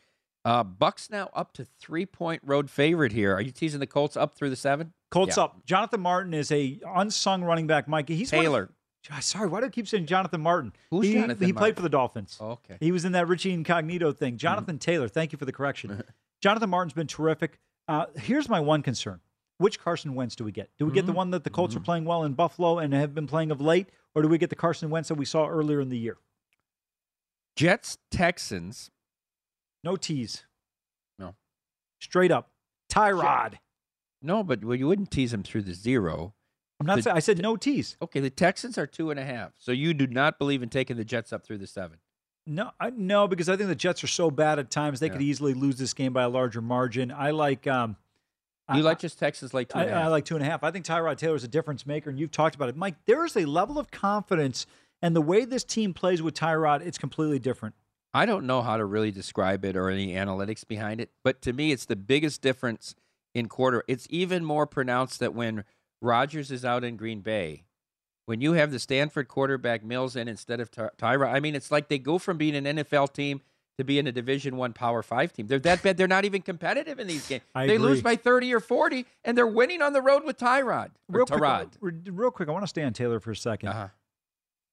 uh, 0.45 0.63
Bucks 0.63 1.09
now 1.09 1.29
up 1.33 1.51
to 1.53 1.65
three 1.65 2.05
point 2.05 2.41
road 2.45 2.69
favorite 2.69 3.11
here. 3.11 3.33
Are 3.35 3.41
you 3.41 3.51
teasing 3.51 3.79
the 3.81 3.87
Colts 3.87 4.15
up 4.15 4.35
through 4.35 4.51
the 4.51 4.55
seven? 4.55 4.93
Colts 5.11 5.35
Yeah. 5.37 5.43
up. 5.45 5.65
Jonathan 5.65 5.99
Martin 6.01 6.33
is 6.33 6.51
a 6.51 6.79
unsung 6.95 7.43
running 7.43 7.67
back. 7.67 7.87
Mike, 7.87 8.07
he's 8.07 8.31
of- 8.31 8.39
Taylor. 8.39 8.69
Ah, 9.11 9.19
Sorry, 9.19 9.47
why 9.47 9.59
do 9.59 9.67
I 9.67 9.69
keep 9.69 9.87
saying 9.87 10.07
Jonathan 10.07 10.41
Martin? 10.41 10.73
Who's 10.89 11.05
he, 11.05 11.13
Jonathan 11.13 11.45
He 11.45 11.51
Martin? 11.51 11.55
played 11.59 11.75
for 11.75 11.81
the 11.83 11.89
Dolphins. 11.89 12.37
Oh, 12.41 12.51
okay. 12.53 12.77
He 12.79 12.91
was 12.91 13.05
in 13.05 13.11
that 13.11 13.27
Richie 13.27 13.51
Incognito 13.53 14.11
thing. 14.11 14.37
Jonathan 14.37 14.79
Taylor, 14.79 15.07
thank 15.07 15.31
you 15.31 15.37
for 15.37 15.45
the 15.45 15.51
correction. 15.51 16.01
Jonathan 16.41 16.69
Martin's 16.71 16.93
been 16.93 17.05
terrific. 17.05 17.59
Uh, 17.87 18.07
here's 18.15 18.49
my 18.49 18.59
one 18.59 18.81
concern. 18.81 19.19
Which 19.59 19.79
Carson 19.79 20.15
Wentz 20.15 20.35
do 20.35 20.43
we 20.43 20.51
get? 20.51 20.69
Do 20.79 20.85
we 20.87 20.91
get 20.91 21.05
the 21.05 21.11
one 21.13 21.29
that 21.31 21.43
the 21.43 21.49
Colts 21.51 21.75
are 21.75 21.79
playing 21.79 22.03
well 22.05 22.23
in 22.23 22.33
Buffalo 22.33 22.79
and 22.79 22.93
have 22.95 23.13
been 23.13 23.27
playing 23.27 23.51
of 23.51 23.61
late, 23.61 23.89
or 24.15 24.21
do 24.23 24.27
we 24.27 24.37
get 24.39 24.49
the 24.49 24.55
Carson 24.55 24.89
Wentz 24.89 25.07
that 25.09 25.15
we 25.15 25.23
saw 25.25 25.47
earlier 25.47 25.79
in 25.79 25.89
the 25.89 25.97
year? 25.97 26.17
Jets 27.55 27.97
Texans. 28.11 28.89
No 29.85 29.95
tease. 29.95 30.43
No. 31.19 31.35
Straight 32.01 32.31
up. 32.31 32.49
Tyrod. 32.91 33.59
No, 34.21 34.43
but 34.43 34.65
well, 34.65 34.75
you 34.75 34.87
wouldn't 34.87 35.11
tease 35.11 35.31
them 35.31 35.43
through 35.43 35.61
the 35.61 35.73
zero. 35.75 36.33
I'm 36.79 36.87
not 36.87 36.95
The- 36.97 37.03
saying 37.03 37.15
I 37.15 37.19
said 37.19 37.37
no 37.39 37.55
tease. 37.55 37.95
Okay, 38.01 38.19
the 38.19 38.29
Texans 38.31 38.77
are 38.77 38.87
two 38.87 39.11
and 39.11 39.19
a 39.19 39.23
half. 39.23 39.53
So 39.57 39.71
you 39.71 39.93
do 39.93 40.07
not 40.07 40.39
believe 40.39 40.63
in 40.63 40.69
taking 40.69 40.97
the 40.97 41.05
Jets 41.05 41.31
up 41.31 41.45
through 41.45 41.59
the 41.59 41.67
seven. 41.67 41.99
No, 42.47 42.71
I, 42.79 42.89
no, 42.89 43.27
because 43.27 43.47
I 43.47 43.55
think 43.55 43.69
the 43.69 43.75
Jets 43.75 44.03
are 44.03 44.07
so 44.07 44.29
bad 44.29 44.59
at 44.59 44.69
times 44.69 44.99
they 44.99 45.09
could 45.09 45.21
easily 45.21 45.53
lose 45.53 45.77
this 45.77 45.93
game 45.93 46.13
by 46.13 46.23
a 46.23 46.29
larger 46.29 46.61
margin. 46.61 47.11
I 47.11 47.31
like 47.31 47.65
um 47.67 47.95
You 48.73 48.79
I- 48.79 48.81
like 48.81 48.99
just 48.99 49.19
Texans 49.19 49.53
like 49.53 49.69
two 49.69 49.77
I, 49.77 49.83
and 49.83 49.91
a 49.91 49.93
half. 49.93 50.05
I 50.05 50.07
like 50.07 50.25
two 50.25 50.35
and 50.35 50.43
a 50.43 50.49
half. 50.49 50.63
I 50.63 50.71
think 50.71 50.85
Tyrod 50.85 51.17
Taylor 51.17 51.35
is 51.35 51.43
a 51.43 51.47
difference 51.47 51.85
maker, 51.85 52.09
and 52.09 52.19
you've 52.19 52.31
talked 52.31 52.55
about 52.55 52.69
it, 52.69 52.75
Mike. 52.75 52.95
There 53.05 53.23
is 53.23 53.37
a 53.37 53.45
level 53.45 53.77
of 53.77 53.91
confidence, 53.91 54.65
and 55.03 55.15
the 55.15 55.21
way 55.21 55.45
this 55.45 55.63
team 55.63 55.93
plays 55.93 56.21
with 56.23 56.33
Tyrod, 56.33 56.81
it's 56.85 56.97
completely 56.97 57.37
different. 57.39 57.75
I 58.15 58.25
don't 58.25 58.47
know 58.47 58.61
how 58.61 58.77
to 58.77 58.85
really 58.85 59.11
describe 59.11 59.65
it 59.65 59.75
or 59.75 59.89
any 59.89 60.13
analytics 60.13 60.65
behind 60.65 61.01
it, 61.01 61.11
but 61.23 61.41
to 61.41 61.51
me, 61.51 61.71
it's 61.73 61.83
the 61.85 61.97
biggest 61.97 62.41
difference 62.41 62.95
in 63.33 63.47
quarter. 63.49 63.83
It's 63.89 64.07
even 64.09 64.45
more 64.45 64.65
pronounced 64.65 65.19
that 65.19 65.33
when 65.35 65.65
Rodgers 66.01 66.49
is 66.49 66.63
out 66.63 66.85
in 66.85 66.95
Green 66.95 67.19
Bay, 67.19 67.65
when 68.25 68.39
you 68.39 68.53
have 68.53 68.71
the 68.71 68.79
Stanford 68.79 69.27
quarterback 69.27 69.83
Mills 69.83 70.15
in 70.15 70.29
instead 70.29 70.61
of 70.61 70.71
Ty- 70.71 70.91
Tyrod. 70.97 71.33
I 71.33 71.41
mean, 71.41 71.55
it's 71.55 71.71
like 71.71 71.89
they 71.89 71.99
go 71.99 72.17
from 72.17 72.37
being 72.37 72.55
an 72.55 72.63
NFL 72.77 73.11
team 73.13 73.41
to 73.77 73.83
being 73.83 74.07
a 74.07 74.11
Division 74.13 74.55
One 74.55 74.71
Power 74.71 75.03
Five 75.03 75.33
team. 75.33 75.47
They're 75.47 75.59
that 75.59 75.83
bad. 75.83 75.97
They're 75.97 76.07
not 76.07 76.23
even 76.23 76.41
competitive 76.41 76.97
in 76.99 77.07
these 77.07 77.27
games. 77.29 77.43
I 77.53 77.67
they 77.67 77.77
lose 77.77 78.01
by 78.01 78.15
thirty 78.15 78.53
or 78.53 78.61
forty, 78.61 79.05
and 79.25 79.37
they're 79.37 79.45
winning 79.45 79.81
on 79.81 79.91
the 79.91 80.01
road 80.01 80.23
with 80.23 80.37
Tyrod. 80.37 80.91
Real 81.09 81.25
quick, 81.25 81.41
Tyrod. 81.41 81.67
re- 81.81 81.91
real 82.09 82.31
quick, 82.31 82.47
I 82.47 82.53
want 82.53 82.63
to 82.63 82.67
stay 82.69 82.83
on 82.83 82.93
Taylor 82.93 83.19
for 83.19 83.31
a 83.31 83.35
2nd 83.35 83.67
Uh-huh. 83.69 83.87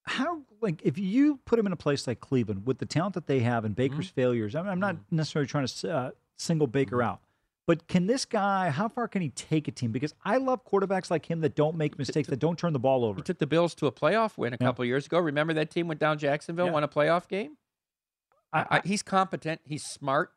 How, 0.04 0.42
like, 0.60 0.80
if 0.82 0.98
you 0.98 1.38
put 1.44 1.58
him 1.58 1.66
in 1.66 1.72
a 1.72 1.76
place 1.76 2.06
like 2.06 2.20
Cleveland 2.20 2.66
with 2.66 2.78
the 2.78 2.86
talent 2.86 3.14
that 3.14 3.26
they 3.26 3.40
have 3.40 3.64
and 3.64 3.74
Baker's 3.76 4.06
Mm-hmm. 4.06 4.14
failures, 4.14 4.54
I'm, 4.56 4.66
I'm 4.68 4.80
not 4.80 4.96
necessarily 5.10 5.46
trying 5.46 5.66
to 5.66 5.94
uh, 5.94 6.10
single 6.36 6.66
Baker 6.66 7.02
out, 7.02 7.20
but 7.66 7.86
can 7.86 8.06
this 8.08 8.24
guy, 8.24 8.70
how 8.70 8.88
far 8.88 9.06
can 9.06 9.22
he 9.22 9.28
take 9.30 9.68
a 9.68 9.70
team? 9.70 9.92
Because 9.92 10.12
I 10.24 10.38
love 10.38 10.64
quarterbacks 10.64 11.08
like 11.10 11.26
him 11.30 11.40
that 11.42 11.54
don't 11.54 11.76
make 11.76 11.98
mistakes, 11.98 12.28
that 12.28 12.40
don't 12.40 12.58
turn 12.58 12.72
the 12.72 12.80
ball 12.80 13.04
over. 13.04 13.16
He 13.18 13.22
took 13.22 13.38
the 13.38 13.46
Bills 13.46 13.74
to 13.76 13.86
a 13.86 13.92
playoff 13.92 14.36
win 14.36 14.52
a 14.54 14.58
Yeah. 14.60 14.66
couple 14.66 14.84
years 14.84 15.06
ago. 15.06 15.20
Remember 15.20 15.52
that 15.54 15.70
team 15.70 15.86
went 15.86 16.00
down 16.00 16.18
Jacksonville, 16.18 16.66
Yeah. 16.66 16.72
won 16.72 16.82
a 16.82 16.88
playoff 16.88 17.28
game. 17.28 17.56
I- 18.52 18.66
I, 18.78 18.82
he's 18.84 19.02
competent. 19.04 19.60
He's 19.64 19.84
smart. 19.84 20.32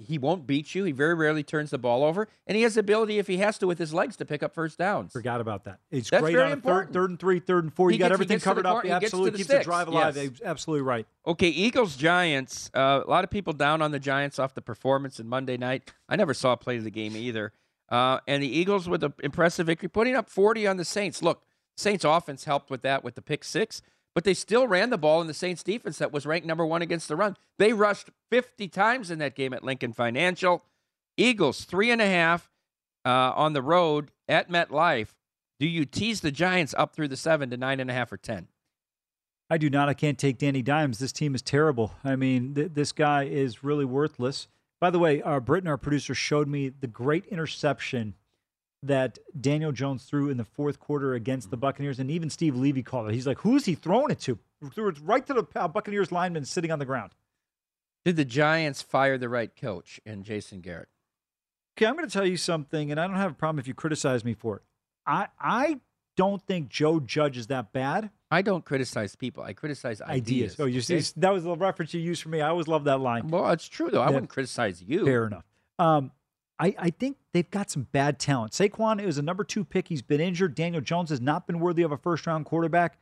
He 0.00 0.16
won't 0.16 0.46
beat 0.46 0.74
you. 0.76 0.84
He 0.84 0.92
very 0.92 1.14
rarely 1.14 1.42
turns 1.42 1.70
the 1.70 1.78
ball 1.78 2.04
over, 2.04 2.28
and 2.46 2.56
he 2.56 2.62
has 2.62 2.74
the 2.74 2.80
ability, 2.80 3.18
if 3.18 3.26
he 3.26 3.38
has 3.38 3.58
to, 3.58 3.66
with 3.66 3.78
his 3.78 3.92
legs, 3.92 4.16
to 4.18 4.24
pick 4.24 4.42
up 4.44 4.54
first 4.54 4.78
downs. 4.78 5.12
Forgot 5.12 5.40
about 5.40 5.64
that. 5.64 5.80
It's 5.90 6.08
That's 6.08 6.22
great 6.22 6.32
very 6.34 6.44
on 6.44 6.52
a 6.52 6.54
third, 6.54 6.58
important. 6.58 6.92
third 6.92 7.10
and 7.10 7.18
three, 7.18 7.40
third 7.40 7.64
and 7.64 7.74
four. 7.74 7.90
He 7.90 7.96
You 7.96 7.98
got 7.98 8.04
gets- 8.04 8.10
he 8.10 8.14
everything 8.14 8.34
gets 8.36 8.44
covered 8.44 8.64
up. 8.66 8.82
he 8.84 8.88
gets 8.88 9.00
to 9.00 9.06
Absolutely 9.06 9.30
the 9.32 9.36
keeps 9.38 9.48
the 9.48 9.58
drive 9.64 9.88
alive. 9.88 10.16
Yes. 10.16 10.30
Absolutely 10.44 10.82
right. 10.82 11.06
Okay, 11.26 11.48
Eagles 11.48 11.96
Giants. 11.96 12.70
Uh, 12.72 13.02
a 13.04 13.10
lot 13.10 13.24
of 13.24 13.30
people 13.30 13.52
down 13.52 13.82
on 13.82 13.90
the 13.90 13.98
Giants 13.98 14.38
off 14.38 14.54
the 14.54 14.62
performance 14.62 15.18
in 15.18 15.28
Monday 15.28 15.56
night. 15.56 15.92
I 16.08 16.14
never 16.16 16.32
saw 16.32 16.52
a 16.52 16.56
play 16.56 16.76
of 16.76 16.84
the 16.84 16.90
game 16.90 17.16
either. 17.16 17.52
Uh, 17.88 18.20
and 18.28 18.42
the 18.42 18.48
Eagles 18.48 18.88
with 18.88 19.02
an 19.02 19.14
impressive 19.22 19.66
victory, 19.66 19.88
putting 19.88 20.14
up 20.14 20.28
40 20.30 20.66
on 20.66 20.76
the 20.76 20.84
Saints. 20.84 21.22
Look, 21.22 21.42
Saints 21.76 22.04
offense 22.04 22.44
helped 22.44 22.70
with 22.70 22.82
that 22.82 23.02
with 23.02 23.14
the 23.14 23.22
pick 23.22 23.42
six, 23.42 23.82
but 24.18 24.24
they 24.24 24.34
still 24.34 24.66
ran 24.66 24.90
the 24.90 24.98
ball 24.98 25.20
in 25.20 25.28
the 25.28 25.32
Saints 25.32 25.62
defense 25.62 25.98
that 25.98 26.10
was 26.10 26.26
ranked 26.26 26.44
number 26.44 26.66
one 26.66 26.82
against 26.82 27.06
the 27.06 27.14
run. 27.14 27.36
They 27.56 27.72
rushed 27.72 28.10
50 28.32 28.66
times 28.66 29.12
in 29.12 29.20
that 29.20 29.36
game 29.36 29.52
at 29.52 29.62
Lincoln 29.62 29.92
Financial. 29.92 30.64
Eagles 31.16 31.62
three 31.62 31.92
and 31.92 32.02
a 32.02 32.06
half 32.08 32.50
uh, 33.06 33.32
on 33.36 33.52
the 33.52 33.62
road 33.62 34.10
at 34.28 34.50
MetLife. 34.50 35.10
Do 35.60 35.68
you 35.68 35.84
tease 35.84 36.20
the 36.20 36.32
Giants 36.32 36.74
up 36.76 36.96
through 36.96 37.06
the 37.06 37.16
seven 37.16 37.48
to 37.50 37.56
nine 37.56 37.78
and 37.78 37.88
a 37.88 37.94
half 37.94 38.10
or 38.10 38.16
ten? 38.16 38.48
I 39.48 39.56
do 39.56 39.70
not. 39.70 39.88
I 39.88 39.94
can't 39.94 40.18
take 40.18 40.36
Danny 40.36 40.62
Dimes. 40.62 40.98
This 40.98 41.12
team 41.12 41.36
is 41.36 41.40
terrible. 41.40 41.92
I 42.02 42.16
mean, 42.16 42.54
th- 42.56 42.72
this 42.74 42.90
guy 42.90 43.22
is 43.22 43.62
really 43.62 43.84
worthless. 43.84 44.48
By 44.80 44.90
the 44.90 44.98
way, 44.98 45.22
uh, 45.22 45.38
Britton, 45.38 45.68
our 45.68 45.78
producer, 45.78 46.16
showed 46.16 46.48
me 46.48 46.70
the 46.70 46.88
great 46.88 47.24
interception 47.26 48.16
that 48.82 49.18
Daniel 49.40 49.72
Jones 49.72 50.04
threw 50.04 50.30
in 50.30 50.36
the 50.36 50.44
fourth 50.44 50.78
quarter 50.78 51.14
against 51.14 51.50
the 51.50 51.56
Buccaneers, 51.56 51.98
and 51.98 52.10
even 52.10 52.30
Steve 52.30 52.54
Levy 52.56 52.82
called 52.82 53.08
it. 53.08 53.14
He's 53.14 53.26
like, 53.26 53.38
"Who's 53.40 53.64
he 53.64 53.74
throwing 53.74 54.10
it 54.10 54.20
to?" 54.20 54.38
Threw 54.72 54.88
it 54.88 54.98
right 55.02 55.26
to 55.26 55.34
the 55.34 55.42
Buccaneers 55.42 56.10
lineman 56.12 56.44
sitting 56.44 56.70
on 56.70 56.78
the 56.78 56.84
ground. 56.84 57.12
Did 58.04 58.16
the 58.16 58.24
Giants 58.24 58.80
fire 58.82 59.18
the 59.18 59.28
right 59.28 59.54
coach 59.54 60.00
and 60.06 60.24
Jason 60.24 60.60
Garrett? 60.60 60.88
Okay, 61.76 61.86
I'm 61.86 61.94
going 61.94 62.08
to 62.08 62.12
tell 62.12 62.26
you 62.26 62.36
something, 62.36 62.90
and 62.90 62.98
I 63.00 63.06
don't 63.06 63.16
have 63.16 63.32
a 63.32 63.34
problem 63.34 63.58
if 63.60 63.68
you 63.68 63.74
criticize 63.74 64.24
me 64.24 64.34
for 64.34 64.56
it. 64.56 64.62
I 65.06 65.28
I 65.38 65.80
don't 66.16 66.42
think 66.42 66.68
Joe 66.68 66.98
Judge 67.00 67.36
is 67.38 67.46
that 67.48 67.72
bad. 67.72 68.10
I 68.30 68.42
don't 68.42 68.64
criticize 68.64 69.14
people. 69.16 69.42
I 69.42 69.52
criticize 69.54 70.00
ideas. 70.02 70.56
Oh, 70.58 70.64
you 70.66 70.78
okay? 70.80 71.00
see, 71.00 71.12
that 71.18 71.32
was 71.32 71.44
the 71.44 71.56
reference 71.56 71.94
you 71.94 72.00
used 72.00 72.22
for 72.22 72.28
me. 72.28 72.40
I 72.40 72.48
always 72.48 72.68
love 72.68 72.84
that 72.84 73.00
line. 73.00 73.28
Well, 73.28 73.50
it's 73.50 73.68
true 73.68 73.90
though. 73.90 74.02
I 74.02 74.06
Yeah. 74.06 74.10
wouldn't 74.14 74.30
criticize 74.30 74.82
you. 74.82 75.04
Fair 75.04 75.26
enough. 75.26 75.44
Um, 75.78 76.10
I, 76.60 76.74
I 76.78 76.90
think 76.90 77.16
they've 77.32 77.50
got 77.50 77.70
some 77.70 77.84
bad 77.92 78.18
talent. 78.18 78.52
Saquon 78.52 79.00
is 79.00 79.16
a 79.18 79.22
number 79.22 79.44
two 79.44 79.64
pick. 79.64 79.88
He's 79.88 80.02
been 80.02 80.20
injured. 80.20 80.54
Daniel 80.54 80.80
Jones 80.82 81.10
has 81.10 81.20
not 81.20 81.46
been 81.46 81.60
worthy 81.60 81.82
of 81.82 81.92
a 81.92 81.96
first 81.96 82.26
round 82.26 82.46
quarterback. 82.46 82.98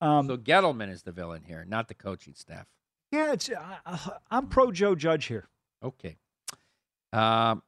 Um, 0.00 0.26
So 0.26 0.36
Gettleman 0.36 0.90
is 0.90 1.02
the 1.02 1.12
villain 1.12 1.42
here, 1.46 1.64
not 1.66 1.88
the 1.88 1.94
coaching 1.94 2.34
staff. 2.34 2.66
yeah, 3.12 3.32
it's, 3.32 3.48
I, 3.86 4.10
I'm 4.30 4.48
pro 4.48 4.72
Joe 4.72 4.94
Judge 4.94 5.26
here. 5.26 5.48
Okay. 5.82 6.16
Um, 7.12 7.62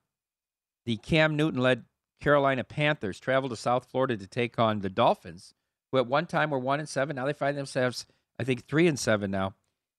the 0.86 0.96
Cam 0.96 1.36
Newton 1.36 1.60
led 1.60 1.84
Carolina 2.20 2.64
Panthers 2.64 3.20
traveled 3.20 3.50
to 3.52 3.56
South 3.56 3.86
Florida 3.90 4.16
to 4.16 4.26
take 4.26 4.58
on 4.58 4.80
the 4.80 4.90
Dolphins, 4.90 5.54
who 5.92 5.98
at 5.98 6.06
one 6.06 6.26
time 6.26 6.50
were 6.50 6.58
one 6.58 6.80
and 6.80 6.88
seven. 6.88 7.16
Now 7.16 7.26
they 7.26 7.32
find 7.32 7.56
themselves, 7.56 8.06
I 8.38 8.44
think, 8.44 8.66
three 8.66 8.88
and 8.88 8.98
seven 8.98 9.30
now. 9.30 9.54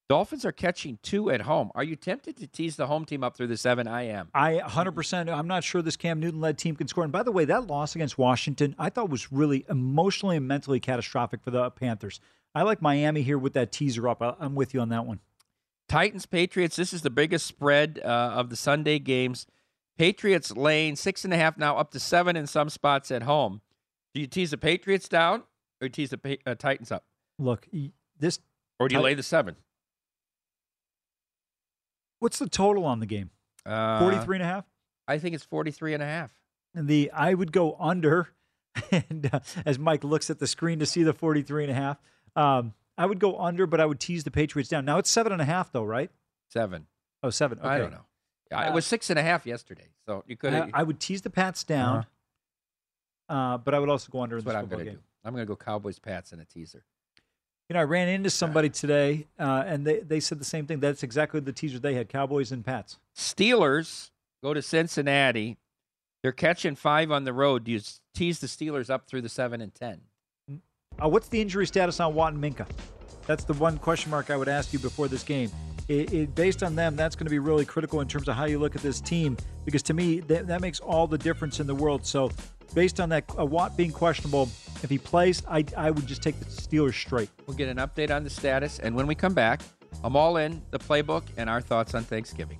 Dolphins 0.09 0.43
are 0.43 0.51
catching 0.51 0.97
two 1.03 1.29
at 1.29 1.41
home. 1.41 1.69
Are 1.75 1.83
you 1.83 1.95
tempted 1.95 2.35
to 2.37 2.47
tease 2.47 2.75
the 2.75 2.87
home 2.87 3.05
team 3.05 3.23
up 3.23 3.37
through 3.37 3.45
the 3.45 3.57
seven? 3.57 3.87
I 3.87 4.07
am. 4.07 4.29
I 4.33 4.53
100%. 4.55 5.31
I'm 5.31 5.47
not 5.47 5.63
sure 5.63 5.83
this 5.83 5.95
Cam 5.95 6.19
Newton 6.19 6.41
led 6.41 6.57
team 6.57 6.75
can 6.75 6.87
score. 6.87 7.03
And 7.03 7.13
by 7.13 7.21
the 7.21 7.31
way, 7.31 7.45
that 7.45 7.67
loss 7.67 7.93
against 7.93 8.17
Washington, 8.17 8.73
I 8.79 8.89
thought 8.89 9.11
was 9.11 9.31
really 9.31 9.65
emotionally 9.69 10.35
and 10.37 10.47
mentally 10.47 10.79
catastrophic 10.79 11.43
for 11.43 11.51
the 11.51 11.69
Panthers. 11.69 12.19
I 12.55 12.63
like 12.63 12.81
Miami 12.81 13.21
here 13.21 13.37
with 13.37 13.53
that 13.53 13.71
teaser 13.71 14.09
up. 14.09 14.19
I'm 14.39 14.55
with 14.55 14.73
you 14.73 14.79
on 14.79 14.89
that 14.89 15.05
one. 15.05 15.19
Titans 15.87 16.25
Patriots. 16.25 16.75
This 16.75 16.91
is 16.91 17.03
the 17.03 17.11
biggest 17.11 17.45
spread 17.45 18.01
uh, 18.03 18.07
of 18.07 18.49
the 18.49 18.55
Sunday 18.55 18.97
games. 18.97 19.45
Patriots 19.95 20.51
laying 20.57 20.95
six 20.95 21.23
and 21.23 21.33
a 21.35 21.37
half 21.37 21.55
now, 21.55 21.77
up 21.77 21.91
to 21.91 21.99
seven 21.99 22.35
in 22.35 22.47
some 22.47 22.69
spots 22.69 23.11
at 23.11 23.23
home. 23.23 23.61
Do 24.15 24.21
you 24.21 24.27
tease 24.27 24.49
the 24.49 24.57
Patriots 24.57 25.07
down 25.07 25.43
or 25.83 25.89
tease 25.89 26.09
the 26.09 26.17
Pa- 26.17 26.35
uh, 26.47 26.55
Titans 26.55 26.91
up, 26.91 27.03
Look, 27.37 27.67
this. 28.17 28.39
or 28.79 28.87
do 28.87 28.95
you 28.95 29.01
lay 29.01 29.13
the 29.13 29.21
seven? 29.21 29.55
What's 32.19 32.39
the 32.39 32.47
total 32.49 32.85
on 32.85 32.99
the 32.99 33.05
game? 33.05 33.31
Uh, 33.65 33.99
43 33.99 34.37
and 34.37 34.43
a 34.43 34.45
half? 34.47 34.65
I 35.07 35.17
think 35.17 35.35
it's 35.35 35.43
43 35.43 35.93
and 35.95 36.03
a 36.03 36.05
half. 36.05 36.31
And 36.75 36.87
the 36.87 37.09
I 37.11 37.33
would 37.33 37.51
go 37.51 37.75
under. 37.79 38.29
And 38.91 39.29
uh, 39.33 39.39
as 39.65 39.77
Mike 39.77 40.03
looks 40.05 40.29
at 40.29 40.39
the 40.39 40.47
screen 40.47 40.79
to 40.79 40.85
see 40.85 41.03
the 41.03 41.11
43 41.11 41.63
and 41.65 41.71
a 41.71 41.75
half, 41.75 41.97
um, 42.35 42.73
I 42.97 43.05
would 43.05 43.19
go 43.19 43.37
under, 43.37 43.65
but 43.67 43.81
I 43.81 43.85
would 43.85 43.99
tease 43.99 44.23
the 44.23 44.31
Patriots 44.31 44.69
down. 44.69 44.85
Now 44.85 44.99
it's 44.99 45.09
seven 45.09 45.33
and 45.33 45.41
a 45.41 45.45
half, 45.45 45.71
though, 45.71 45.83
right? 45.83 46.09
Seven. 46.49 46.85
Oh, 47.21 47.29
seven. 47.29 47.59
Okay. 47.59 47.67
I 47.67 47.77
don't 47.79 47.91
know. 47.91 48.05
Yeah, 48.51 48.67
it 48.67 48.69
Uh, 48.69 48.73
was 48.73 48.85
six 48.85 49.09
and 49.09 49.19
a 49.19 49.21
half 49.23 49.45
yesterday, 49.45 49.87
so 50.07 50.23
you 50.27 50.37
could. 50.37 50.53
I, 50.53 50.69
I 50.73 50.83
would 50.83 50.99
tease 50.99 51.21
the 51.23 51.29
Pats 51.29 51.63
down, 51.63 52.05
uh 53.27 53.57
but 53.57 53.73
I 53.73 53.79
would 53.79 53.89
also 53.89 54.09
go 54.11 54.21
under 54.21 54.37
in 54.37 54.43
That's 54.43 54.55
what 54.55 54.63
I'm 54.63 54.69
going 54.69 54.85
to 54.85 54.91
do. 54.93 54.99
I'm 55.25 55.33
going 55.33 55.45
to 55.45 55.47
go 55.47 55.55
Cowboys 55.55 55.99
Pats 55.99 56.31
in 56.31 56.39
a 56.39 56.45
teaser. 56.45 56.85
You 57.69 57.75
know, 57.75 57.81
I 57.81 57.83
ran 57.83 58.07
into 58.07 58.31
somebody 58.31 58.69
today, 58.69 59.27
uh, 59.37 59.63
and 59.67 59.85
they, 59.85 59.99
they 59.99 60.19
said 60.19 60.39
the 60.39 60.45
same 60.45 60.65
thing. 60.65 60.79
That's 60.79 61.03
exactly 61.03 61.39
the 61.39 61.53
teaser 61.53 61.77
they 61.77 61.93
had: 61.93 62.09
Cowboys 62.09 62.51
and 62.51 62.65
Pats. 62.65 62.97
Steelers 63.15 64.09
go 64.43 64.55
to 64.55 64.61
Cincinnati. 64.63 65.57
They're 66.23 66.31
catching 66.31 66.75
five 66.75 67.11
on 67.11 67.25
the 67.25 67.31
road. 67.31 67.65
Do 67.65 67.71
you 67.71 67.79
tease 68.15 68.39
the 68.39 68.47
Steelers 68.47 68.89
up 68.89 69.05
through 69.07 69.21
the 69.21 69.29
seven 69.29 69.61
and 69.61 69.73
ten? 69.75 70.01
Uh, 71.01 71.09
what's 71.09 71.27
the 71.29 71.39
injury 71.39 71.67
status 71.67 71.99
on 71.99 72.15
Watt 72.15 72.33
and 72.33 72.43
Minkah? 72.43 72.67
That's 73.27 73.43
the 73.43 73.53
one 73.53 73.77
question 73.77 74.09
mark 74.09 74.31
I 74.31 74.35
would 74.35 74.49
ask 74.49 74.73
you 74.73 74.79
before 74.79 75.07
this 75.07 75.21
game. 75.21 75.51
It, 75.87 76.11
it, 76.11 76.35
based 76.35 76.63
on 76.63 76.75
them, 76.75 76.95
that's 76.95 77.15
going 77.15 77.27
to 77.27 77.31
be 77.31 77.39
really 77.39 77.65
critical 77.65 78.01
in 78.01 78.07
terms 78.07 78.27
of 78.27 78.35
how 78.35 78.45
you 78.45 78.57
look 78.57 78.75
at 78.75 78.81
this 78.81 78.99
team, 78.99 79.37
because 79.65 79.83
to 79.83 79.93
me, 79.93 80.19
that, 80.21 80.47
that 80.47 80.61
makes 80.61 80.79
all 80.79 81.05
the 81.05 81.17
difference 81.17 81.59
in 81.59 81.67
the 81.67 81.75
world. 81.75 82.05
So, 82.05 82.31
based 82.73 82.99
on 82.99 83.09
that, 83.09 83.25
Watt 83.37 83.75
being 83.75 83.91
questionable, 83.91 84.49
if 84.81 84.89
he 84.89 84.97
plays, 84.97 85.43
I, 85.47 85.65
I 85.75 85.91
would 85.91 86.05
just 86.05 86.21
take 86.21 86.39
the 86.39 86.45
Steelers 86.45 86.93
straight. 86.93 87.29
We'll 87.45 87.57
get 87.57 87.69
an 87.69 87.77
update 87.77 88.15
on 88.15 88.23
the 88.23 88.29
status, 88.29 88.79
and 88.79 88.95
when 88.95 89.07
we 89.07 89.15
come 89.15 89.33
back, 89.33 89.61
I'm 90.03 90.15
all 90.15 90.37
in 90.37 90.61
the 90.71 90.79
playbook 90.79 91.23
and 91.37 91.49
our 91.49 91.61
thoughts 91.61 91.95
on 91.95 92.03
Thanksgiving. 92.03 92.59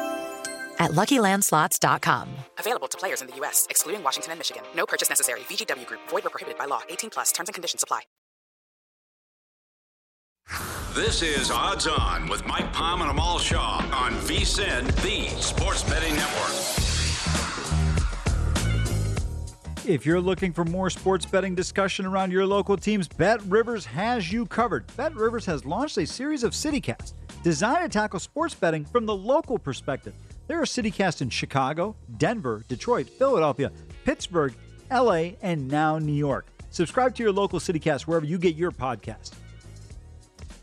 at 0.81 0.91
LuckyLandSlots.com. 0.91 2.27
Available 2.57 2.87
to 2.89 2.97
players 2.97 3.21
in 3.21 3.27
the 3.27 3.35
U.S., 3.37 3.67
excluding 3.69 4.03
Washington 4.03 4.33
and 4.33 4.39
Michigan. 4.39 4.63
No 4.75 4.85
purchase 4.85 5.09
necessary. 5.09 5.41
VGW 5.41 5.85
Group. 5.85 6.01
Void 6.09 6.23
where 6.23 6.31
prohibited 6.31 6.57
by 6.57 6.65
law. 6.65 6.81
18 6.89 7.09
plus. 7.11 7.31
Terms 7.31 7.47
and 7.47 7.53
conditions 7.53 7.83
apply. 7.83 8.01
This 10.93 11.21
is 11.21 11.49
Odds 11.49 11.87
On 11.87 12.27
with 12.27 12.45
Mike 12.45 12.73
Palm 12.73 13.01
and 13.01 13.09
Amal 13.09 13.39
Shah 13.39 13.77
on 13.93 14.11
VSIN, 14.27 14.87
the 15.03 15.29
Sports 15.41 15.83
Betting 15.83 16.13
Network. 16.15 16.81
If 19.87 20.05
you're 20.05 20.19
looking 20.19 20.51
for 20.51 20.65
more 20.65 20.89
sports 20.89 21.25
betting 21.25 21.55
discussion 21.55 22.05
around 22.05 22.31
your 22.31 22.45
local 22.45 22.75
teams, 22.75 23.07
Bet 23.07 23.41
Rivers 23.43 23.85
has 23.85 24.31
you 24.31 24.45
covered. 24.45 24.85
Bet 24.97 25.15
Rivers 25.15 25.45
has 25.45 25.65
launched 25.65 25.97
a 25.97 26.05
series 26.05 26.43
of 26.43 26.51
CityCasts 26.51 27.13
designed 27.41 27.89
to 27.89 27.89
tackle 27.89 28.19
sports 28.19 28.53
betting 28.53 28.83
from 28.83 29.05
the 29.05 29.15
local 29.15 29.57
perspective. 29.57 30.13
There 30.51 30.59
are 30.59 30.65
CityCasts 30.65 31.21
in 31.21 31.29
Chicago, 31.29 31.95
Denver, 32.17 32.65
Detroit, 32.67 33.07
Philadelphia, 33.07 33.71
Pittsburgh, 34.03 34.53
LA, 34.91 35.37
and 35.41 35.69
now 35.69 35.97
New 35.97 36.11
York. 36.11 36.45
Subscribe 36.71 37.15
to 37.15 37.23
your 37.23 37.31
local 37.31 37.57
CityCast 37.57 38.01
wherever 38.01 38.25
you 38.25 38.37
get 38.37 38.55
your 38.55 38.71
podcast. 38.71 39.31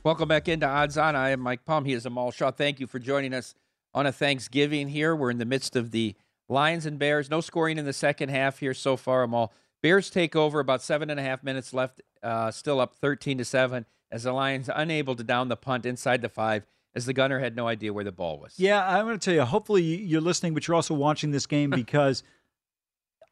Welcome 0.05 0.29
back 0.29 0.47
into 0.47 0.67
Odds 0.67 0.99
On. 0.99 1.17
I 1.17 1.31
am 1.31 1.41
Mike 1.41 1.65
Palm. 1.65 1.87
He 1.87 1.95
is 1.95 2.05
Amal 2.05 2.33
Shah. 2.33 2.51
Thank 2.51 2.81
you 2.81 2.87
for 2.87 2.99
joining 2.99 3.33
us 3.33 3.55
on 3.95 4.05
a 4.05 4.13
Thanksgiving 4.13 4.89
here. 4.89 5.17
We're 5.17 5.31
in 5.31 5.39
the 5.39 5.47
midst 5.47 5.75
of 5.75 5.91
the 5.91 6.15
Lions 6.51 6.85
and 6.85 6.99
Bears. 6.99 7.31
No 7.31 7.41
scoring 7.41 7.79
in 7.79 7.87
the 7.87 7.95
second 7.95 8.29
half 8.29 8.59
here 8.59 8.75
so 8.75 8.95
far, 8.99 9.23
Amal. 9.23 9.55
Bears 9.83 10.11
take 10.11 10.37
over 10.37 10.61
about 10.61 10.83
seven 10.83 11.09
and 11.09 11.19
a 11.19 11.23
half 11.23 11.43
minutes 11.43 11.73
left, 11.73 12.03
uh, 12.23 12.51
still 12.51 12.79
up 12.79 12.95
13 12.97 13.39
to 13.39 13.45
7, 13.47 13.87
as 14.11 14.25
the 14.25 14.33
Lions 14.35 14.69
unable 14.69 15.17
to 15.17 15.25
down 15.25 15.49
the 15.49 15.57
punt 15.57 15.87
inside 15.87 16.21
the 16.21 16.29
five, 16.29 16.67
as 16.99 17.07
the 17.07 17.15
gunner 17.15 17.39
had 17.39 17.57
no 17.57 17.67
idea 17.67 17.93
where 17.93 18.05
the 18.05 18.13
ball 18.13 18.39
was. 18.39 18.55
Yeah, 18.59 18.87
I'm 18.87 19.07
going 19.07 19.19
to 19.19 19.25
tell 19.25 19.35
you, 19.35 19.43
hopefully 19.43 19.83
you're 19.83 20.21
listening, 20.21 20.53
but 20.53 20.69
you're 20.69 20.75
also 20.75 20.93
watching 20.93 21.31
this 21.31 21.47
game 21.47 21.71
because 21.85 22.23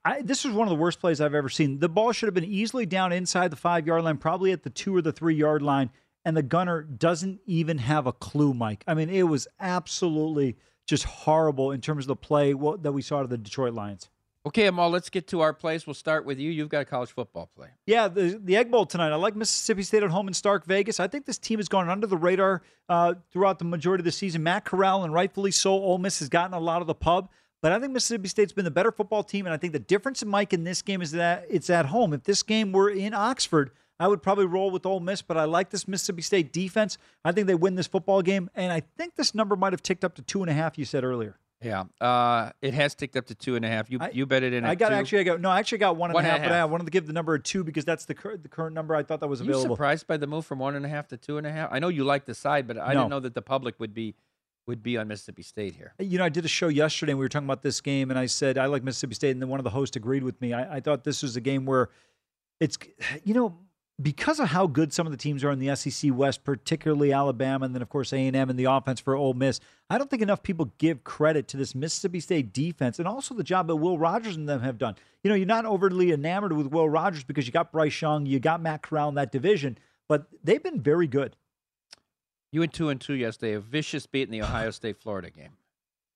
I, 0.05 0.23
this 0.23 0.45
was 0.45 0.55
one 0.55 0.67
of 0.67 0.71
the 0.71 0.81
worst 0.81 1.01
plays 1.01 1.21
I've 1.21 1.35
ever 1.35 1.49
seen. 1.49 1.81
The 1.81 1.89
ball 1.89 2.12
should 2.12 2.29
have 2.29 2.35
been 2.35 2.45
easily 2.45 2.87
down 2.87 3.12
inside 3.12 3.51
the 3.51 3.57
five 3.57 3.87
yard 3.87 4.05
line, 4.05 4.17
probably 4.17 4.53
at 4.53 4.62
the 4.62 4.71
two 4.71 4.97
or 4.97 5.03
the 5.03 5.12
three 5.12 5.35
yard 5.35 5.62
line, 5.62 5.91
and 6.25 6.37
the 6.37 6.43
gunner 6.43 6.83
doesn't 6.83 7.41
even 7.45 7.79
have 7.79 8.07
a 8.07 8.12
clue, 8.12 8.55
Mike. 8.55 8.85
I 8.87 8.95
mean, 8.95 9.11
it 9.11 9.25
was 9.25 9.49
absolutely 9.61 10.57
just 10.87 11.05
horrible 11.05 11.73
in 11.73 11.81
terms 11.81 12.05
of 12.05 12.09
the 12.09 12.17
play 12.17 12.53
that 12.53 12.93
we 12.93 13.03
saw 13.03 13.23
to 13.23 13.29
the 13.29 13.37
Detroit 13.37 13.75
Lions. 13.75 14.09
Okay, 14.47 14.67
Amal, 14.67 14.91
let's 14.91 15.11
get 15.11 15.27
to 15.29 15.41
our 15.41 15.53
plays. 15.53 15.89
We'll 15.89 15.95
start 15.95 16.25
with 16.25 16.39
you. 16.39 16.53
You've 16.53 16.69
got 16.69 16.83
a 16.83 16.85
college 16.85 17.11
football 17.11 17.51
play. 17.57 17.67
Yeah, 17.85 18.07
the, 18.07 18.41
the 18.41 18.57
Egg 18.57 18.71
Bowl 18.71 18.87
tonight. 18.87 19.11
I 19.11 19.17
like 19.17 19.35
Mississippi 19.35 19.83
State 19.83 20.05
at 20.05 20.11
home 20.11 20.29
in 20.29 20.35
Stark 20.35 20.65
Vegas. 20.67 21.01
I 21.01 21.09
think 21.09 21.27
this 21.27 21.37
team 21.37 21.59
has 21.59 21.69
gone 21.69 21.91
under 21.91 22.07
the 22.07 22.17
radar 22.17 22.63
uh, 22.89 23.15
throughout 23.33 23.59
the 23.59 23.65
majority 23.65 24.03
of 24.03 24.05
the 24.05 24.13
season. 24.13 24.45
Matt 24.45 24.65
Corral, 24.65 25.03
and 25.03 25.13
rightfully 25.13 25.51
so, 25.51 25.73
Ole 25.73 25.99
Miss 25.99 26.21
has 26.21 26.29
gotten 26.29 26.55
a 26.55 26.61
lot 26.61 26.81
of 26.81 26.87
the 26.87 26.95
pub. 26.95 27.29
But 27.61 27.73
I 27.73 27.81
think 27.81 27.93
Mississippi 27.93 28.29
State's 28.29 28.53
been 28.53 28.65
the 28.65 28.71
better 28.71 28.93
football 28.93 29.25
team, 29.25 29.47
and 29.47 29.53
I 29.53 29.57
think 29.57 29.73
the 29.73 29.81
difference 29.81 30.23
in 30.23 30.29
Mike 30.29 30.53
in 30.53 30.63
this 30.63 30.81
game 30.81 31.03
is 31.03 31.11
that 31.11 31.47
it's 31.51 31.69
at 31.69 31.87
home. 31.87 32.13
If 32.13 32.23
this 32.23 32.45
game 32.45 32.71
were 32.71 32.89
in 32.89 33.15
Oxford, 33.15 33.73
I 33.99 34.07
would 34.07 34.23
probably 34.23 34.47
roll 34.47 34.71
with 34.71 34.87
Ole 34.87 35.01
Miss, 35.01 35.23
but 35.23 35.37
I 35.37 35.45
like 35.45 35.71
this 35.71 35.89
Mississippi 35.89 36.23
State 36.23 36.53
defense. 36.53 36.99
I 37.25 37.33
think 37.33 37.49
they 37.49 37.57
win 37.57 37.75
this 37.75 37.89
football 37.89 38.23
game, 38.23 38.49
and 38.55 38.73
I 38.73 38.83
think 38.97 39.17
this 39.17 39.35
number 39.35 39.57
might 39.57 39.73
have 39.73 39.83
ticked 39.83 40.05
up 40.05 40.15
to 40.17 40.23
two 40.23 40.43
and 40.43 40.51
a 40.51 40.55
half. 40.55 40.79
You 40.79 40.85
said 40.85 41.03
earlier. 41.03 41.37
Yeah, 41.63 41.85
uh, 42.03 42.51
it 42.61 42.75
has 42.75 42.95
ticked 42.95 43.17
up 43.17 43.27
to 43.27 43.35
two 43.35 43.57
and 43.57 43.65
a 43.65 43.69
half. 43.69 43.91
You 43.91 43.99
I, 44.01 44.11
you 44.11 44.27
bet 44.27 44.43
it 44.43 44.53
in. 44.53 44.65
I 44.65 44.75
got 44.75 44.91
two? 44.91 44.95
actually 44.95 45.19
I 45.21 45.23
got 45.23 45.41
no, 45.41 45.49
I 45.51 45.59
actually 45.59 45.79
got 45.79 45.97
one 45.97 46.11
and, 46.11 46.15
One 46.15 46.25
a 46.27 46.29
and 46.29 46.43
half, 46.43 46.51
but 46.51 46.55
I 46.55 46.65
wanted 46.67 46.85
to 46.85 46.91
give 46.91 47.07
the 47.07 47.15
number 47.15 47.33
a 47.35 47.41
two 47.43 47.65
because 47.65 47.85
that's 47.87 48.05
the 48.05 48.15
cur- 48.15 48.37
the 48.37 48.49
current 48.49 48.75
number 48.75 48.95
I 48.95 49.03
thought 49.03 49.21
that 49.21 49.29
was 49.29 49.41
available. 49.41 49.75
surprised 49.75 50.07
by 50.07 50.19
the 50.19 50.27
move 50.27 50.45
from 50.45 50.59
one 50.59 50.77
and 50.77 50.85
a 50.85 50.89
half 50.89 51.09
to 51.09 51.17
two 51.17 51.39
and 51.39 51.47
a 51.47 51.51
half? 51.53 51.71
I 51.73 51.79
know 51.79 51.89
you 51.89 52.05
like 52.05 52.27
the 52.27 52.35
side, 52.35 52.67
but 52.67 52.77
I 52.79 52.93
No. 52.93 53.01
didn't 53.01 53.11
know 53.11 53.21
that 53.21 53.35
the 53.35 53.43
public 53.43 53.81
would 53.81 53.95
be 53.95 54.15
would 54.67 54.83
be 54.83 54.99
on 54.99 55.09
Mississippi 55.09 55.43
State 55.43 55.77
here. 55.77 55.95
You 55.99 56.19
know, 56.19 56.25
I 56.25 56.29
did 56.29 56.45
a 56.45 56.49
show 56.49 56.69
yesterday 56.69 57.13
and 57.13 57.19
we 57.19 57.25
were 57.25 57.29
talking 57.29 57.47
about 57.47 57.63
this 57.63 57.81
game, 57.81 58.11
and 58.11 58.19
I 58.19 58.27
said 58.27 58.59
I 58.59 58.67
like 58.67 58.83
Mississippi 58.83 59.15
State, 59.15 59.31
and 59.31 59.41
then 59.41 59.49
one 59.49 59.61
of 59.61 59.65
the 59.65 59.71
hosts 59.71 59.97
agreed 59.97 60.25
with 60.25 60.39
me. 60.43 60.53
I, 60.53 60.77
I 60.77 60.81
thought 60.81 61.05
this 61.05 61.23
was 61.23 61.37
a 61.37 61.41
game 61.41 61.65
where 61.65 61.89
it's, 62.61 62.77
you 63.25 63.33
know, 63.33 63.57
because 64.01 64.39
of 64.41 64.49
how 64.49 64.67
good 64.67 64.93
some 64.93 65.07
of 65.07 65.11
the 65.11 65.17
teams 65.17 65.43
are 65.43 65.51
in 65.51 65.59
the 65.59 65.75
SEC 65.75 66.11
West, 66.15 66.45
particularly 66.45 67.13
Alabama, 67.13 67.65
and 67.65 67.75
then 67.75 67.81
of 67.81 67.89
course 67.89 68.13
A 68.13 68.27
and 68.27 68.37
M 68.37 68.51
and 68.51 68.59
the 68.59 68.65
offense 68.65 69.01
for 69.01 69.17
Ole 69.17 69.33
Miss. 69.33 69.59
I 69.89 69.97
don't 69.97 70.11
think 70.11 70.23
enough 70.23 70.43
people 70.43 70.73
give 70.79 71.03
credit 71.03 71.49
to 71.49 71.57
this 71.57 71.75
Mississippi 71.75 72.21
State 72.21 72.53
defense 72.53 72.99
and 72.99 73.09
also 73.09 73.35
the 73.35 73.43
job 73.43 73.69
that 73.69 73.77
Will 73.77 73.99
Rogers 73.99 74.37
and 74.37 74.49
them 74.49 74.61
have 74.61 74.79
done. 74.79 74.97
You 75.23 75.31
know, 75.31 75.35
you're 75.35 75.47
not 75.47 75.65
overly 75.65 76.13
enamored 76.13 76.53
with 76.53 76.67
Will 76.67 76.89
Rogers 76.89 77.25
because 77.25 77.47
you 77.47 77.53
got 77.53 77.73
Bryce 77.73 78.01
Young, 78.01 78.27
you 78.27 78.39
got 78.39 78.61
Matt 78.61 78.83
Corral 78.83 79.09
in 79.09 79.15
that 79.15 79.33
division, 79.33 79.79
but 80.09 80.27
they've 80.45 80.63
been 80.63 80.81
very 80.81 81.07
good. 81.07 81.37
You 82.53 82.61
went 82.61 82.75
two 82.75 82.91
and 82.91 83.01
two 83.01 83.15
yesterday. 83.15 83.55
A 83.55 83.61
vicious 83.61 84.07
beat 84.07 84.29
in 84.29 84.31
the 84.31 84.43
Ohio 84.43 84.71
State 84.71 84.97
Florida 85.01 85.31
game. 85.31 85.53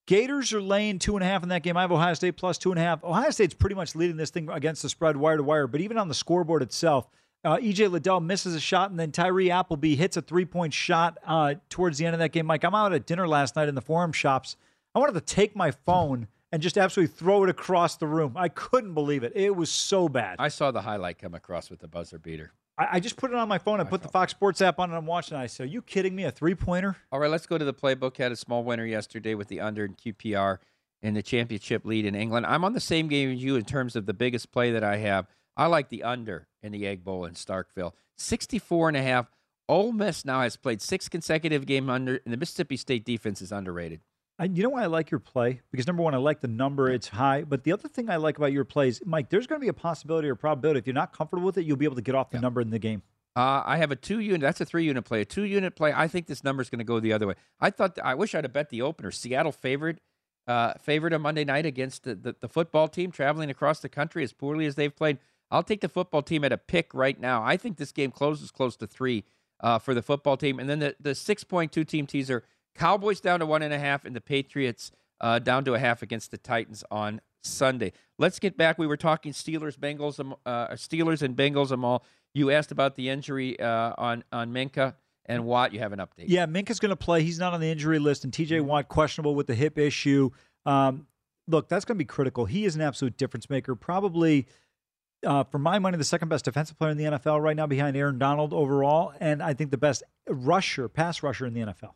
Gators 0.06 0.52
are 0.52 0.60
laying 0.60 0.98
two 0.98 1.16
and 1.16 1.22
a 1.22 1.26
half 1.26 1.42
in 1.42 1.50
that 1.50 1.62
game. 1.62 1.76
I 1.76 1.82
have 1.82 1.92
Ohio 1.92 2.14
State 2.14 2.36
plus 2.36 2.58
two 2.58 2.72
and 2.72 2.78
a 2.78 2.82
half. 2.82 3.02
Ohio 3.04 3.30
State's 3.30 3.54
pretty 3.54 3.76
much 3.76 3.94
leading 3.94 4.16
this 4.16 4.30
thing 4.30 4.50
against 4.50 4.82
the 4.82 4.88
spread 4.88 5.16
wire 5.16 5.36
to 5.36 5.42
wire, 5.42 5.66
but 5.66 5.80
even 5.80 5.96
on 5.96 6.08
the 6.08 6.14
scoreboard 6.14 6.62
itself, 6.62 7.08
uh, 7.44 7.56
EJ 7.56 7.90
Liddell 7.90 8.20
misses 8.20 8.54
a 8.54 8.60
shot, 8.60 8.90
and 8.90 8.98
then 8.98 9.12
Tyree 9.12 9.50
Appleby 9.50 9.96
hits 9.96 10.16
a 10.16 10.22
three 10.22 10.44
point 10.44 10.74
shot 10.74 11.18
uh, 11.26 11.54
towards 11.68 11.98
the 11.98 12.06
end 12.06 12.14
of 12.14 12.20
that 12.20 12.32
game. 12.32 12.46
Mike, 12.46 12.64
I'm 12.64 12.74
out 12.74 12.92
at 12.92 13.06
dinner 13.06 13.26
last 13.26 13.56
night 13.56 13.68
in 13.68 13.74
the 13.74 13.80
forum 13.80 14.12
shops. 14.12 14.56
I 14.94 14.98
wanted 14.98 15.14
to 15.14 15.20
take 15.20 15.54
my 15.56 15.70
phone 15.70 16.28
and 16.52 16.60
just 16.60 16.76
absolutely 16.76 17.14
throw 17.14 17.44
it 17.44 17.50
across 17.50 17.96
the 17.96 18.06
room. 18.06 18.32
I 18.36 18.48
couldn't 18.48 18.94
believe 18.94 19.22
it. 19.22 19.32
It 19.34 19.54
was 19.54 19.70
so 19.70 20.08
bad. 20.08 20.36
I 20.38 20.48
saw 20.48 20.70
the 20.70 20.82
highlight 20.82 21.18
come 21.18 21.34
across 21.34 21.70
with 21.70 21.78
the 21.78 21.88
buzzer 21.88 22.18
beater. 22.18 22.52
I, 22.76 22.88
I 22.92 23.00
just 23.00 23.16
put 23.16 23.30
it 23.30 23.36
on 23.36 23.48
my 23.48 23.58
phone. 23.58 23.80
I 23.80 23.84
put 23.84 24.02
the 24.02 24.08
Fox 24.08 24.32
Sports 24.32 24.60
app 24.60 24.78
on, 24.78 24.90
and 24.90 24.96
I'm 24.96 25.06
watching. 25.06 25.36
it. 25.36 25.40
I 25.40 25.46
said, 25.46 25.64
"Are 25.64 25.70
you 25.70 25.82
kidding 25.82 26.14
me? 26.14 26.24
A 26.24 26.30
three 26.30 26.54
pointer?" 26.54 26.96
All 27.12 27.20
right, 27.20 27.30
let's 27.30 27.46
go 27.46 27.56
to 27.56 27.64
the 27.64 27.74
playbook. 27.74 28.16
Had 28.16 28.32
a 28.32 28.36
small 28.36 28.64
winner 28.64 28.84
yesterday 28.84 29.34
with 29.34 29.48
the 29.48 29.60
under 29.60 29.84
in 29.84 29.94
QPR 29.94 30.58
in 31.02 31.14
the 31.14 31.22
championship 31.22 31.84
lead 31.84 32.04
in 32.04 32.14
England. 32.14 32.46
I'm 32.46 32.64
on 32.64 32.72
the 32.72 32.80
same 32.80 33.08
game 33.08 33.32
as 33.32 33.42
you 33.42 33.56
in 33.56 33.64
terms 33.64 33.96
of 33.96 34.06
the 34.06 34.12
biggest 34.14 34.52
play 34.52 34.72
that 34.72 34.84
I 34.84 34.98
have. 34.98 35.26
I 35.60 35.66
like 35.66 35.90
the 35.90 36.04
under 36.04 36.48
in 36.62 36.72
the 36.72 36.86
Egg 36.86 37.04
Bowl 37.04 37.26
in 37.26 37.34
Starkville. 37.34 37.92
64 38.16 38.88
and 38.88 38.96
a 38.96 39.02
half. 39.02 39.30
Ole 39.68 39.92
Miss 39.92 40.24
now 40.24 40.40
has 40.40 40.56
played 40.56 40.80
six 40.80 41.06
consecutive 41.06 41.66
game 41.66 41.90
under, 41.90 42.18
and 42.24 42.32
the 42.32 42.38
Mississippi 42.38 42.78
State 42.78 43.04
defense 43.04 43.42
is 43.42 43.52
underrated. 43.52 44.00
I, 44.38 44.44
you 44.44 44.62
know 44.62 44.70
why 44.70 44.84
I 44.84 44.86
like 44.86 45.10
your 45.10 45.20
play? 45.20 45.60
Because 45.70 45.86
number 45.86 46.02
one, 46.02 46.14
I 46.14 46.16
like 46.16 46.40
the 46.40 46.48
number; 46.48 46.88
it's 46.88 47.08
high. 47.08 47.42
But 47.42 47.64
the 47.64 47.72
other 47.72 47.88
thing 47.88 48.08
I 48.08 48.16
like 48.16 48.38
about 48.38 48.52
your 48.52 48.64
plays, 48.64 49.02
Mike, 49.04 49.28
there's 49.28 49.46
going 49.46 49.60
to 49.60 49.62
be 49.62 49.68
a 49.68 49.74
possibility 49.74 50.30
or 50.30 50.34
probability 50.34 50.78
if 50.78 50.86
you're 50.86 50.94
not 50.94 51.12
comfortable 51.12 51.44
with 51.44 51.58
it, 51.58 51.66
you'll 51.66 51.76
be 51.76 51.84
able 51.84 51.96
to 51.96 52.02
get 52.02 52.14
off 52.14 52.30
the 52.30 52.40
number 52.40 52.62
in 52.62 52.70
the 52.70 52.78
game. 52.78 53.02
Uh, 53.36 53.62
I 53.66 53.76
have 53.76 53.90
a 53.90 53.96
two 53.96 54.18
unit. 54.18 54.40
That's 54.40 54.62
a 54.62 54.64
three 54.64 54.84
unit 54.84 55.04
play. 55.04 55.20
A 55.20 55.24
two 55.26 55.44
unit 55.44 55.76
play. 55.76 55.92
I 55.94 56.08
think 56.08 56.26
this 56.26 56.42
number 56.42 56.62
is 56.62 56.70
going 56.70 56.78
to 56.78 56.84
go 56.84 57.00
the 57.00 57.12
other 57.12 57.26
way. 57.26 57.34
I 57.60 57.68
thought. 57.68 57.98
I 58.02 58.14
wish 58.14 58.34
I'd 58.34 58.44
have 58.44 58.54
bet 58.54 58.70
the 58.70 58.80
opener. 58.80 59.10
Seattle 59.10 59.52
favored, 59.52 60.00
uh, 60.46 60.72
favored 60.80 61.12
on 61.12 61.20
Monday 61.20 61.44
night 61.44 61.66
against 61.66 62.04
the, 62.04 62.14
the, 62.14 62.34
the 62.40 62.48
football 62.48 62.88
team 62.88 63.12
traveling 63.12 63.50
across 63.50 63.80
the 63.80 63.90
country 63.90 64.24
as 64.24 64.32
poorly 64.32 64.64
as 64.64 64.74
they've 64.74 64.96
played. 64.96 65.18
I'll 65.50 65.62
take 65.62 65.80
the 65.80 65.88
football 65.88 66.22
team 66.22 66.44
at 66.44 66.52
a 66.52 66.58
pick 66.58 66.94
right 66.94 67.18
now. 67.18 67.42
I 67.42 67.56
think 67.56 67.76
this 67.76 67.92
game 67.92 68.10
closes 68.10 68.50
close 68.50 68.76
to 68.76 68.86
three 68.86 69.24
uh, 69.60 69.78
for 69.78 69.94
the 69.94 70.02
football 70.02 70.36
team. 70.36 70.58
And 70.58 70.68
then 70.68 70.78
the 70.78 70.96
the 71.00 71.14
six 71.14 71.44
point 71.44 71.72
two 71.72 71.84
team 71.84 72.06
teaser. 72.06 72.44
Cowboys 72.76 73.20
down 73.20 73.40
to 73.40 73.46
one 73.46 73.62
and 73.62 73.74
a 73.74 73.78
half, 73.78 74.04
and 74.04 74.14
the 74.14 74.20
Patriots 74.20 74.92
uh, 75.20 75.38
down 75.40 75.64
to 75.64 75.74
a 75.74 75.78
half 75.78 76.02
against 76.02 76.30
the 76.30 76.38
Titans 76.38 76.84
on 76.90 77.20
Sunday. 77.42 77.92
Let's 78.16 78.38
get 78.38 78.56
back. 78.56 78.78
We 78.78 78.86
were 78.86 78.96
talking 78.96 79.32
Steelers, 79.32 79.76
Bengals, 79.76 80.20
um, 80.20 80.36
uh, 80.46 80.68
Steelers 80.68 81.22
and 81.22 81.36
Bengals. 81.36 81.72
Amal. 81.72 82.04
You 82.32 82.52
asked 82.52 82.70
about 82.70 82.94
the 82.94 83.08
injury 83.08 83.58
uh, 83.58 83.92
on 83.98 84.22
on 84.30 84.52
Minkah 84.52 84.94
and 85.26 85.44
Watt. 85.44 85.74
You 85.74 85.80
have 85.80 85.92
an 85.92 85.98
update. 85.98 86.26
Yeah, 86.28 86.46
Minkah's 86.46 86.78
going 86.78 86.90
to 86.90 86.96
play. 86.96 87.22
He's 87.24 87.40
not 87.40 87.52
on 87.52 87.60
the 87.60 87.70
injury 87.70 87.98
list, 87.98 88.22
and 88.24 88.32
Mm-hmm. 88.32 88.54
TJ 88.54 88.62
Watt 88.62 88.88
questionable 88.88 89.34
with 89.34 89.48
the 89.48 89.54
hip 89.56 89.78
issue. 89.78 90.30
Um, 90.64 91.06
look, 91.48 91.68
that's 91.68 91.84
going 91.84 91.96
to 91.96 91.98
be 91.98 92.04
critical. 92.06 92.44
He 92.44 92.64
is 92.64 92.76
an 92.76 92.82
absolute 92.82 93.16
difference 93.16 93.50
maker. 93.50 93.74
Probably 93.74 94.46
uh, 95.24 95.44
for 95.44 95.58
my 95.58 95.78
money, 95.78 95.96
the 95.96 96.04
second 96.04 96.28
best 96.28 96.44
defensive 96.44 96.78
player 96.78 96.90
in 96.90 96.96
the 96.96 97.04
NFL 97.04 97.42
right 97.42 97.56
now 97.56 97.66
behind 97.66 97.96
Aaron 97.96 98.18
Donald 98.18 98.52
overall, 98.52 99.12
and 99.20 99.42
I 99.42 99.54
think 99.54 99.70
the 99.70 99.78
best 99.78 100.02
rusher, 100.28 100.88
pass 100.88 101.22
rusher 101.22 101.46
in 101.46 101.54
the 101.54 101.60
NFL. 101.60 101.94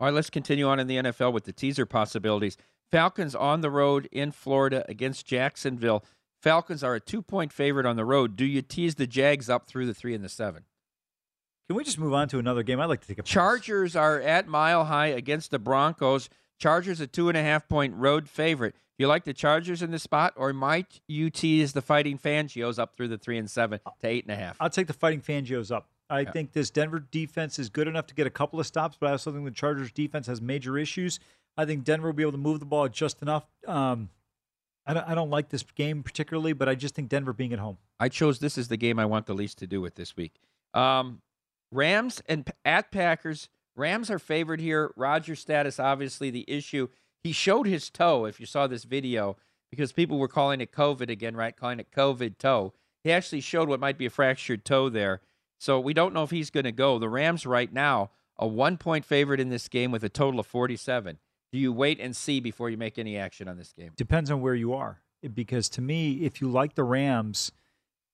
All 0.00 0.06
right, 0.06 0.14
let's 0.14 0.30
continue 0.30 0.68
on 0.68 0.78
in 0.78 0.86
the 0.86 0.96
NFL 0.96 1.32
with 1.32 1.44
the 1.44 1.52
teaser 1.52 1.86
possibilities. 1.86 2.56
Falcons 2.90 3.34
on 3.34 3.60
the 3.60 3.70
road 3.70 4.08
in 4.12 4.32
Florida 4.32 4.84
against 4.88 5.26
Jacksonville. 5.26 6.04
Falcons 6.40 6.84
are 6.84 6.94
a 6.94 7.00
two 7.00 7.20
point 7.20 7.52
favorite 7.52 7.84
on 7.86 7.96
the 7.96 8.04
road. 8.04 8.36
Do 8.36 8.44
you 8.44 8.62
tease 8.62 8.94
the 8.94 9.06
Jags 9.06 9.50
up 9.50 9.66
through 9.66 9.86
the 9.86 9.94
three 9.94 10.14
and 10.14 10.24
the 10.24 10.28
seven? 10.28 10.64
Can 11.68 11.76
we 11.76 11.84
just 11.84 11.98
move 11.98 12.14
on 12.14 12.28
to 12.28 12.38
another 12.38 12.62
game? 12.62 12.80
I'd 12.80 12.86
like 12.86 13.02
to 13.02 13.08
take 13.08 13.18
a 13.18 13.22
Chargers 13.22 13.94
are 13.94 14.20
at 14.20 14.48
Mile 14.48 14.84
High 14.84 15.08
against 15.08 15.50
the 15.50 15.58
Broncos. 15.58 16.30
Chargers 16.58 17.00
a 17.00 17.06
two 17.06 17.28
and 17.28 17.36
a 17.38 17.42
half 17.42 17.68
point 17.68 17.94
road 17.94 18.28
favorite. 18.28 18.74
You 18.98 19.06
like 19.06 19.24
the 19.24 19.32
Chargers 19.32 19.80
in 19.80 19.92
the 19.92 19.98
spot, 19.98 20.32
or 20.36 20.52
might 20.52 21.00
you 21.06 21.30
tease 21.30 21.72
the 21.72 21.82
Fighting 21.82 22.18
Fangios 22.18 22.78
up 22.80 22.96
through 22.96 23.08
the 23.08 23.18
three 23.18 23.38
and 23.38 23.48
seven 23.48 23.78
to 24.00 24.08
eight 24.08 24.24
and 24.24 24.32
a 24.32 24.36
half? 24.36 24.56
I'll 24.58 24.68
take 24.70 24.88
the 24.88 24.92
Fighting 24.92 25.20
Fangios 25.20 25.70
up. 25.74 25.88
I 26.10 26.20
Yeah. 26.20 26.32
think 26.32 26.52
this 26.52 26.70
Denver 26.70 26.98
defense 26.98 27.58
is 27.60 27.68
good 27.68 27.86
enough 27.86 28.06
to 28.08 28.14
get 28.14 28.26
a 28.26 28.30
couple 28.30 28.58
of 28.58 28.66
stops, 28.66 28.96
but 28.98 29.08
I 29.08 29.12
also 29.12 29.30
think 29.30 29.44
the 29.44 29.50
Chargers 29.52 29.92
defense 29.92 30.26
has 30.26 30.40
major 30.40 30.76
issues. 30.76 31.20
I 31.56 31.64
think 31.64 31.84
Denver 31.84 32.08
will 32.08 32.12
be 32.14 32.22
able 32.22 32.32
to 32.32 32.38
move 32.38 32.58
the 32.60 32.66
ball 32.66 32.88
just 32.88 33.22
enough. 33.22 33.46
Um, 33.66 34.08
I 34.86 34.94
don't, 34.94 35.06
I 35.08 35.14
don't 35.14 35.30
like 35.30 35.50
this 35.50 35.62
game 35.62 36.02
particularly, 36.02 36.54
but 36.54 36.68
I 36.68 36.74
just 36.74 36.94
think 36.94 37.08
Denver 37.08 37.32
being 37.32 37.52
at 37.52 37.58
home. 37.60 37.78
I 38.00 38.08
chose 38.08 38.38
this 38.38 38.56
as 38.58 38.68
the 38.68 38.76
game 38.76 38.98
I 38.98 39.04
want 39.04 39.26
the 39.26 39.34
least 39.34 39.58
to 39.58 39.66
do 39.66 39.80
with 39.80 39.94
this 39.96 40.16
week. 40.16 40.32
Um, 40.74 41.20
Rams 41.70 42.20
and 42.26 42.50
at 42.64 42.90
Packers. 42.90 43.48
Rams 43.78 44.10
are 44.10 44.18
favored 44.18 44.60
here. 44.60 44.92
Rodgers' 44.96 45.40
status, 45.40 45.78
obviously, 45.78 46.30
the 46.30 46.44
issue. 46.48 46.88
He 47.22 47.32
showed 47.32 47.66
his 47.66 47.90
toe, 47.90 48.24
if 48.24 48.40
you 48.40 48.46
saw 48.46 48.66
this 48.66 48.84
video, 48.84 49.36
because 49.70 49.92
people 49.92 50.18
were 50.18 50.28
calling 50.28 50.60
it 50.60 50.72
COVID 50.72 51.08
again, 51.08 51.36
right? 51.36 51.56
Calling 51.56 51.80
it 51.80 51.90
COVID 51.90 52.38
toe. 52.38 52.72
He 53.04 53.12
actually 53.12 53.40
showed 53.40 53.68
what 53.68 53.80
might 53.80 53.98
be 53.98 54.06
a 54.06 54.10
fractured 54.10 54.64
toe 54.64 54.88
there. 54.88 55.20
So 55.58 55.80
we 55.80 55.94
don't 55.94 56.14
know 56.14 56.22
if 56.22 56.30
he's 56.30 56.50
going 56.50 56.64
to 56.64 56.72
go. 56.72 56.98
The 56.98 57.08
Rams, 57.08 57.46
right 57.46 57.72
now, 57.72 58.10
a 58.38 58.46
one 58.46 58.76
point 58.76 59.04
favorite 59.04 59.40
in 59.40 59.48
this 59.48 59.68
game 59.68 59.90
with 59.90 60.04
a 60.04 60.08
total 60.08 60.40
of 60.40 60.46
47. 60.46 61.18
Do 61.52 61.58
you 61.58 61.72
wait 61.72 61.98
and 62.00 62.14
see 62.14 62.40
before 62.40 62.70
you 62.70 62.76
make 62.76 62.98
any 62.98 63.16
action 63.16 63.48
on 63.48 63.56
this 63.56 63.72
game? 63.72 63.92
Depends 63.96 64.30
on 64.30 64.40
where 64.40 64.54
you 64.54 64.74
are, 64.74 65.00
because 65.34 65.68
to 65.70 65.80
me, 65.80 66.24
if 66.24 66.40
you 66.40 66.48
like 66.50 66.74
the 66.74 66.84
Rams, 66.84 67.52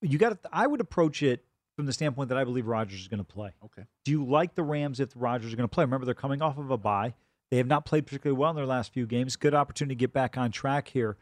you 0.00 0.18
got. 0.18 0.38
I 0.52 0.66
would 0.66 0.80
approach 0.80 1.22
it 1.22 1.44
from 1.76 1.86
the 1.86 1.92
standpoint 1.92 2.28
that 2.28 2.38
I 2.38 2.44
believe 2.44 2.66
Rodgers 2.66 3.00
is 3.00 3.08
going 3.08 3.18
to 3.18 3.24
play. 3.24 3.52
Okay. 3.64 3.82
Do 4.04 4.12
you 4.12 4.24
like 4.24 4.54
the 4.54 4.62
Rams 4.62 5.00
if 5.00 5.10
Rodgers 5.14 5.48
is 5.48 5.54
going 5.54 5.68
to 5.68 5.72
play? 5.72 5.84
Remember, 5.84 6.04
they're 6.06 6.14
coming 6.14 6.40
off 6.42 6.56
of 6.58 6.70
a 6.70 6.78
bye. 6.78 7.14
They 7.50 7.58
have 7.58 7.66
not 7.66 7.84
played 7.84 8.06
particularly 8.06 8.38
well 8.38 8.50
in 8.50 8.56
their 8.56 8.66
last 8.66 8.92
few 8.92 9.06
games. 9.06 9.36
Good 9.36 9.54
opportunity 9.54 9.94
to 9.94 9.98
get 9.98 10.12
back 10.12 10.36
on 10.38 10.50
track 10.50 10.88
here. 10.88 11.16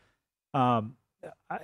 Um, 0.54 0.96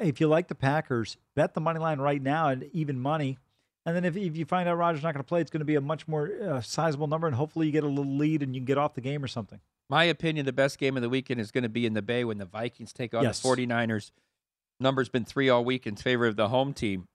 if 0.01 0.21
you 0.21 0.29
like 0.29 0.49
the 0.49 0.55
Packers, 0.55 1.17
bet 1.35 1.55
the 1.55 1.61
money 1.61 1.79
line 1.81 1.99
right 2.01 2.23
now 2.23 2.49
and 2.49 2.65
even 2.73 2.99
money. 3.01 3.39
And 3.87 3.97
then 3.97 4.05
if, 4.05 4.17
if 4.17 4.37
you 4.37 4.45
find 4.45 4.69
out 4.69 4.77
Rodgers 4.77 5.03
not 5.03 5.15
going 5.15 5.25
to 5.25 5.29
play, 5.29 5.41
it's 5.41 5.51
going 5.51 5.61
to 5.61 5.65
be 5.67 5.77
a 5.77 5.81
much 5.81 6.07
more 6.07 6.31
uh, 6.43 6.61
sizable 6.61 7.07
number, 7.07 7.27
and 7.27 7.35
hopefully 7.37 7.67
you 7.67 7.73
get 7.73 7.85
a 7.85 7.89
little 7.89 8.17
lead 8.17 8.43
and 8.43 8.55
you 8.55 8.61
can 8.61 8.67
get 8.67 8.77
off 8.79 8.95
the 8.95 9.01
game 9.01 9.25
or 9.25 9.29
something. 9.29 9.61
My 9.89 10.05
opinion, 10.05 10.45
the 10.45 10.53
best 10.53 10.79
game 10.79 10.97
of 10.97 11.03
the 11.03 11.09
weekend 11.09 11.41
is 11.41 11.51
going 11.51 11.63
to 11.63 11.69
be 11.71 11.87
in 11.87 11.95
the 11.95 12.03
Bay 12.03 12.23
when 12.25 12.37
the 12.39 12.45
Vikings 12.45 12.93
take 12.93 13.15
on 13.15 13.23
Yes. 13.23 13.41
the 13.41 13.49
49ers. 13.49 14.11
Number's 14.81 15.09
been 15.09 15.25
three 15.25 15.49
all 15.49 15.65
week 15.65 15.87
in 15.87 15.97
favor 15.97 16.27
of 16.27 16.37
the 16.37 16.49
home 16.49 16.75
team. 16.75 17.09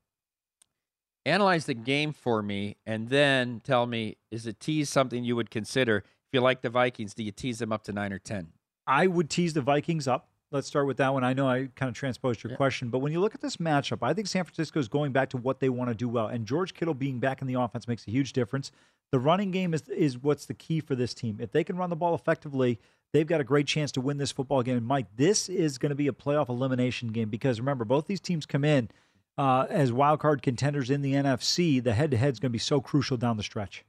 Analyze 1.26 1.66
the 1.66 1.74
game 1.74 2.12
for 2.12 2.42
me 2.42 2.76
and 2.86 3.10
then 3.10 3.62
tell 3.64 3.86
me 3.86 4.18
is 4.30 4.46
a 4.46 4.54
tease 4.54 4.90
something 4.90 5.24
you 5.24 5.36
would 5.36 5.50
consider? 5.50 5.98
If 5.98 6.34
you 6.34 6.42
like 6.42 6.62
the 6.62 6.70
Vikings, 6.70 7.14
do 7.14 7.24
you 7.24 7.32
tease 7.32 7.60
them 7.60 7.72
up 7.72 7.84
to 7.84 7.94
nine 7.94 8.12
or 8.12 8.20
10? 8.20 8.48
I 8.86 9.08
would 9.08 9.30
tease 9.30 9.54
the 9.54 9.62
Vikings 9.62 10.08
up. 10.08 10.28
Let's 10.52 10.68
start 10.68 10.86
with 10.86 10.98
that 10.98 11.14
one. 11.14 11.24
I 11.24 11.34
know 11.34 11.48
I 11.48 11.70
kind 11.76 11.90
of 11.90 11.96
transposed 11.96 12.44
your 12.44 12.52
Yeah. 12.52 12.58
question, 12.58 12.90
but 12.90 13.00
when 13.00 13.12
you 13.12 13.20
look 13.22 13.34
at 13.34 13.42
this 13.42 13.58
matchup, 13.58 14.00
I 14.02 14.14
think 14.14 14.28
San 14.28 14.44
Francisco 14.44 14.80
is 14.80 14.88
going 14.88 15.12
back 15.14 15.30
to 15.30 15.38
what 15.38 15.60
they 15.60 15.70
want 15.70 15.90
to 15.90 15.96
do 15.96 16.08
well, 16.10 16.28
and 16.28 16.46
George 16.46 16.74
Kittle 16.74 16.94
being 16.94 17.20
back 17.20 17.42
in 17.42 17.48
the 17.48 17.56
offense 17.56 17.88
makes 17.88 18.06
a 18.08 18.12
huge 18.12 18.34
difference. 18.34 18.72
The 19.12 19.20
running 19.20 19.52
game 19.52 19.74
is 19.74 19.84
is 19.90 20.18
what's 20.22 20.46
the 20.46 20.54
key 20.54 20.80
for 20.80 20.96
this 20.96 21.14
team. 21.14 21.38
If 21.40 21.52
they 21.52 21.64
can 21.64 21.78
run 21.78 21.90
the 21.90 21.96
ball 21.96 22.14
effectively, 22.14 22.80
they've 23.14 23.26
got 23.26 23.42
a 23.42 23.44
great 23.44 23.66
chance 23.68 23.92
to 23.94 24.02
win 24.02 24.18
this 24.18 24.32
football 24.32 24.62
game. 24.62 24.78
And 24.78 24.86
Mike, 24.86 25.08
this 25.16 25.50
is 25.50 25.78
going 25.78 25.92
to 25.92 25.96
be 25.96 26.08
a 26.08 26.12
playoff 26.12 26.50
elimination 26.50 27.10
game 27.10 27.30
because 27.30 27.60
remember, 27.60 27.86
both 27.86 28.08
these 28.08 28.20
teams 28.20 28.46
come 28.46 28.64
in 28.66 28.90
uh, 29.38 29.66
as 29.70 29.92
wild 29.92 30.20
card 30.20 30.42
contenders 30.42 30.90
in 30.90 31.02
the 31.02 31.14
NFC. 31.14 31.84
The 31.84 31.94
head 31.94 32.12
to 32.12 32.18
head 32.18 32.34
is 32.34 32.40
going 32.40 32.52
to 32.52 32.54
be 32.54 32.60
so 32.60 32.82
crucial 32.82 33.18
down 33.18 33.38
the 33.38 33.44
stretch. 33.44 33.84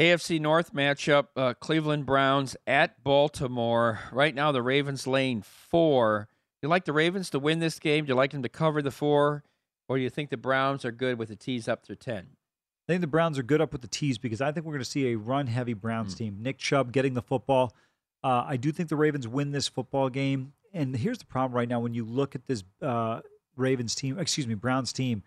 AFC 0.00 0.40
North 0.40 0.74
matchup 0.74 1.28
uh, 1.36 1.54
Cleveland 1.54 2.06
Browns 2.06 2.56
at 2.66 3.02
Baltimore. 3.04 4.00
Right 4.10 4.34
now, 4.34 4.50
the 4.50 4.62
Ravens 4.62 5.06
lane 5.06 5.42
four. 5.42 6.28
You 6.62 6.68
like 6.68 6.84
the 6.84 6.92
Ravens 6.92 7.30
to 7.30 7.38
win 7.38 7.60
this 7.60 7.78
game? 7.78 8.04
Do 8.04 8.10
you 8.10 8.16
like 8.16 8.32
them 8.32 8.42
to 8.42 8.48
cover 8.48 8.82
the 8.82 8.90
four? 8.90 9.44
Or 9.88 9.96
do 9.96 10.02
you 10.02 10.10
think 10.10 10.30
the 10.30 10.36
Browns 10.36 10.84
are 10.84 10.90
good 10.90 11.18
with 11.18 11.28
the 11.28 11.36
tease 11.36 11.68
up 11.68 11.84
to 11.84 11.94
10? 11.94 12.26
I 12.26 12.92
think 12.92 13.02
the 13.02 13.06
Browns 13.06 13.38
are 13.38 13.42
good 13.42 13.60
up 13.60 13.72
with 13.72 13.82
the 13.82 13.88
tease 13.88 14.18
because 14.18 14.40
I 14.40 14.50
think 14.50 14.66
we're 14.66 14.72
going 14.72 14.84
to 14.84 14.90
see 14.90 15.12
a 15.12 15.16
run 15.16 15.46
heavy 15.46 15.74
Browns 15.74 16.14
team. 16.14 16.38
Nick 16.40 16.58
Chubb 16.58 16.90
getting 16.90 17.14
the 17.14 17.22
football. 17.22 17.74
Uh, 18.22 18.44
I 18.46 18.56
do 18.56 18.72
think 18.72 18.88
the 18.88 18.96
Ravens 18.96 19.28
win 19.28 19.52
this 19.52 19.68
football 19.68 20.08
game. 20.08 20.54
And 20.72 20.96
here's 20.96 21.18
the 21.18 21.26
problem 21.26 21.54
right 21.54 21.68
now 21.68 21.80
when 21.80 21.94
you 21.94 22.04
look 22.04 22.34
at 22.34 22.46
this 22.46 22.64
uh, 22.82 23.20
Ravens 23.56 23.94
team, 23.94 24.18
excuse 24.18 24.46
me, 24.46 24.54
Browns 24.54 24.92
team. 24.92 25.22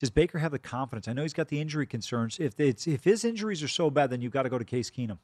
Does 0.00 0.10
Baker 0.10 0.38
have 0.38 0.52
the 0.52 0.58
confidence? 0.58 1.08
I 1.08 1.12
know 1.14 1.22
he's 1.22 1.32
got 1.32 1.48
the 1.48 1.60
injury 1.60 1.86
concerns. 1.86 2.38
If 2.38 2.60
it's 2.60 2.86
if 2.86 3.04
his 3.04 3.24
injuries 3.24 3.62
are 3.62 3.68
so 3.68 3.90
bad, 3.90 4.10
then 4.10 4.20
you've 4.20 4.32
got 4.32 4.42
to 4.42 4.50
go 4.50 4.58
to 4.58 4.64
Case 4.64 4.90
Keenum. 4.90 5.18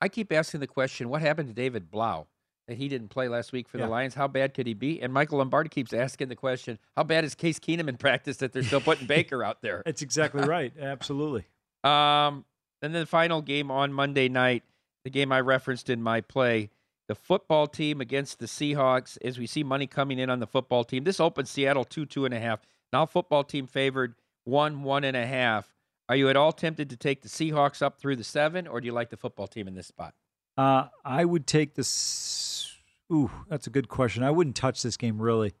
I 0.00 0.08
keep 0.08 0.32
asking 0.32 0.60
the 0.60 0.66
question, 0.66 1.08
what 1.08 1.20
happened 1.22 1.48
to 1.48 1.54
David 1.54 1.90
Blough? 1.90 2.26
That 2.66 2.76
he 2.76 2.88
didn't 2.88 3.08
play 3.08 3.28
last 3.28 3.50
week 3.52 3.66
for 3.68 3.78
Yeah. 3.78 3.84
the 3.86 3.90
Lions. 3.90 4.14
How 4.14 4.28
bad 4.28 4.52
could 4.54 4.66
he 4.66 4.74
be? 4.74 5.00
And 5.00 5.12
Michael 5.12 5.38
Lombardi 5.38 5.70
keeps 5.70 5.92
asking 5.94 6.28
the 6.28 6.36
question, 6.36 6.78
how 6.96 7.02
bad 7.04 7.24
is 7.24 7.34
Case 7.34 7.58
Keenum 7.58 7.88
in 7.88 7.96
practice 7.96 8.36
that 8.38 8.52
they're 8.52 8.62
still 8.62 8.80
putting 8.82 9.06
Baker 9.08 9.42
out 9.42 9.62
there? 9.62 9.82
That's 9.86 10.02
exactly 10.02 10.42
right. 10.46 10.72
Absolutely. 10.78 11.46
Um, 11.82 12.44
and 12.82 12.94
then 12.94 13.00
the 13.00 13.06
final 13.06 13.40
game 13.40 13.70
on 13.70 13.92
Monday 13.92 14.28
night, 14.28 14.64
the 15.04 15.10
game 15.10 15.32
I 15.32 15.40
referenced 15.40 15.88
in 15.88 16.02
my 16.02 16.20
play, 16.20 16.68
the 17.08 17.14
football 17.14 17.66
team 17.66 18.00
against 18.00 18.38
the 18.38 18.46
Seahawks. 18.46 19.18
As 19.24 19.38
we 19.38 19.46
see 19.46 19.64
money 19.64 19.86
coming 19.86 20.18
in 20.18 20.30
on 20.30 20.38
the 20.38 20.46
football 20.46 20.84
team, 20.84 21.04
this 21.04 21.18
opens 21.18 21.50
Seattle 21.50 21.84
two 21.84 22.06
two 22.06 22.24
and 22.24 22.34
a 22.34 22.38
half. 22.38 22.60
Now 22.92 23.06
football 23.06 23.42
team 23.42 23.66
favored 23.66 24.14
one 24.44 24.82
one 24.82 25.04
and 25.04 25.16
a 25.16 25.26
half. 25.26 25.74
Are 26.08 26.16
you 26.16 26.28
at 26.28 26.36
all 26.36 26.52
tempted 26.52 26.88
to 26.90 26.96
take 26.96 27.22
the 27.22 27.28
Seahawks 27.28 27.82
up 27.82 27.98
through 27.98 28.16
the 28.16 28.24
seven, 28.24 28.66
or 28.66 28.80
do 28.80 28.86
you 28.86 28.92
like 28.92 29.10
the 29.10 29.16
football 29.16 29.46
team 29.46 29.68
in 29.68 29.74
this 29.74 29.86
spot? 29.86 30.14
Uh, 30.56 30.88
I 31.04 31.24
would 31.24 31.46
take 31.46 31.74
this. 31.74 32.76
Ooh, 33.12 33.30
that's 33.48 33.66
a 33.66 33.70
good 33.70 33.88
question. 33.88 34.22
I 34.22 34.30
wouldn't 34.30 34.56
touch 34.56 34.82
this 34.82 34.96
game 34.96 35.20
really. 35.20 35.54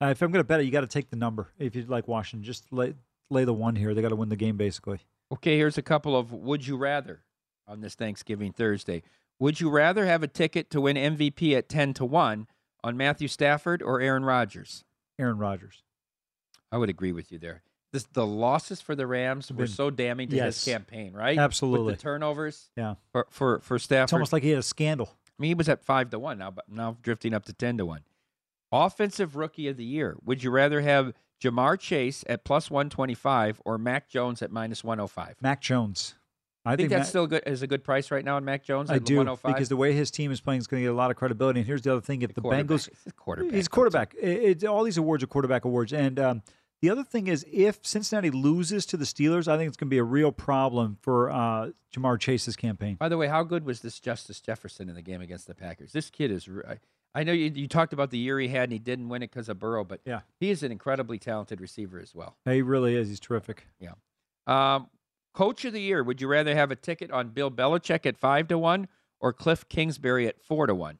Uh, 0.00 0.06
if 0.06 0.20
I'm 0.20 0.32
going 0.32 0.40
to 0.40 0.46
bet 0.46 0.60
it, 0.60 0.64
you 0.64 0.72
got 0.72 0.80
to 0.80 0.86
take 0.86 1.10
the 1.10 1.16
number. 1.16 1.52
If 1.58 1.76
you'd 1.76 1.88
like 1.88 2.08
Washington, 2.08 2.44
just 2.44 2.72
lay 2.72 2.94
lay 3.30 3.44
the 3.44 3.54
one 3.54 3.76
here. 3.76 3.94
They 3.94 4.02
got 4.02 4.10
to 4.10 4.16
win 4.16 4.28
the 4.28 4.36
game 4.36 4.56
basically. 4.56 5.00
Okay, 5.32 5.56
here's 5.56 5.78
a 5.78 5.82
couple 5.82 6.16
of 6.16 6.32
would 6.32 6.66
you 6.66 6.76
rather 6.76 7.20
on 7.66 7.80
this 7.80 7.94
Thanksgiving 7.94 8.52
Thursday. 8.52 9.02
Would 9.38 9.60
you 9.60 9.70
rather 9.70 10.06
have 10.06 10.22
a 10.22 10.28
ticket 10.28 10.70
to 10.70 10.80
win 10.80 10.96
MVP 10.96 11.56
at 11.56 11.68
10 11.68 11.94
to 11.94 12.04
1 12.04 12.46
on 12.84 12.96
Matthew 12.96 13.28
Stafford 13.28 13.82
or 13.82 14.00
Aaron 14.00 14.24
Rodgers? 14.24 14.84
Aaron 15.18 15.38
Rodgers. 15.38 15.82
I 16.70 16.78
would 16.78 16.88
agree 16.88 17.12
with 17.12 17.32
you 17.32 17.38
there. 17.38 17.62
This, 17.92 18.04
the 18.12 18.26
losses 18.26 18.80
for 18.80 18.94
the 18.94 19.06
Rams 19.06 19.52
were 19.52 19.66
so 19.66 19.90
damning 19.90 20.28
to 20.30 20.36
Yes. 20.36 20.64
his 20.64 20.72
campaign, 20.72 21.12
right? 21.12 21.36
Absolutely. 21.36 21.86
With 21.86 21.96
the 21.96 22.02
turnovers 22.02 22.70
Yeah. 22.76 22.94
for, 23.10 23.26
for, 23.30 23.60
for 23.60 23.78
Stafford. 23.78 24.04
It's 24.04 24.12
almost 24.14 24.32
like 24.32 24.42
he 24.42 24.48
had 24.50 24.58
a 24.60 24.62
scandal. 24.62 25.10
I 25.28 25.30
mean, 25.42 25.48
he 25.50 25.54
was 25.54 25.68
at 25.68 25.84
5 25.84 26.10
to 26.10 26.18
1 26.18 26.38
now, 26.38 26.50
but 26.50 26.64
now 26.70 26.96
drifting 27.02 27.34
up 27.34 27.44
to 27.46 27.52
10 27.52 27.76
to 27.78 27.84
1. 27.86 28.00
Offensive 28.70 29.36
Rookie 29.36 29.68
of 29.68 29.76
the 29.76 29.84
Year. 29.84 30.16
Would 30.24 30.42
you 30.42 30.50
rather 30.50 30.80
have 30.80 31.12
Ja'Marr 31.42 31.78
Chase 31.78 32.24
at 32.28 32.44
plus 32.44 32.70
125 32.70 33.60
or 33.66 33.76
Mac 33.76 34.08
Jones 34.08 34.40
at 34.40 34.50
minus 34.50 34.82
105? 34.82 35.36
Mac 35.42 35.60
Jones. 35.60 36.14
I 36.64 36.76
think, 36.76 36.90
Mac- 36.90 37.00
that's 37.00 37.08
still 37.08 37.26
good 37.26 37.42
is 37.46 37.62
a 37.62 37.66
good 37.66 37.82
price 37.82 38.10
right 38.10 38.24
now 38.24 38.36
on 38.36 38.44
Mac 38.44 38.62
Jones 38.62 38.90
I 38.90 38.98
do 38.98 39.16
105. 39.16 39.54
because 39.54 39.68
the 39.68 39.76
way 39.76 39.92
his 39.92 40.10
team 40.10 40.30
is 40.30 40.40
playing 40.40 40.60
is 40.60 40.66
going 40.66 40.82
to 40.82 40.86
get 40.86 40.92
a 40.92 40.96
lot 40.96 41.10
of 41.10 41.16
credibility. 41.16 41.60
And 41.60 41.66
here's 41.66 41.82
the 41.82 41.92
other 41.92 42.00
thing: 42.00 42.22
if 42.22 42.34
the, 42.34 42.40
quarterback. 42.40 42.66
Bengals, 42.66 42.88
He's 43.04 43.12
quarterback. 43.14 43.54
he's 43.54 43.68
quarterback. 43.68 44.14
It, 44.20 44.62
it- 44.62 44.64
all 44.66 44.84
these 44.84 44.96
awards 44.98 45.22
are 45.24 45.26
quarterback 45.26 45.64
awards. 45.64 45.92
And 45.92 46.18
um, 46.20 46.42
the 46.80 46.90
other 46.90 47.02
thing 47.04 47.26
is, 47.26 47.44
if 47.52 47.78
Cincinnati 47.84 48.30
loses 48.30 48.86
to 48.86 48.96
the 48.96 49.04
Steelers, 49.04 49.48
I 49.48 49.56
think 49.56 49.68
it's 49.68 49.76
going 49.76 49.88
to 49.88 49.94
be 49.94 49.98
a 49.98 50.04
real 50.04 50.30
problem 50.32 50.98
for 51.02 51.30
uh, 51.30 51.70
Ja'Marr 51.94 52.18
Chase's 52.20 52.56
campaign. 52.56 52.94
By 52.96 53.08
the 53.08 53.16
way, 53.16 53.26
how 53.28 53.42
good 53.42 53.64
was 53.64 53.80
this 53.80 53.98
Justin 54.00 54.34
Jefferson 54.44 54.88
in 54.88 54.94
the 54.94 55.02
game 55.02 55.20
against 55.20 55.46
the 55.48 55.54
Packers? 55.54 55.92
This 55.92 56.10
kid 56.10 56.30
is. 56.30 56.48
I- 56.68 56.78
I 57.14 57.24
know 57.24 57.32
you, 57.32 57.52
you 57.54 57.68
talked 57.68 57.92
about 57.92 58.08
the 58.08 58.16
year 58.16 58.40
he 58.40 58.48
had 58.48 58.62
and 58.62 58.72
he 58.72 58.78
didn't 58.78 59.10
win 59.10 59.22
it 59.22 59.30
because 59.30 59.50
of 59.50 59.58
Burrow, 59.58 59.84
but 59.84 60.00
Yeah. 60.06 60.20
he 60.40 60.48
is 60.48 60.62
an 60.62 60.72
incredibly 60.72 61.18
talented 61.18 61.60
receiver 61.60 62.00
as 62.00 62.14
well. 62.14 62.38
He 62.46 62.62
really 62.62 62.96
is. 62.96 63.10
He's 63.10 63.20
terrific. 63.20 63.66
Yeah. 63.78 63.90
Um, 64.46 64.86
Coach 65.34 65.64
of 65.64 65.72
the 65.72 65.80
year. 65.80 66.02
Would 66.02 66.20
you 66.20 66.28
rather 66.28 66.54
have 66.54 66.70
a 66.70 66.76
ticket 66.76 67.10
on 67.10 67.30
Bill 67.30 67.50
Belichick 67.50 68.06
at 68.06 68.18
five 68.18 68.48
to 68.48 68.58
one 68.58 68.88
or 69.20 69.32
Cliff 69.32 69.68
Kingsbury 69.68 70.26
at 70.26 70.42
four 70.42 70.66
to 70.66 70.74
one? 70.74 70.98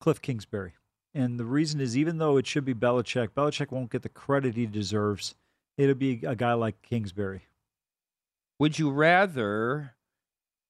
Cliff 0.00 0.20
Kingsbury. 0.20 0.74
And 1.14 1.38
the 1.38 1.44
reason 1.44 1.80
is, 1.80 1.96
even 1.96 2.18
though 2.18 2.36
it 2.38 2.46
should 2.46 2.64
be 2.64 2.74
Belichick, 2.74 3.28
Belichick 3.28 3.70
won't 3.70 3.90
get 3.90 4.02
the 4.02 4.08
credit 4.08 4.56
he 4.56 4.66
deserves. 4.66 5.34
It'll 5.76 5.94
be 5.94 6.22
a 6.26 6.34
guy 6.34 6.54
like 6.54 6.82
Kingsbury. 6.82 7.42
Would 8.58 8.78
you 8.78 8.90
rather 8.90 9.94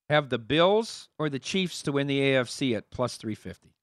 have 0.09 0.28
the 0.28 0.38
Bills 0.38 1.09
or 1.18 1.28
the 1.28 1.38
Chiefs 1.38 1.82
to 1.82 1.93
win 1.93 2.07
the 2.07 2.20
AFC 2.20 2.76
at 2.76 2.90
plus 2.90 3.16
three 3.16 3.34
fifty? 3.34 3.74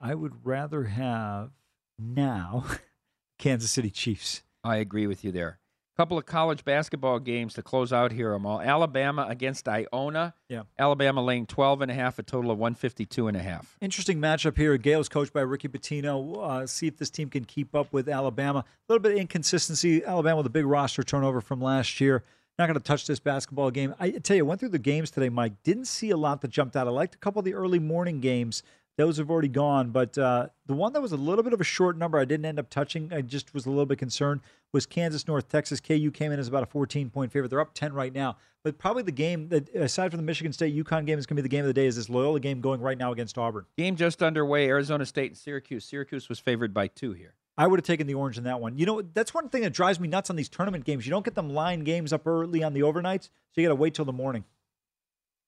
I 0.00 0.14
would 0.14 0.44
rather 0.44 0.84
have 0.84 1.52
now 1.98 2.66
Kansas 3.38 3.70
City 3.70 3.90
Chiefs. 3.90 4.42
I 4.64 4.76
agree 4.76 5.06
with 5.06 5.24
you 5.24 5.32
there. 5.32 5.58
Couple 6.02 6.18
of 6.18 6.26
college 6.26 6.64
basketball 6.64 7.20
games 7.20 7.54
to 7.54 7.62
close 7.62 7.92
out 7.92 8.10
here, 8.10 8.32
Amal. 8.32 8.60
Alabama 8.60 9.24
against 9.28 9.68
Iona. 9.68 10.34
Yeah. 10.48 10.62
Alabama 10.76 11.22
laying 11.22 11.46
12 11.46 11.80
and 11.80 11.92
a 11.92 11.94
half, 11.94 12.18
a 12.18 12.24
total 12.24 12.50
of 12.50 12.58
152 12.58 13.28
and 13.28 13.36
a 13.36 13.40
half. 13.40 13.76
Interesting 13.80 14.18
matchup 14.18 14.56
here. 14.56 14.76
Gaels 14.78 15.08
coached 15.08 15.32
by 15.32 15.42
Ricky 15.42 15.68
Pitino. 15.68 16.42
Uh, 16.42 16.66
see 16.66 16.88
if 16.88 16.96
this 16.96 17.08
team 17.08 17.28
can 17.28 17.44
keep 17.44 17.72
up 17.76 17.92
with 17.92 18.08
Alabama. 18.08 18.58
A 18.58 18.92
little 18.92 19.00
bit 19.00 19.12
of 19.12 19.18
inconsistency. 19.18 20.04
Alabama 20.04 20.38
with 20.38 20.46
a 20.46 20.50
big 20.50 20.66
roster 20.66 21.04
turnover 21.04 21.40
from 21.40 21.60
last 21.60 22.00
year. 22.00 22.24
Not 22.58 22.66
going 22.66 22.76
to 22.76 22.84
touch 22.84 23.06
this 23.06 23.20
basketball 23.20 23.70
game. 23.70 23.94
I 24.00 24.10
tell 24.10 24.36
you, 24.36 24.44
went 24.44 24.58
through 24.58 24.70
the 24.70 24.80
games 24.80 25.12
today, 25.12 25.28
Mike. 25.28 25.62
Didn't 25.62 25.84
see 25.84 26.10
a 26.10 26.16
lot 26.16 26.40
that 26.40 26.48
jumped 26.50 26.74
out. 26.74 26.88
I 26.88 26.90
liked 26.90 27.14
a 27.14 27.18
couple 27.18 27.38
of 27.38 27.44
the 27.44 27.54
early 27.54 27.78
morning 27.78 28.18
games. 28.18 28.64
Those 28.98 29.16
have 29.16 29.30
already 29.30 29.48
gone, 29.48 29.90
but 29.90 30.18
uh, 30.18 30.48
the 30.66 30.74
one 30.74 30.92
that 30.92 31.00
was 31.00 31.12
a 31.12 31.16
little 31.16 31.42
bit 31.42 31.54
of 31.54 31.60
a 31.62 31.64
short 31.64 31.96
number, 31.96 32.18
I 32.18 32.26
didn't 32.26 32.44
end 32.44 32.58
up 32.58 32.68
touching. 32.68 33.10
I 33.10 33.22
just 33.22 33.54
was 33.54 33.64
a 33.64 33.70
little 33.70 33.86
bit 33.86 33.98
concerned. 33.98 34.42
Was 34.72 34.84
Kansas 34.84 35.26
North 35.26 35.48
Texas? 35.48 35.80
KU 35.80 36.10
came 36.10 36.30
in 36.30 36.38
as 36.38 36.46
about 36.46 36.62
a 36.62 36.66
14 36.66 37.08
point 37.08 37.32
favorite. 37.32 37.48
They're 37.48 37.60
up 37.60 37.72
10 37.72 37.94
right 37.94 38.12
now, 38.12 38.36
but 38.62 38.76
probably 38.78 39.02
the 39.02 39.10
game 39.10 39.48
that, 39.48 39.74
aside 39.74 40.10
from 40.10 40.18
the 40.18 40.24
Michigan 40.24 40.52
State 40.52 40.76
UConn 40.76 41.06
game, 41.06 41.18
is 41.18 41.24
going 41.24 41.36
to 41.36 41.42
be 41.42 41.48
the 41.48 41.48
game 41.48 41.62
of 41.62 41.68
the 41.68 41.72
day. 41.72 41.86
Is 41.86 41.96
this 41.96 42.10
Loyola 42.10 42.38
game 42.38 42.60
going 42.60 42.82
right 42.82 42.98
now 42.98 43.12
against 43.12 43.38
Auburn? 43.38 43.64
Game 43.78 43.96
just 43.96 44.22
underway. 44.22 44.68
Arizona 44.68 45.06
State 45.06 45.30
and 45.30 45.38
Syracuse. 45.38 45.86
Syracuse 45.86 46.28
was 46.28 46.38
favored 46.38 46.74
by 46.74 46.86
two 46.86 47.12
here. 47.12 47.34
I 47.56 47.66
would 47.66 47.78
have 47.78 47.86
taken 47.86 48.06
the 48.06 48.14
orange 48.14 48.38
in 48.38 48.44
that 48.44 48.60
one. 48.60 48.76
You 48.78 48.86
know, 48.86 49.02
that's 49.02 49.32
one 49.32 49.48
thing 49.48 49.62
that 49.62 49.72
drives 49.72 50.00
me 50.00 50.08
nuts 50.08 50.28
on 50.28 50.36
these 50.36 50.48
tournament 50.48 50.84
games. 50.84 51.06
You 51.06 51.10
don't 51.10 51.24
get 51.24 51.34
them 51.34 51.50
line 51.50 51.80
games 51.80 52.12
up 52.12 52.26
early 52.26 52.62
on 52.62 52.72
the 52.74 52.80
overnights, 52.80 53.30
so 53.52 53.60
you 53.60 53.66
got 53.66 53.70
to 53.70 53.74
wait 53.74 53.94
till 53.94 54.04
the 54.04 54.12
morning. 54.12 54.44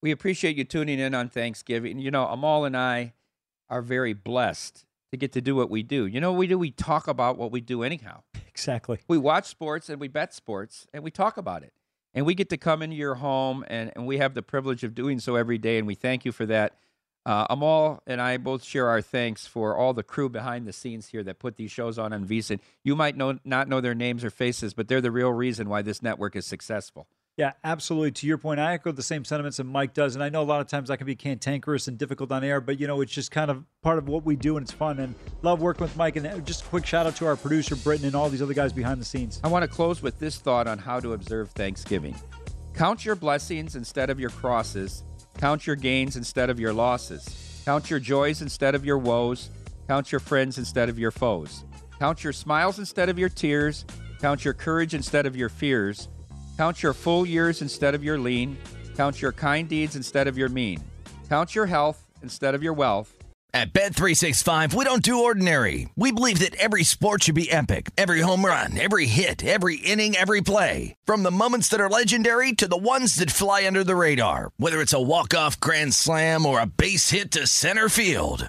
We 0.02 0.10
appreciate 0.10 0.56
you 0.56 0.64
tuning 0.64 0.98
in 0.98 1.14
on 1.14 1.28
Thanksgiving. 1.28 1.98
You 1.98 2.10
know, 2.10 2.26
Amal 2.26 2.66
and 2.66 2.76
I 2.76 3.14
are 3.70 3.82
very 3.82 4.12
blessed 4.12 4.84
to 5.10 5.16
get 5.16 5.32
to 5.32 5.40
do 5.40 5.54
what 5.54 5.70
we 5.70 5.82
do. 5.82 6.06
You 6.06 6.20
know 6.20 6.32
what 6.32 6.38
we 6.38 6.46
do? 6.46 6.58
We 6.58 6.70
talk 6.70 7.08
about 7.08 7.38
what 7.38 7.52
we 7.52 7.60
do 7.60 7.82
anyhow. 7.82 8.22
Exactly. 8.48 8.98
We 9.08 9.18
watch 9.18 9.46
sports 9.46 9.88
and 9.88 10.00
we 10.00 10.08
bet 10.08 10.34
sports 10.34 10.86
and 10.92 11.02
we 11.02 11.10
talk 11.10 11.36
about 11.36 11.62
it. 11.62 11.72
And 12.14 12.24
we 12.24 12.34
get 12.34 12.48
to 12.50 12.56
come 12.56 12.82
into 12.82 12.96
your 12.96 13.16
home 13.16 13.64
and, 13.66 13.92
and 13.96 14.06
we 14.06 14.18
have 14.18 14.34
the 14.34 14.42
privilege 14.42 14.84
of 14.84 14.94
doing 14.94 15.18
so 15.18 15.34
every 15.34 15.58
day. 15.58 15.78
And 15.78 15.86
we 15.86 15.94
thank 15.96 16.24
you 16.24 16.32
for 16.32 16.46
that. 16.46 16.76
Uh, 17.26 17.46
Amal 17.48 18.02
and 18.06 18.20
I 18.20 18.36
both 18.36 18.62
share 18.62 18.88
our 18.88 19.00
thanks 19.00 19.46
for 19.46 19.76
all 19.76 19.94
the 19.94 20.02
crew 20.02 20.28
behind 20.28 20.66
the 20.66 20.72
scenes 20.72 21.08
here 21.08 21.22
that 21.24 21.38
put 21.38 21.56
these 21.56 21.72
shows 21.72 21.98
on 21.98 22.12
on 22.12 22.26
VSiN. 22.26 22.60
You 22.82 22.94
might 22.94 23.16
know, 23.16 23.38
not 23.44 23.66
know 23.66 23.80
their 23.80 23.94
names 23.94 24.24
or 24.24 24.30
faces, 24.30 24.74
but 24.74 24.88
they're 24.88 25.00
the 25.00 25.10
real 25.10 25.32
reason 25.32 25.68
why 25.68 25.82
this 25.82 26.02
network 26.02 26.36
is 26.36 26.46
successful. 26.46 27.08
Yeah, 27.36 27.52
absolutely. 27.64 28.12
To 28.12 28.26
your 28.28 28.38
point, 28.38 28.60
I 28.60 28.74
echo 28.74 28.92
the 28.92 29.02
same 29.02 29.24
sentiments 29.24 29.56
that 29.56 29.64
Mike 29.64 29.92
does, 29.92 30.14
and 30.14 30.22
I 30.22 30.28
know 30.28 30.42
a 30.42 30.44
lot 30.44 30.60
of 30.60 30.68
times 30.68 30.88
I 30.88 30.96
can 30.96 31.06
be 31.06 31.16
cantankerous 31.16 31.88
and 31.88 31.98
difficult 31.98 32.30
on 32.30 32.44
air, 32.44 32.60
but 32.60 32.78
you 32.78 32.86
know 32.86 33.00
it's 33.00 33.12
just 33.12 33.32
kind 33.32 33.50
of 33.50 33.64
part 33.82 33.98
of 33.98 34.06
what 34.06 34.24
we 34.24 34.36
do, 34.36 34.56
and 34.56 34.64
it's 34.64 34.72
fun. 34.72 35.00
And 35.00 35.16
love 35.42 35.60
working 35.60 35.82
with 35.82 35.96
Mike. 35.96 36.14
And 36.14 36.26
uh, 36.28 36.38
just 36.38 36.62
a 36.62 36.66
quick 36.66 36.86
shout 36.86 37.06
out 37.06 37.16
to 37.16 37.26
our 37.26 37.34
producer 37.34 37.74
Britton 37.74 38.06
and 38.06 38.14
all 38.14 38.30
these 38.30 38.40
other 38.40 38.54
guys 38.54 38.72
behind 38.72 39.00
the 39.00 39.04
scenes. 39.04 39.40
I 39.42 39.48
want 39.48 39.64
to 39.64 39.68
close 39.68 40.00
with 40.00 40.20
this 40.20 40.38
thought 40.38 40.68
on 40.68 40.78
how 40.78 41.00
to 41.00 41.12
observe 41.12 41.50
Thanksgiving: 41.50 42.14
count 42.72 43.04
your 43.04 43.16
blessings 43.16 43.74
instead 43.74 44.10
of 44.10 44.20
your 44.20 44.30
crosses, 44.30 45.02
count 45.36 45.66
your 45.66 45.76
gains 45.76 46.14
instead 46.14 46.50
of 46.50 46.60
your 46.60 46.72
losses, 46.72 47.62
count 47.64 47.90
your 47.90 47.98
joys 47.98 48.42
instead 48.42 48.76
of 48.76 48.84
your 48.84 48.98
woes, 48.98 49.50
count 49.88 50.12
your 50.12 50.20
friends 50.20 50.56
instead 50.56 50.88
of 50.88 51.00
your 51.00 51.10
foes, 51.10 51.64
count 51.98 52.22
your 52.22 52.32
smiles 52.32 52.78
instead 52.78 53.08
of 53.08 53.18
your 53.18 53.28
tears, 53.28 53.84
count 54.20 54.44
your 54.44 54.54
courage 54.54 54.94
instead 54.94 55.26
of 55.26 55.34
your 55.34 55.48
fears. 55.48 56.08
Count 56.56 56.82
your 56.82 56.92
full 56.92 57.26
years 57.26 57.62
instead 57.62 57.94
of 57.94 58.04
your 58.04 58.18
lean. 58.18 58.56
Count 58.96 59.20
your 59.20 59.32
kind 59.32 59.68
deeds 59.68 59.96
instead 59.96 60.28
of 60.28 60.38
your 60.38 60.48
mean. 60.48 60.82
Count 61.28 61.54
your 61.54 61.66
health 61.66 62.06
instead 62.22 62.54
of 62.54 62.62
your 62.62 62.72
wealth. 62.72 63.12
At 63.52 63.72
Bet365, 63.72 64.74
we 64.74 64.84
don't 64.84 65.02
do 65.02 65.22
ordinary. 65.22 65.88
We 65.94 66.10
believe 66.10 66.40
that 66.40 66.56
every 66.56 66.82
sport 66.82 67.22
should 67.22 67.36
be 67.36 67.52
epic. 67.52 67.90
Every 67.96 68.20
home 68.20 68.44
run, 68.44 68.76
every 68.76 69.06
hit, 69.06 69.44
every 69.44 69.76
inning, 69.76 70.16
every 70.16 70.40
play. 70.40 70.96
From 71.04 71.22
the 71.22 71.30
moments 71.30 71.68
that 71.68 71.80
are 71.80 71.88
legendary 71.88 72.50
to 72.50 72.66
the 72.66 72.76
ones 72.76 73.14
that 73.16 73.30
fly 73.30 73.64
under 73.64 73.84
the 73.84 73.94
radar. 73.94 74.50
Whether 74.56 74.80
it's 74.80 74.92
a 74.92 75.00
walk-off 75.00 75.60
grand 75.60 75.94
slam 75.94 76.46
or 76.46 76.60
a 76.60 76.66
base 76.66 77.10
hit 77.10 77.30
to 77.30 77.46
center 77.46 77.88
field. 77.88 78.48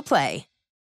Play. 0.00 0.46